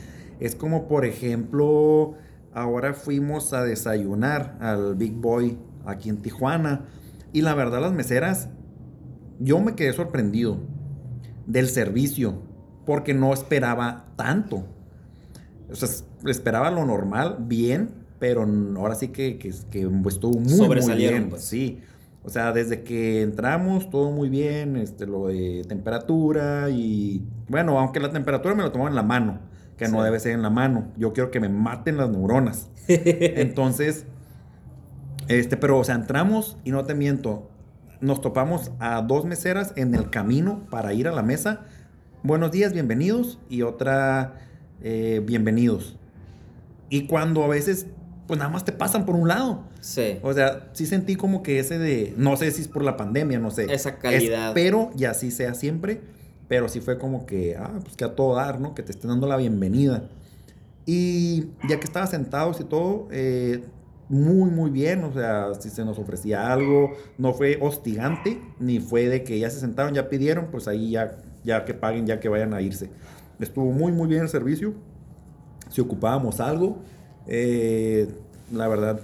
[0.42, 2.16] Es como por ejemplo,
[2.54, 6.86] ahora fuimos a desayunar al Big Boy aquí en Tijuana
[7.32, 8.50] y la verdad las meseras,
[9.40, 10.60] yo me quedé sorprendido
[11.46, 12.42] del servicio
[12.86, 14.66] porque no esperaba tanto.
[15.72, 20.96] O sea, es- esperaba lo normal, bien, pero ahora sí que, que, que estuvo muy,
[20.96, 21.30] bien.
[21.30, 21.44] pues.
[21.44, 21.82] Sí.
[22.24, 27.26] O sea, desde que entramos, todo muy bien, este, lo de temperatura y...
[27.48, 29.40] Bueno, aunque la temperatura me lo tomaba en la mano,
[29.78, 30.92] que no debe ser en la mano.
[30.98, 32.70] Yo quiero que me maten las neuronas.
[32.90, 34.06] Entonces,
[35.30, 37.50] este, pero, o sea, entramos y no te miento,
[38.02, 41.62] nos topamos a dos meseras en el camino para ir a la mesa.
[42.24, 43.40] Buenos días, bienvenidos.
[43.50, 44.36] Y otra,
[44.82, 45.98] eh, bienvenidos.
[46.90, 47.88] Y cuando a veces,
[48.28, 49.64] pues nada más te pasan por un lado.
[49.80, 50.20] Sí.
[50.22, 53.40] O sea, sí sentí como que ese de, no sé si es por la pandemia,
[53.40, 53.74] no sé.
[53.74, 54.50] Esa calidad.
[54.50, 56.02] Espero y así sea siempre,
[56.48, 58.76] pero sí fue como que, ah, pues que a todo dar, ¿no?
[58.76, 60.10] Que te estén dando la bienvenida.
[60.86, 63.64] Y ya que estaba sentados y todo, eh,
[64.10, 69.08] muy, muy bien, o sea, si se nos ofrecía algo, no fue hostigante, ni fue
[69.08, 72.30] de que ya se sentaron, ya pidieron, pues ahí ya, ya que paguen, ya que
[72.30, 72.90] vayan a irse.
[73.40, 74.74] Estuvo muy, muy bien el servicio.
[75.70, 76.82] Si ocupábamos algo,
[77.28, 78.08] eh,
[78.52, 79.02] la verdad,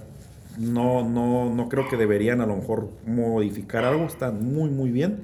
[0.58, 5.18] no, no, no creo que deberían a lo mejor modificar algo, están muy, muy bien.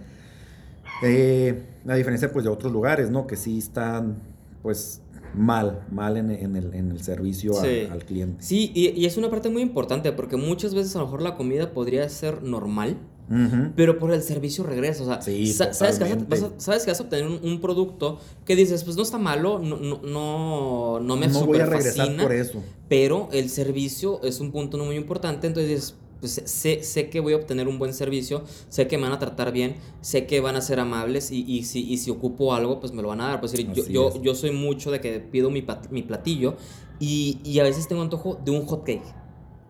[1.03, 3.27] Eh, a diferencia pues de otros lugares, ¿no?
[3.27, 4.19] Que sí están
[4.63, 5.01] pues
[5.35, 8.43] mal, mal en, en el, en el servicio al cliente.
[8.43, 11.37] Sí, y, y es una parte muy importante porque muchas veces a lo mejor la
[11.37, 12.99] comida podría ser normal,
[13.31, 13.71] Ujú.
[13.77, 15.05] pero por el servicio regresa.
[15.05, 17.61] O sea, Sí, sa- sabes, que vas a, sabes que vas a obtener un, un
[17.61, 21.67] producto que dices, pues no está malo, no, no, no, no me no voy a
[21.67, 22.61] regresar fascina, por eso.
[22.89, 27.21] pero el servicio es un punto no muy importante, entonces dices, pues, sé, sé que
[27.21, 30.41] voy a obtener un buen servicio, sé que me van a tratar bien, sé que
[30.41, 33.21] van a ser amables y, y si, y si ocupo algo, pues me lo van
[33.21, 33.41] a dar.
[33.41, 36.57] Pues, decir, yo, yo, yo soy mucho de que pido mi, mi platillo
[36.99, 39.05] y, y a veces tengo antojo de un hot cake,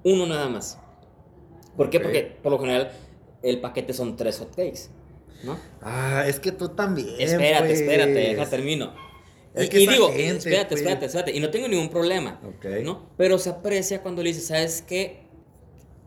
[0.02, 0.78] uno nada más.
[1.76, 1.98] ¿Por qué?
[1.98, 2.02] Ok.
[2.04, 2.90] Porque por lo general
[3.42, 4.88] el paquete son tres hot cakes,
[5.44, 5.56] ¿no?
[5.82, 7.08] Ah, es que tú también.
[7.18, 7.80] espérate, pues.
[7.80, 8.92] espérate, deja termino.
[9.54, 10.80] Es y que y digo, gente, espérate, pues.
[10.82, 12.40] espérate, espérate, y no tengo ningún problema.
[12.44, 12.66] Ok.
[12.84, 13.10] ¿no?
[13.16, 15.24] Pero se aprecia cuando le dices, ¿sabes qué?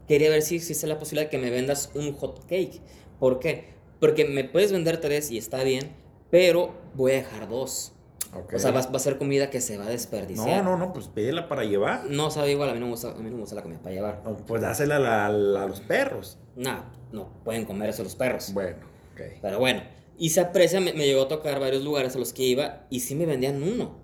[0.08, 2.82] Quería ver si existe la posibilidad de que me vendas un hot cake.
[3.20, 3.74] ¿Por qué?
[4.00, 5.92] Porque me puedes vender tres y está bien,
[6.30, 7.94] pero voy a dejar dos.
[8.36, 8.54] Ok.
[8.56, 10.64] O sea, va, va a ser comida que se va a No, desperdiciar.
[10.64, 12.06] no, no, pues pídela para llevar.
[12.10, 13.80] No sabe igual, a mí no me gusta, a mí no me gusta la comida
[13.82, 14.24] para llevar.
[14.48, 16.38] Pues dásela a, la- a los perros.
[16.56, 16.84] No,
[17.14, 18.52] no pueden comer eso los perros.
[18.54, 18.78] Bueno,
[19.14, 19.22] ok.
[19.42, 19.84] Pero bueno,
[20.18, 23.00] y se aprecia, me, me llegó a tocar varios lugares a los que iba y
[23.00, 24.02] sí me vendían uno.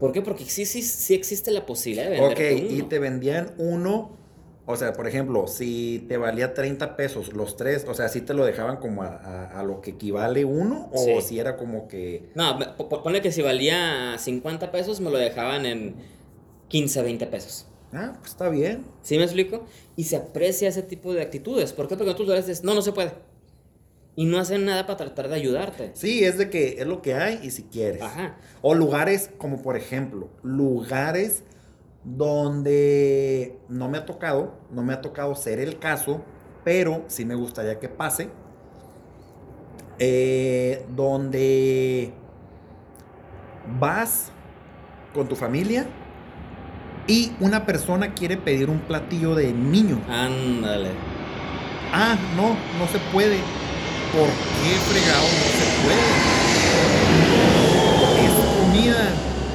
[0.00, 0.20] ¿Por qué?
[0.22, 2.88] Porque sí, sí, sí existe la posibilidad de Ok, venderte y uno.
[2.88, 4.16] te vendían uno
[4.68, 8.34] O sea, por ejemplo, si te valía 30 pesos los tres, o sea, si te
[8.34, 11.20] lo dejaban como a, a- a lo que equivale uno, o Sí.
[11.22, 12.30] si era como que.
[12.34, 12.58] No,
[13.04, 15.94] ponle que si valía 50 pesos, me lo dejaban en
[16.68, 17.66] 15, 20 pesos.
[17.96, 18.84] Ah, pues está bien.
[19.02, 19.64] ¿Sí me explico?
[19.96, 21.72] Y se aprecia ese tipo de actitudes.
[21.72, 21.96] ¿Por qué?
[21.96, 23.12] Porque tú le dices, no, no se puede.
[24.16, 25.90] Y no hacen nada para tratar de ayudarte.
[25.94, 28.02] Sí, es de que es lo que hay y si quieres.
[28.02, 28.36] Ajá.
[28.62, 31.42] O lugares como por ejemplo, lugares
[32.04, 36.22] donde no me ha tocado, no me ha tocado ser el caso,
[36.64, 38.30] pero sí me gustaría que pase.
[39.98, 42.12] eh, donde
[43.80, 44.30] vas
[45.14, 45.86] con tu familia
[47.06, 50.00] y una persona quiere pedir un platillo de niño.
[50.08, 50.90] Ándale.
[51.92, 53.36] Ah, no, no se puede.
[54.12, 56.06] ¿Por qué fregado no se puede?
[58.24, 59.08] Es comida,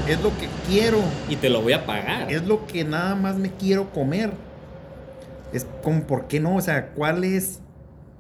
[0.08, 1.00] es lo que quiero,
[1.30, 2.32] Y te lo voy a pagar.
[2.32, 4.32] es lo que nada más me quiero comer.
[5.54, 6.56] Es como, ¿por qué no?
[6.56, 7.60] O sea, ¿cuál es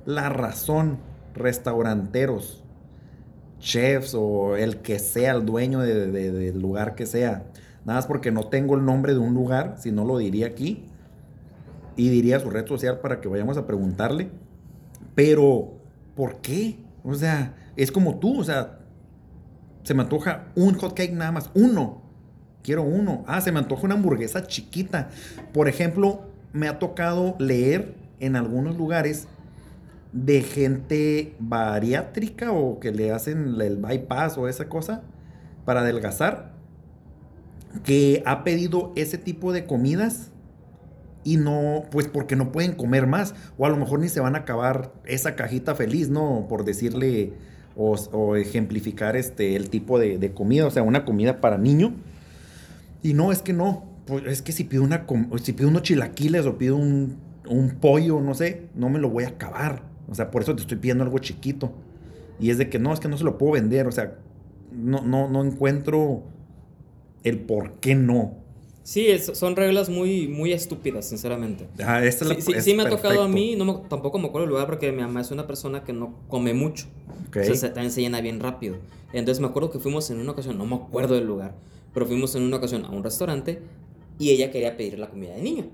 [0.06, 1.00] la razón?
[1.34, 2.62] Restauranteros,
[3.60, 7.44] chefs o el que sea, el dueño de- de- del lugar que sea.
[7.86, 10.86] Nada más porque no tengo el nombre de un lugar, si no lo diría aquí.
[11.96, 14.30] Y diría su red social para que vayamos a preguntarle.
[15.16, 15.74] Pero,
[16.16, 16.80] ¿por qué?
[17.04, 18.80] O sea, es como tú, o sea,
[19.84, 22.02] se me antoja un hot cake nada más, uno.
[22.64, 23.24] Quiero uno.
[23.28, 25.10] Ah, se me antoja una hamburguesa chiquita.
[25.52, 26.22] Por ejemplo,
[26.54, 29.28] me ha tocado leer en algunos lugares
[30.12, 35.02] de gente bariátrica o que le hacen el bypass o esa cosa
[35.66, 36.54] para adelgazar,
[37.84, 40.32] que ha pedido ese tipo de comidas
[41.24, 44.36] y no, pues porque no pueden comer más, o a lo mejor ni se van
[44.36, 46.48] a acabar esa cajita feliz, ¿no?
[46.50, 47.34] Por decirle
[47.76, 51.94] o, o ejemplificar este, el tipo de, comida, o sea, una comida para niño.
[53.04, 55.06] Y no, es que no, pues es que si pido, una,
[55.42, 57.18] si pido unos chilaquiles o pido un,
[57.48, 59.84] un pollo, no sé, no me lo voy a acabar.
[60.10, 61.72] O sea, por eso te estoy pidiendo algo chiquito.
[62.40, 64.16] Y es de que no, es que no se lo puedo vender, o sea,
[64.72, 66.24] no, no, no encuentro
[67.24, 68.36] el por qué no.
[68.84, 71.68] Sí, es- son reglas muy, muy estúpidas, sinceramente.
[71.86, 73.30] Ah, esta es la- Sí, sí, es sí me ha tocado a perfecto.
[73.30, 75.94] mí, no me- tampoco me acuerdo el lugar porque mi mamá es una persona que
[75.94, 76.88] no come mucho.
[77.28, 77.38] Ok.
[77.38, 78.78] O sea, se- también se llena bien rápido.
[79.14, 81.54] Entonces me acuerdo que fuimos en una ocasión, no me acuerdo del lugar,
[81.94, 83.62] pero fuimos en una ocasión a un restaurante
[84.18, 85.66] y ella quería pedir la comida de niño.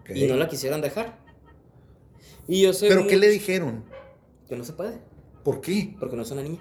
[0.00, 0.10] Ok.
[0.16, 1.18] Y no la quisieron dejar.
[2.48, 3.84] Y yo soy ¿Pero muy- qué le dijeron?
[4.48, 4.98] Que no se puede,
[5.44, 5.94] ¿Por qué?
[6.00, 6.60] porque no es una niña.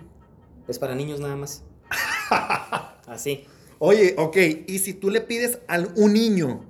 [0.67, 1.63] Es para niños nada más.
[3.07, 3.45] Así.
[3.79, 4.37] Oye, ok,
[4.67, 6.61] y si tú le pides a un niño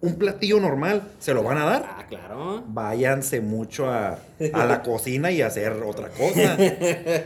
[0.00, 1.84] un platillo normal, ¿se lo van a dar?
[1.88, 2.64] Ah, claro.
[2.68, 4.18] Váyanse mucho a,
[4.52, 6.56] a la cocina y a hacer otra cosa.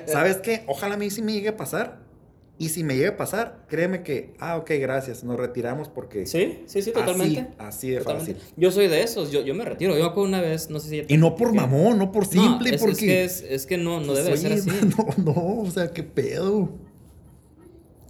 [0.06, 0.64] ¿Sabes qué?
[0.66, 2.00] Ojalá a mí sí me llegue a pasar.
[2.58, 6.26] Y si me llegue a pasar, créeme que, ah, ok, gracias, nos retiramos porque...
[6.26, 7.40] Sí, sí, sí, totalmente.
[7.40, 8.34] Así, así de Totalmente.
[8.34, 8.52] fácil.
[8.56, 9.98] Yo soy de esos, yo, yo me retiro.
[9.98, 11.02] Yo acuerdo una vez, no sé si...
[11.12, 12.92] Y no por mamón, no por simple, no, es, porque...
[13.24, 14.70] es que, es, es que no, no debe ser así.
[14.96, 16.68] No, no, o sea, qué pedo.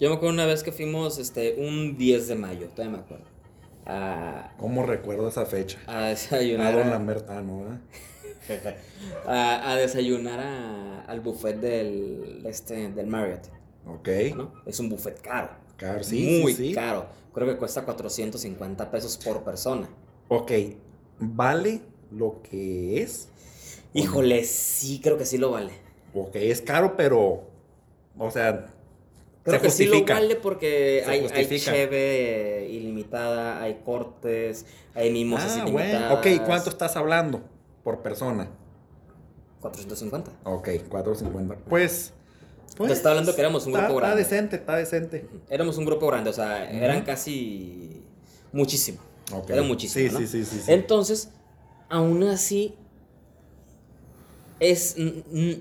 [0.03, 3.25] Yo me acuerdo una vez que fuimos este, un 10 de mayo, todavía me acuerdo.
[3.87, 5.79] A, ¿Cómo recuerdo esa fecha?
[5.87, 6.75] a A desayunar.
[6.75, 7.81] Don a- Lambert, ah, no, ¿verdad?
[9.29, 13.47] a, a desayunar a- al buffet del, este, del Marriott,
[13.87, 14.09] Ok.
[14.35, 14.53] ¿no?
[14.67, 15.51] Es un buffet caro.
[15.77, 16.75] Claro, sí, muy sí, sí.
[16.75, 17.07] caro.
[17.33, 19.89] Creo que cuesta 450 pesos por persona.
[20.27, 20.51] Ok,
[21.21, 21.81] ¿vale
[22.11, 23.29] lo que es?
[23.95, 25.75] Híjole, sí, creo que sí lo vale.
[26.13, 27.45] Ok, es caro, pero.
[28.19, 28.67] O sea.
[29.45, 30.15] Creo se que sí lo justifica.
[30.15, 31.73] vale porque hay, hay justifica.
[31.73, 36.23] cheve ilimitada, hay cortes, hay mimosas Ah, ilimitadas.
[36.23, 36.37] bueno.
[36.39, 37.43] Ok, ¿cuánto estás hablando
[37.83, 38.49] por persona?
[39.61, 40.31] 450.
[40.45, 41.57] Ok, 4.50.
[41.69, 42.13] Pues.
[42.77, 44.23] pues Te estaba hablando que éramos un está- grupo Está grande.
[44.25, 45.29] decente, está decente.
[45.51, 48.03] Éramos un grupo grande, o sea, eran casi
[48.53, 48.99] muchísimo.
[49.33, 49.51] Ok.
[49.51, 50.09] Era muchísimo.
[50.09, 50.19] Sí, ¿no?
[50.21, 50.73] sí, sí, sí, sí.
[50.73, 51.31] Entonces,
[51.89, 52.75] aún así,
[54.61, 54.97] es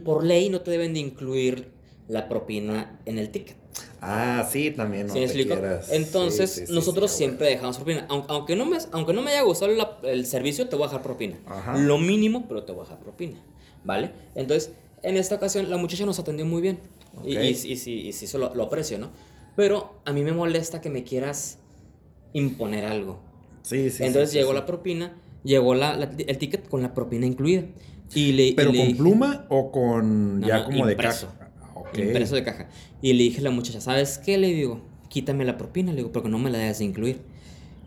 [0.06, 1.72] por ley no te deben de incluir
[2.11, 3.55] la propina en el ticket.
[4.01, 5.07] Ah, sí, también.
[5.07, 5.53] No ¿Sí me explico?
[5.55, 5.89] quieras.
[5.91, 8.05] Entonces, Sí, sí, sí, nosotros siempre dejamos propina.
[8.09, 10.88] Aun- Aunque no me, aunque no me haya gustado la- el servicio, te voy a
[10.88, 11.38] dejar propina.
[11.45, 11.77] Ajá.
[11.77, 13.38] Lo mínimo, pero te voy a dejar propina.
[13.85, 14.11] ¿Vale?
[14.35, 14.71] Entonces,
[15.03, 16.79] en esta ocasión, la muchacha nos atendió muy bien.
[17.23, 19.09] Y, y, y sí, y sí, eso lo, lo aprecio, ¿no?
[19.55, 21.59] Pero a mí me molesta que me quieras
[22.33, 23.19] imponer algo.
[23.63, 24.03] Sí, sí.
[24.03, 25.13] Entonces llegó la propina,
[25.43, 27.63] llegó la, la- el ticket con la propina incluida.
[28.13, 31.27] Y le, y ¿Pero le con pluma o con No, ya no, como impreso.
[31.27, 31.40] de caja?
[31.93, 32.05] Ah, Ok.
[32.07, 32.69] impreso de caja.
[33.01, 34.38] Y le dije a la muchacha, ¿sabes qué?
[34.38, 37.22] Le digo, quítame la propina, le digo, porque no me la dejas de incluir.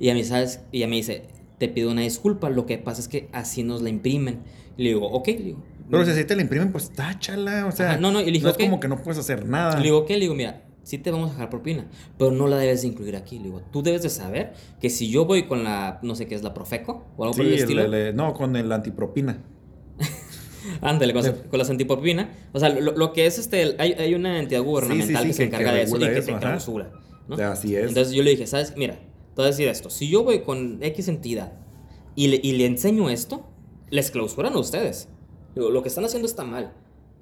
[0.01, 0.61] Y a mí, ¿sabes?
[0.73, 1.23] Y ella me dice,
[1.59, 4.41] te pido una disculpa, lo que pasa es que así nos la imprimen.
[4.77, 5.63] Le digo, ok, le digo.
[5.91, 7.67] Pero si así te la imprimen, pues táchala.
[7.67, 8.61] O sea, Ajá, no, no, y le dije, es ok.
[8.61, 9.77] como que no puedes hacer nada.
[9.77, 10.15] Le digo, ¿qué?
[10.15, 11.87] Le digo, mira, sí te vamos a dejar propina,
[12.19, 13.39] pero no la debes de incluir aquí.
[13.39, 16.35] Le digo, tú debes de saber que si yo voy con la, no sé qué
[16.35, 17.83] es la Profeco o algo por el Sí, el- estilo.
[17.85, 19.39] el- el- no, con el antipropina.
[20.81, 22.31] Ándale, con, con las antipropina.
[22.53, 25.45] O sea, lo, lo que es este, hay, hay una entidad gubernamental sí, que se
[25.45, 26.93] que- que encarga de eso y que eso, te clausura.
[27.29, 27.37] ¿no?
[27.37, 27.89] Así es.
[27.89, 28.75] Entonces yo le dije, ¿sabes?
[28.77, 29.01] Mira, te
[29.37, 29.91] voy a decir esto.
[29.91, 31.53] Si yo voy con X entidad
[32.15, 33.47] y le, y le enseño esto,
[33.91, 35.09] les clausuran a ustedes.
[35.55, 36.73] Digo, lo que están haciendo está mal.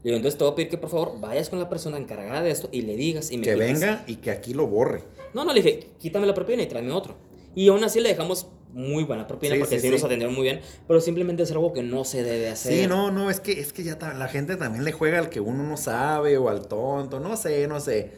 [0.02, 2.50] Digo, entonces te voy a pedir que por favor vayas con la persona encargada de
[2.50, 3.80] esto y le digas y me que quites".
[3.80, 5.04] venga y que aquí lo borre.
[5.34, 7.14] No, no, le dije, quítame la propina y tráeme otro.
[7.54, 10.44] Y aún así le dejamos muy buena propina Sí, porque sí, sí, nos atendieron muy
[10.44, 12.72] bien, pero simplemente es algo que no se debe hacer.
[12.72, 15.40] Sí, no, no, es que, es que ya la gente también le juega al que
[15.40, 18.12] uno no sabe o al tonto, no sé, no sé.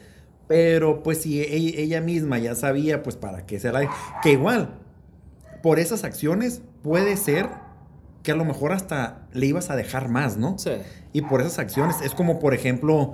[0.47, 3.89] Pero pues si ella, ella misma ya sabía, pues para qué se la...
[4.21, 4.69] Que igual,
[5.63, 7.49] por esas acciones puede ser
[8.23, 10.57] que a lo mejor hasta le ibas a dejar más, ¿no?
[10.57, 10.71] Sí.
[11.13, 13.13] Y por esas acciones, es como por ejemplo,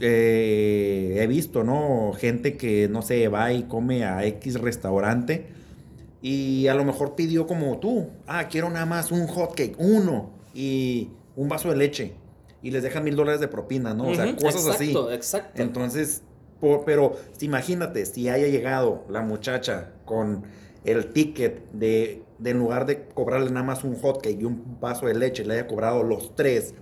[0.00, 2.12] eh, he visto, ¿no?
[2.12, 5.59] Gente que, no sé, va y come a X restaurante
[6.22, 10.30] y a lo mejor pidió como tú, ah, quiero nada más un hot cake, uno,
[10.54, 12.12] y un vaso de leche,
[12.62, 14.08] y les deja mil dólares de propina, ¿no?
[14.08, 14.88] O sea, cosas así.
[14.90, 15.62] Exacto, exacto.
[15.62, 16.22] Entonces,
[16.60, 20.42] por- pero imagínate, si haya llegado la muchacha con
[20.84, 24.76] el ticket de, de en lugar de cobrarle nada más un hot cake y un
[24.80, 26.74] vaso de leche, le haya cobrado los tres,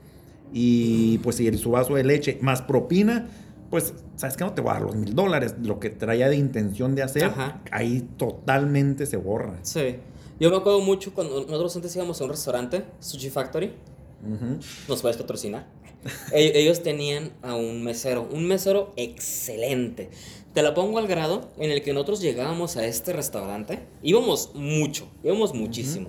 [0.52, 3.28] y pues si su vaso de leche más propina,
[3.70, 4.45] pues, ¿sabes qué?
[4.45, 5.55] No te voy a dar los mil dólares.
[5.62, 7.62] Lo que traía de intención de hacer, Ajá.
[7.70, 9.59] ahí totalmente se borra.
[9.62, 9.97] Sí.
[10.40, 13.73] Yo me acuerdo mucho cuando nosotros antes íbamos a un restaurante, Sushi Factory,
[14.24, 14.59] Ujú.
[14.89, 15.66] nos puedes patrocinar.
[16.32, 20.11] E- Ellos tenían a un mesero, un mesero excelente.
[20.55, 25.09] Te la pongo al grado en el que nosotros llegábamos a este restaurante, íbamos mucho,
[25.24, 26.09] íbamos muchísimo.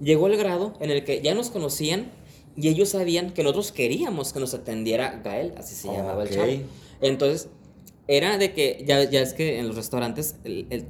[0.00, 2.10] Llegó el grado en el que ya nos conocían
[2.56, 6.30] y ellos sabían que nosotros queríamos que nos atendiera Gael, así se llamaba Ok.
[6.30, 6.52] el chavo.
[7.04, 7.48] Entonces,
[8.08, 10.86] era de que, ya, ya es que en los restaurantes, el- el-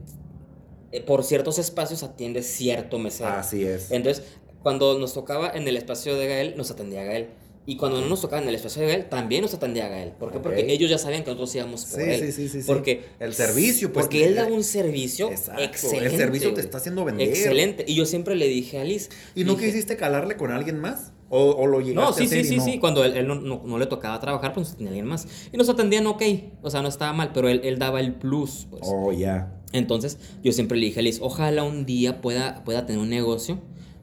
[0.92, 3.30] eh, por ciertos espacios atiende cierto mesero.
[3.30, 3.90] Así es.
[3.90, 4.24] Entonces,
[4.62, 7.28] cuando nos tocaba en el espacio de Gael, nos atendía Gael.
[7.66, 10.10] Y cuando no nos tocaba en el espacio de Gael, también nos atendía Gael.
[10.12, 10.38] ¿Por qué?
[10.38, 12.20] Porque ellos ya sabían que nosotros íbamos por Sí, él.
[12.20, 12.66] sí, sí, sí.
[12.66, 16.06] Porque El servicio, pues, Porque él da un servicio Exacto, excelente.
[16.06, 17.26] el servicio te está haciendo vender.
[17.28, 17.84] Excelente.
[17.88, 19.08] Y yo siempre le dije a Liz.
[19.34, 21.12] ¿Y no dije, quisiste calarle con alguien más?
[21.30, 22.64] ¿O, o lo llegaste No, sí, a hacer sí, y sí, no?
[22.64, 22.78] sí.
[22.78, 25.26] Cuando él, él no, no- no le tocaba trabajar, pues tenía alguien más.
[25.52, 26.22] Y nos atendían ok.
[26.62, 28.66] O sea, no estaba mal, pero él, él daba el plus.
[28.70, 28.82] Pues.
[28.84, 29.60] Oh, ya.
[29.72, 33.58] Entonces, yo siempre le dije a Liz, ojalá un día pueda, pueda tener un negocio,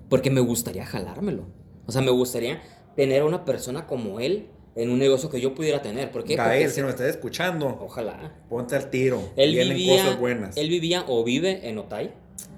[0.09, 1.45] porque me gustaría jalármelo.
[1.85, 2.61] O sea, me gustaría
[2.97, 6.11] tener a una persona como él en un negocio que yo pudiera tener.
[6.11, 6.35] ¿Por qué?
[6.35, 8.33] Gael, Porque si se- nos estás escuchando, Ojalá.
[8.49, 9.21] ponte al tiro.
[9.37, 10.57] Él vivía, cosas buenas.
[10.57, 12.07] él vivía o vive en Otay,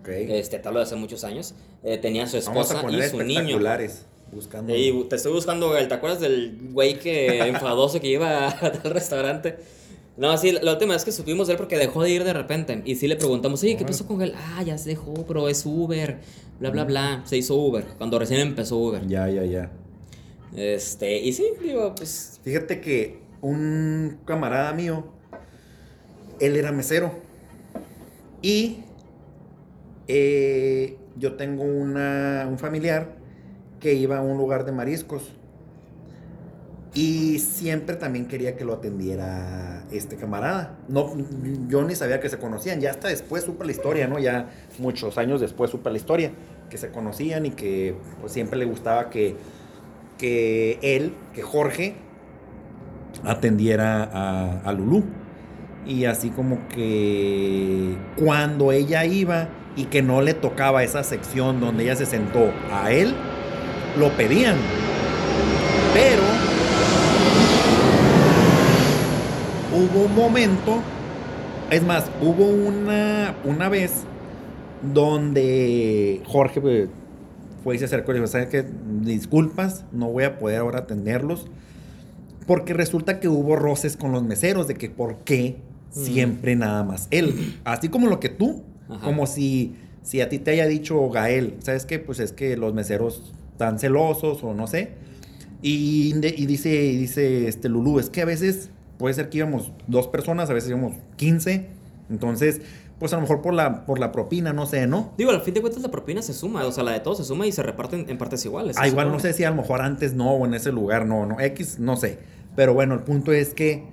[0.02, 0.08] Ok.
[0.10, 1.54] este, te hablo de hace muchos años.
[1.84, 3.60] Eh, tenía a su Vamos esposa a poner y su niño.
[4.34, 4.76] Buscando.
[4.76, 5.88] Y te estoy buscando, Gael.
[5.88, 9.58] ¿Te acuerdas del güey que enfadoso que iba al restaurante?
[10.16, 12.82] No, sí, la última vez que supimos de él porque dejó de ir de repente.
[12.86, 14.34] Y sí le preguntamos, oye, ¿qué pasó con él?
[14.36, 16.20] Ah, ya se dejó, pero es Uber.
[16.60, 17.24] Bla, bla, bla.
[17.26, 17.84] Se hizo Uber.
[17.98, 19.08] Cuando recién empezó Uber.
[19.08, 19.72] Ya, ya, ya.
[20.56, 22.40] Este, y sí, digo, pues.
[22.44, 25.06] Fíjate que un camarada mío,
[26.40, 27.12] él era mesero.
[28.42, 28.84] Y
[30.08, 33.16] eh, yo tengo una, un familiar
[33.84, 35.24] que iba a un lugar de mariscos.
[36.94, 40.78] Y siempre también quería que lo atendiera este camarada.
[40.88, 41.14] No,
[41.68, 42.80] yo ni sabía que se conocían.
[42.80, 44.20] Ya hasta después supe la historia, ¿no?
[44.20, 44.50] Ya
[44.80, 46.32] muchos años después supe la historia.
[46.70, 49.36] Que se conocían y que pues, siempre le gustaba que,
[50.18, 51.96] que él, que Jorge,
[53.26, 55.04] atendiera a, a Lulú.
[55.86, 61.84] Y así como que cuando ella iba y que no le tocaba esa sección donde
[61.84, 63.14] ella se sentó a él,
[63.98, 64.56] lo pedían.
[65.94, 66.24] Pero
[69.74, 70.82] hubo un momento,
[71.70, 74.04] es más, hubo una, una vez
[74.94, 76.90] donde Jorge pues,
[77.64, 78.66] fue y se acercó y dijo, ¿sabes qué?
[79.02, 81.48] Disculpas, no voy a poder ahora atenderlos.
[82.46, 85.58] Porque resulta que hubo roces con los meseros de que por qué
[85.92, 87.58] siempre nada más él.
[87.64, 89.00] Así como lo que tú, Ajá.
[89.02, 92.00] como si, si a ti te haya dicho Gael, ¿sabes qué?
[92.00, 93.34] Pues es que los meseros
[93.64, 94.92] están celosos o no sé.
[95.62, 99.72] Y, y dice, y dice este Lulú, es que a veces puede ser que íbamos
[99.88, 101.68] dos personas, a veces íbamos 15.
[102.10, 102.62] Entonces,
[103.00, 105.14] pues a lo mejor por la, por la propina, no sé, ¿no?
[105.18, 106.66] Digo, al fin de cuentas la propina se suma.
[106.66, 108.76] O sea, la de todos se suma y se reparten en partes iguales.
[108.78, 111.26] Ah, igual no sé si a lo mejor antes no o en ese lugar no,
[111.26, 112.20] no, X, no sé.
[112.58, 113.86] Pero bueno, el punto es que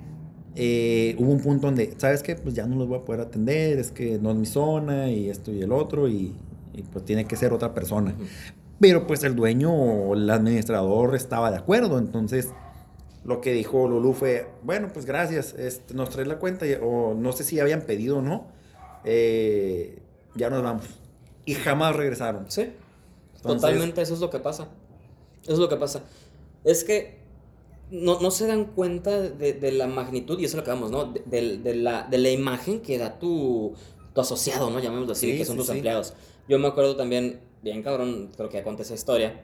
[0.57, 2.35] eh, hubo un punto donde, ¿sabes qué?
[2.35, 5.31] Pues ya no los voy a poder atender, es que no es mi zona y
[5.31, 6.35] esto y el otro y,
[6.75, 8.13] y pues tiene que ser otra persona.
[8.17, 8.25] Ujú.
[8.81, 12.49] Pero pues el dueño o el administrador estaba de acuerdo, entonces
[13.25, 17.33] lo que dijo Lulu fue, bueno, pues gracias, este, nos traes la cuenta, o no
[17.33, 18.49] sé si habían pedido o no,
[19.05, 19.99] eh,
[20.35, 20.85] ya nos vamos.
[21.45, 22.51] Y jamás regresaron.
[22.51, 22.73] Sí.
[23.43, 24.69] Totalmente, eso es lo que pasa.
[25.43, 26.03] Eso es lo que pasa.
[26.65, 27.19] Es que
[27.91, 31.13] no, no se dan cuenta de, la magnitud, y eso es lo que vamos, ¿no?
[31.27, 33.75] De, la, de la imagen que da tu,
[34.15, 34.81] tu asociado, ¿no?
[34.81, 36.15] Llamémoslo así, que son tus empleados.
[36.49, 39.43] Yo me acuerdo también, bien cabrón, creo que ya conté esa historia,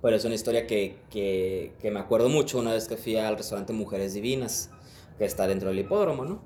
[0.00, 3.36] pero es una historia que, que, que me acuerdo mucho una vez que fui al
[3.36, 4.70] restaurante Mujeres Divinas,
[5.18, 6.42] que está dentro del hipódromo, ¿no?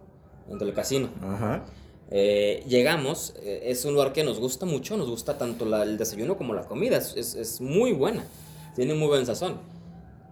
[0.47, 1.11] Dentro del casino.
[1.23, 1.65] Ajá.
[2.11, 5.99] Eh, llegamos, eh, es un lugar que nos gusta mucho, nos gusta tanto la, el
[5.99, 8.25] desayuno como la comida, es, es, es, muy buena,
[8.75, 9.59] tiene muy buen sazón.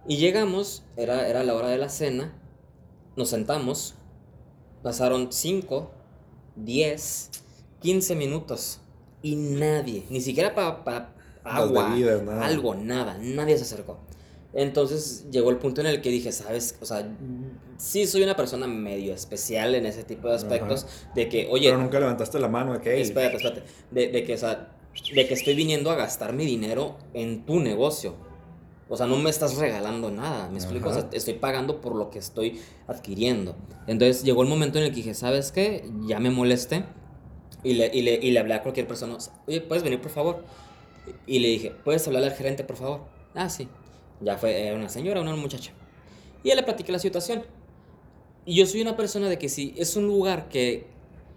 [0.07, 2.33] Y llegamos, era, era la hora de la cena,
[3.15, 3.93] nos sentamos,
[4.81, 5.91] pasaron 5,
[6.55, 7.29] 10,
[7.81, 8.79] 15 minutos
[9.21, 11.13] y nadie, ni siquiera para
[11.43, 11.93] agua,
[12.41, 13.99] algo, nada, nadie se acercó.
[14.53, 17.07] Entonces llegó el punto en el que dije, sabes, o sea,
[17.77, 21.69] sí soy una persona medio especial en ese tipo de aspectos, de que, oye...
[21.69, 22.87] Pero nunca levantaste la mano, ¿ok?
[22.87, 24.71] Espérate, espérate, de, de que, o sea,
[25.13, 28.15] de que estoy viniendo a gastar mi dinero en tu negocio.
[28.89, 30.89] O sea, no me estás regalando nada, ¿me explico?
[30.89, 33.55] O sea, estoy pagando por lo que estoy adquiriendo.
[33.85, 35.89] Entonces llegó el momento en el que dije, ¿sabes qué?
[36.07, 36.85] Ya me molesté.
[37.67, 40.41] Y le, y le, y le hablé a cualquier persona, oye, ¿puedes venir por favor?
[41.25, 43.01] Y le dije, ¿puedes hablarle al gerente por favor?
[43.35, 43.67] Ah, sí.
[44.21, 45.73] Ya fue una señora, una muchacha.
[46.43, 47.43] Y ya le platiqué la situación.
[48.45, 50.87] Y yo soy una persona de que si es un lugar que,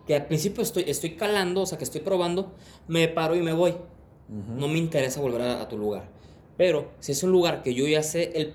[0.07, 2.55] que al principio estoy, estoy calando, o sea, que estoy probando,
[2.86, 3.74] me paro y me voy.
[4.28, 6.05] No me interesa volver a, tu lugar.
[6.57, 8.52] Pero si es un lugar que yo ya sé el,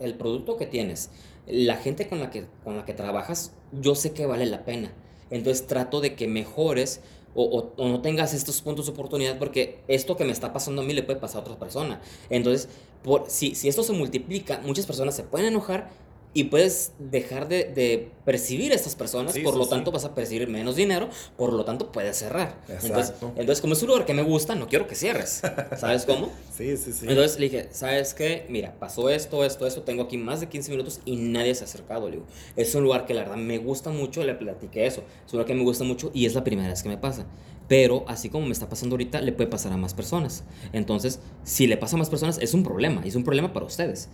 [0.00, 1.10] el producto que tienes,
[1.46, 4.94] la gente con la, que, con la que trabajas, yo sé que vale la pena.
[5.30, 7.02] Entonces trato de que mejores
[7.34, 10.84] o, o, no tengas estos puntos de oportunidad porque esto que me está pasando a
[10.84, 12.00] mí le puede pasar a otra persona.
[12.30, 12.68] Entonces,
[13.02, 15.90] por, si, si esto se multiplica, muchas personas se pueden enojar
[16.34, 20.48] y puedes dejar de, de percibir a estas personas, por lo tanto vas a percibir
[20.48, 22.60] menos dinero, por lo tanto puedes cerrar.
[22.68, 25.40] Entonces, entonces, como es un lugar que me gusta, no quiero que cierres.
[25.78, 26.30] ¿Sabes cómo?
[26.56, 27.06] sí, sí, sí.
[27.08, 28.44] Entonces le dije, ¿sabes qué?
[28.48, 31.66] Mira, pasó esto, esto, esto, tengo aquí más de 15 minutos y nadie se ha
[31.66, 32.06] acercado.
[32.08, 32.26] Le digo,
[32.56, 35.46] es un lugar que la verdad me gusta mucho, le platiqué eso, es un lugar
[35.46, 37.26] que me gusta mucho y es la primera vez que me pasa.
[37.68, 40.44] Pero así como me está pasando ahorita, le puede pasar a más personas.
[40.72, 44.08] Entonces, si le pasa a más personas, es un problema, es un problema para ustedes.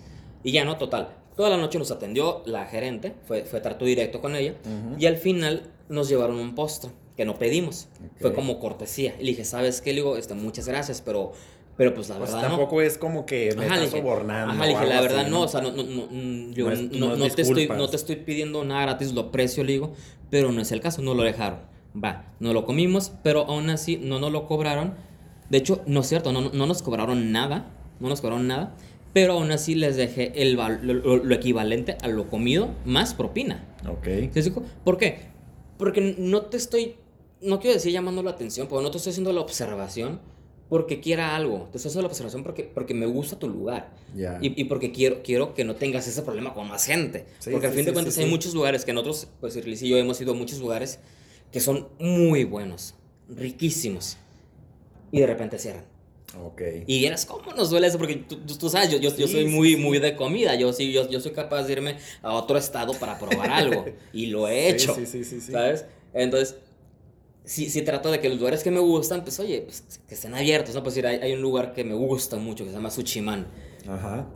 [0.45, 1.09] Y ya no, total.
[1.37, 4.55] Toda la noche nos atendió la gerente, fue, fue trato directo con ella,
[4.99, 7.89] y al final nos llevaron un postre que no pedimos.
[8.21, 9.15] Fue como cortesía.
[9.19, 9.91] Y le dije, ¿sabes qué?
[9.91, 11.33] Le digo, este, muchas gracias, pero,
[11.77, 14.53] pero pues la pues verdad tampoco es como que me ajá, sobornando.
[14.53, 17.43] Ajá, le dije, la verdad no, o sea, no, no, no, yo no, no, te
[17.43, 19.93] estoy, no te estoy pidiendo nada gratis, lo aprecio, le digo,
[20.31, 21.61] pero no es el caso, no lo dejaron.
[21.97, 24.95] Va, no lo comimos, pero aún así no nos lo cobraron.
[25.49, 28.75] De hecho, no es cierto, no, no nos cobraron nada, no nos cobraron nada
[29.15, 33.65] pero aún así les dejé el, lo, equivalente a lo comido más propina.
[33.89, 34.09] Ok.
[34.85, 35.21] ¿Por qué?
[35.79, 36.97] Porque no te estoy,
[37.41, 40.21] no quiero decir llamando la atención, pero no te estoy haciendo la observación
[40.69, 41.69] porque quiera algo.
[41.71, 43.93] Te estoy haciendo la observación porque, porque me gusta tu lugar.
[44.43, 47.25] Y, y, porque quiero, quiero que no tengas ese problema con más gente.
[47.49, 50.21] porque al fin de cuentas hay muchos lugares que nosotros, pues Liz y yo hemos
[50.21, 50.99] ido a muchos lugares
[51.53, 52.97] que son muy buenos,
[53.29, 54.17] riquísimos.
[55.13, 55.94] Y de repente cierran.
[56.87, 60.17] Y vieras cómo nos duele eso, porque tú, sabes, yo, yo, soy muy, muy de
[60.17, 60.55] comida.
[60.55, 63.85] Yo, sí, yo, yo soy capaz de irme a otro estado para probar algo.
[64.13, 64.97] y lo he hecho.
[65.51, 65.87] ¿Sabes?
[66.13, 66.57] Entonces,
[67.45, 70.35] si, si trato de que los lugares que me gustan, pues oye, pues, que estén
[70.35, 70.83] abiertos, ¿no?
[70.83, 73.47] Pues hay, hay un lugar que me gusta mucho que se llama Suchiman.
[73.89, 74.29] Ajá.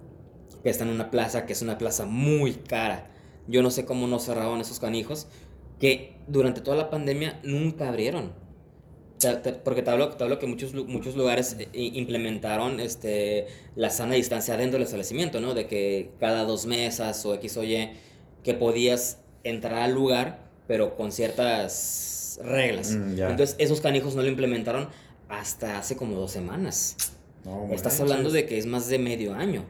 [0.62, 3.10] Que está en una plaza que es una plaza muy cara.
[3.46, 5.26] Yo no sé cómo no cerraron esos canijos.
[5.78, 8.32] Que durante toda la pandemia nunca abrieron
[9.64, 14.56] porque te hablo, te hablo que muchos, muchos lugares eh, implementaron este, la sana distancia
[14.56, 15.54] dentro del establecimiento, ¿no?
[15.54, 17.90] De que cada dos mesas o X o Y,
[18.44, 22.92] que podías entrar al lugar, pero con ciertas reglas.
[22.92, 24.88] Mm, Entonces, esos canijos no lo implementaron
[25.28, 26.96] hasta hace como dos semanas.
[27.72, 29.66] Estás hablando de que es más de medio año.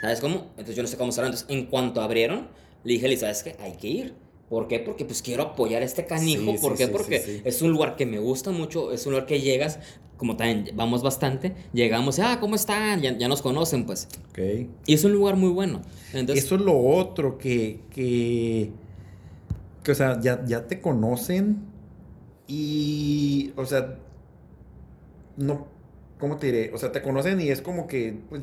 [0.00, 0.46] ¿Sabes cómo?
[0.50, 1.26] Entonces, yo no sé cómo será.
[1.26, 2.48] Entonces, en cuanto abrieron,
[2.84, 3.56] le dije, ¿sabes qué?
[3.60, 4.14] Hay que ir.
[4.48, 4.78] ¿Por qué?
[4.78, 6.54] Porque pues quiero apoyar a este canijo.
[6.60, 6.88] ¿Por qué?
[6.88, 9.78] Porque es un lugar que me gusta mucho, es un lugar que llegas,
[10.16, 13.02] como también vamos bastante, llegamos, ah, ¿cómo están?
[13.02, 14.08] Ya, nos conocen, pues.
[14.30, 14.38] Ok.
[14.86, 15.82] Y es un lugar muy bueno.
[16.14, 18.70] Entonces, Eso es lo otro que, que,
[19.82, 21.58] que o sea, ya, ya te conocen
[22.46, 23.98] y, o sea,
[25.36, 25.66] no,
[26.18, 26.72] ¿cómo te diré?
[26.72, 28.42] O sea, te conocen y es como que, pues,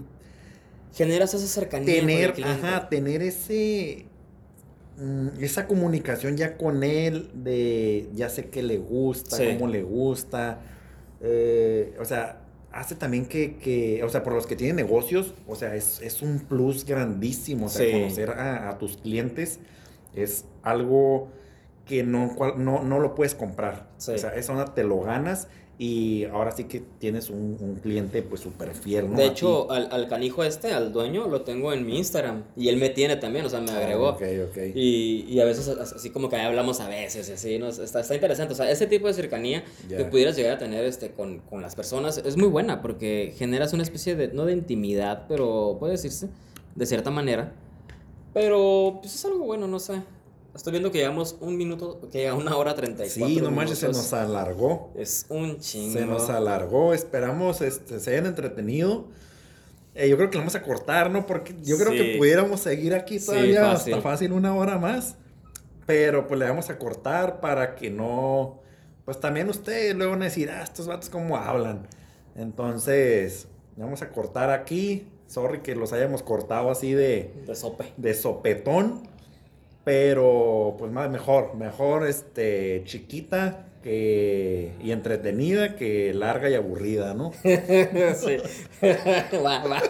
[0.94, 1.96] generas esa cercanía.
[1.96, 4.06] Tener, ajá, tener ese
[5.40, 10.62] esa comunicación ya con él de ya sé que le gusta, cómo le gusta.
[11.22, 12.42] Eh, o sea,
[12.72, 16.22] hace también que, que, o sea, por los que tienen negocios, o sea, es, es
[16.22, 17.92] un plus grandísimo, o sea, Sí.
[17.92, 19.60] conocer a, a tus clientes
[20.14, 21.30] es algo
[21.86, 23.90] que no, no, no lo puedes comprar.
[23.98, 24.12] Sí.
[24.12, 25.48] O sea, esa onda te lo ganas
[25.78, 29.18] y ahora sí que tienes un, un cliente pues súper fiel, ¿no?
[29.18, 32.44] De hecho, al, al canijo este, al dueño, lo tengo en mi Instagram.
[32.56, 34.08] Y él me tiene también, o sea, me agregó.
[34.10, 34.22] Ah, Ok,
[34.52, 34.58] ok.
[34.74, 37.68] Y, y a veces as- así como que hablamos a veces, así, ¿no?
[37.68, 38.54] Está, está interesante.
[38.54, 39.66] O sea, ese tipo de cercanía
[39.98, 43.74] que pudieras llegar a tener este, con, con las personas es muy buena porque generas
[43.74, 46.30] una especie de, no de intimidad, pero puede decirse,
[46.76, 47.52] de cierta manera.
[48.34, 50.02] Pero pues es algo bueno, no sé.
[50.56, 53.88] Estoy viendo que llevamos un minuto, que llega una hora 34 Sí, no manches, se
[53.88, 54.92] nos alargó.
[54.96, 55.94] Es un chingo.
[56.00, 59.08] Se nos alargó, esperamos este, se hayan entretenido.
[59.96, 61.26] Eh, yo creo que lo vamos a cortar, ¿no?
[61.26, 61.98] Porque yo creo Sí.
[61.98, 63.94] que pudiéramos seguir aquí Sí, todavía fácil.
[63.96, 65.16] hasta fácil una hora más.
[65.86, 68.60] Pero pues le vamos a cortar para que no...
[69.06, 71.86] Pues también ustedes luego van a decir, ah, estos vatos cómo hablan.
[72.36, 75.08] Entonces, vamos a cortar aquí.
[75.28, 77.92] Sorry que los hayamos cortado así de, De sope.
[77.98, 79.08] de sopetón.
[79.86, 87.32] Pero, pues más mejor, mejor este, chiquita que, y entretenida que larga y aburrida, ¿no?
[87.44, 88.38] sí.
[89.46, 89.84] va, va.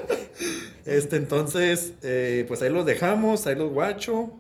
[0.86, 4.32] Este, entonces, eh, pues ahí los dejamos, ahí los guacho,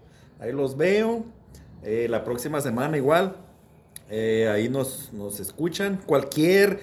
[0.41, 1.23] ahí los veo.
[1.83, 3.37] Eh, la próxima semana igual,
[4.09, 6.01] eh, ahí nos, nos escuchan.
[6.05, 6.79] Cualquier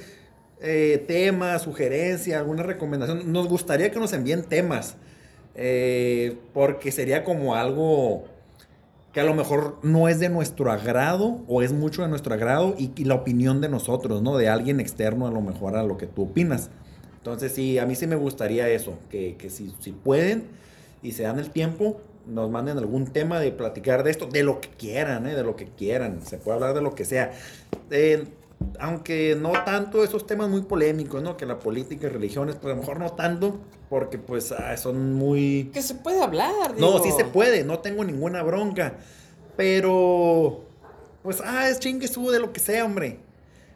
[1.09, 4.95] tema, sugerencia, alguna recomendación, nos gustaría que nos envíen temas,
[6.53, 8.32] porque sería como algo
[9.13, 12.75] que a lo mejor no es de nuestro agrado o es mucho de nuestro agrado
[12.79, 14.37] y, la opinión de nosotros, ¿no?
[14.37, 16.71] De alguien externo a lo mejor a lo que tú opinas.
[17.19, 20.45] Entonces sí, a mí sí me gustaría eso, que, que si, si pueden
[21.03, 24.61] y se dan el tiempo, nos manden algún tema de platicar de esto, de lo
[24.61, 25.35] que quieran, ¿eh?
[25.35, 27.33] de lo que quieran, se puede hablar de lo que sea.
[27.91, 28.25] Eh,
[28.79, 31.37] aunque no tanto esos temas muy polémicos, ¿no?
[31.37, 33.59] Que la política y religiones, pues a lo mejor no tanto,
[33.89, 35.71] porque pues ah, son muy...
[35.73, 37.05] Que se puede hablar, No, digo.
[37.05, 38.95] sí se puede, no tengo ninguna bronca.
[39.57, 40.63] Pero,
[41.23, 43.21] pues, ah, es chingue su de lo que sea, hombre.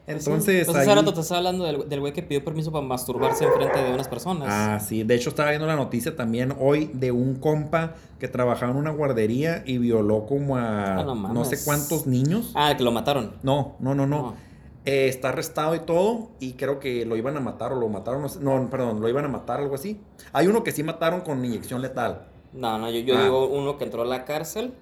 [0.09, 3.93] Entonces, Pues ahí- te estaba hablando del güey que pidió permiso para masturbarse enfrente de
[3.93, 4.49] unas personas.
[4.51, 5.03] Ah, sí.
[5.03, 8.91] De hecho, estaba viendo la noticia también hoy de un compa que trabajaba en una
[8.93, 12.53] guardería y violó como a Ah, no no, sé cuántos niños.
[12.55, 13.33] Ah, que lo mataron.
[13.43, 14.19] No, no, no, no.
[14.23, 14.45] No.
[14.87, 18.23] Eh, está arrestado y todo y creo que lo iban a matar o lo mataron.
[18.23, 20.01] No, sé- no, perdón, lo iban a matar, algo así.
[20.33, 22.29] Hay uno que sí mataron con inyección letal.
[22.53, 23.23] No, no, yo, yo Ah.
[23.25, 24.73] digo uno que entró a la cárcel.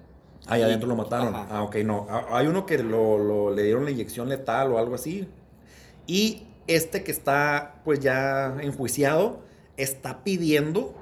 [0.47, 1.33] Ahí Y- adentro lo mataron.
[1.33, 1.47] ajá.
[1.49, 2.05] Ah, ok, no.
[2.09, 5.27] Ah, Hay uno que lo, lo- le dieron la inyección letal o algo así.
[6.05, 9.39] Y este que está pues ya enjuiciado
[9.75, 10.93] está pidiendo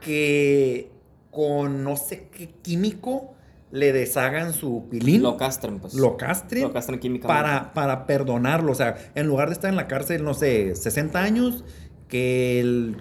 [0.00, 0.90] que
[1.30, 3.34] con no sé qué químico
[3.70, 5.22] le deshagan su pilín.
[5.22, 5.94] Lo castren, pues.
[5.94, 7.42] lo castren Lo castren químicamente.
[7.42, 8.72] para, para perdonarlo.
[8.72, 11.64] O sea, en lugar de estar en la cárcel, no sé, 60 años,
[12.08, 12.96] que el-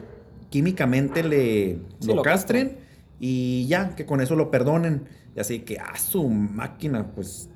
[0.49, 2.77] químicamente le Sí, lo lo castren
[3.19, 5.07] y ya, que con eso lo perdonen.
[5.35, 7.49] Y así que, a su máquina, pues,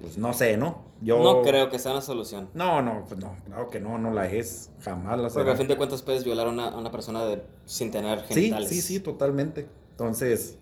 [0.00, 0.84] pues no sé, ¿no?
[1.00, 1.22] Yo...
[1.22, 2.48] No creo que sea una solución.
[2.54, 4.70] No, no, pues no, claro que no, no la es.
[4.80, 5.52] Jamás la Porque será.
[5.52, 8.34] a fin de cuentas puedes violar a una, a una persona de- sin tener Sí,
[8.34, 8.68] genitales.
[8.70, 9.66] sí, sí, totalmente.
[9.90, 10.58] Entonces,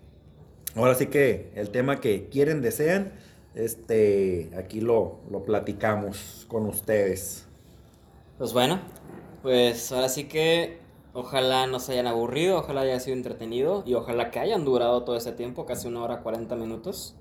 [0.75, 3.13] ahora sí que el tema que quieren, desean,
[3.55, 7.45] este, aquí lo, lo platicamos con ustedes.
[8.37, 8.79] Pues bueno,
[9.41, 10.79] pues ahora sí que
[11.13, 15.15] ojalá no se hayan aburrido, ojalá haya sido entretenido y ojalá que hayan durado todo
[15.15, 17.15] ese tiempo, casi una hora 40 minutos.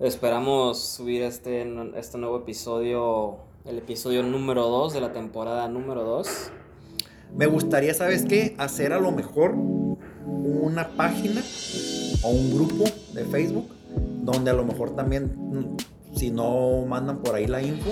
[0.00, 1.66] Esperamos subir este,
[1.96, 6.50] este nuevo episodio, el episodio número 2 de la temporada número 2.
[7.36, 8.54] Me gustaría, ¿sabes qué?
[8.58, 11.40] Hacer a lo mejor una página
[12.22, 12.84] o un grupo
[13.14, 13.68] de Facebook
[14.22, 15.76] donde a lo mejor también,
[16.14, 17.90] si no mandan por ahí la info,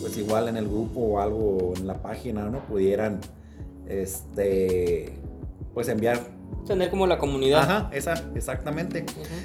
[0.00, 2.60] pues igual en el grupo o algo en la página, ¿no?
[2.66, 3.20] Pudieran,
[3.88, 5.12] este,
[5.74, 6.20] pues enviar.
[6.66, 7.62] Tener como la comunidad.
[7.62, 9.04] Ajá, esa, exactamente.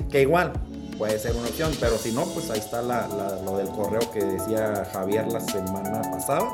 [0.10, 0.54] Que igual
[0.98, 4.02] puede ser una opción, pero si no, pues ahí está la, la- lo del correo
[4.12, 6.48] que decía Javier la semana pasada.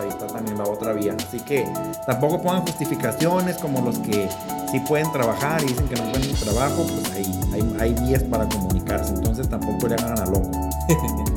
[0.00, 1.16] Ahí está también la otra vía.
[1.18, 1.66] Así que
[2.06, 4.28] tampoco pongan justificaciones como los que
[4.70, 8.48] sí pueden trabajar y dicen que no pueden trabajo, pues ahí hay, hay vías para
[8.48, 9.14] comunicarse.
[9.14, 10.50] Entonces tampoco le hagan a loco.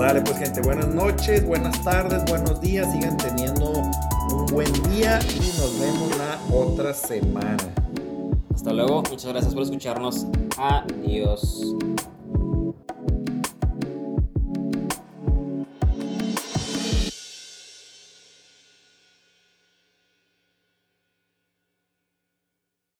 [0.00, 5.58] Sale pues gente, buenas noches, buenas tardes, buenos días, sigan teniendo un buen día y
[5.58, 7.58] nos vemos la otra semana.
[8.54, 10.26] Hasta luego, muchas gracias por escucharnos.
[10.56, 11.76] Adiós.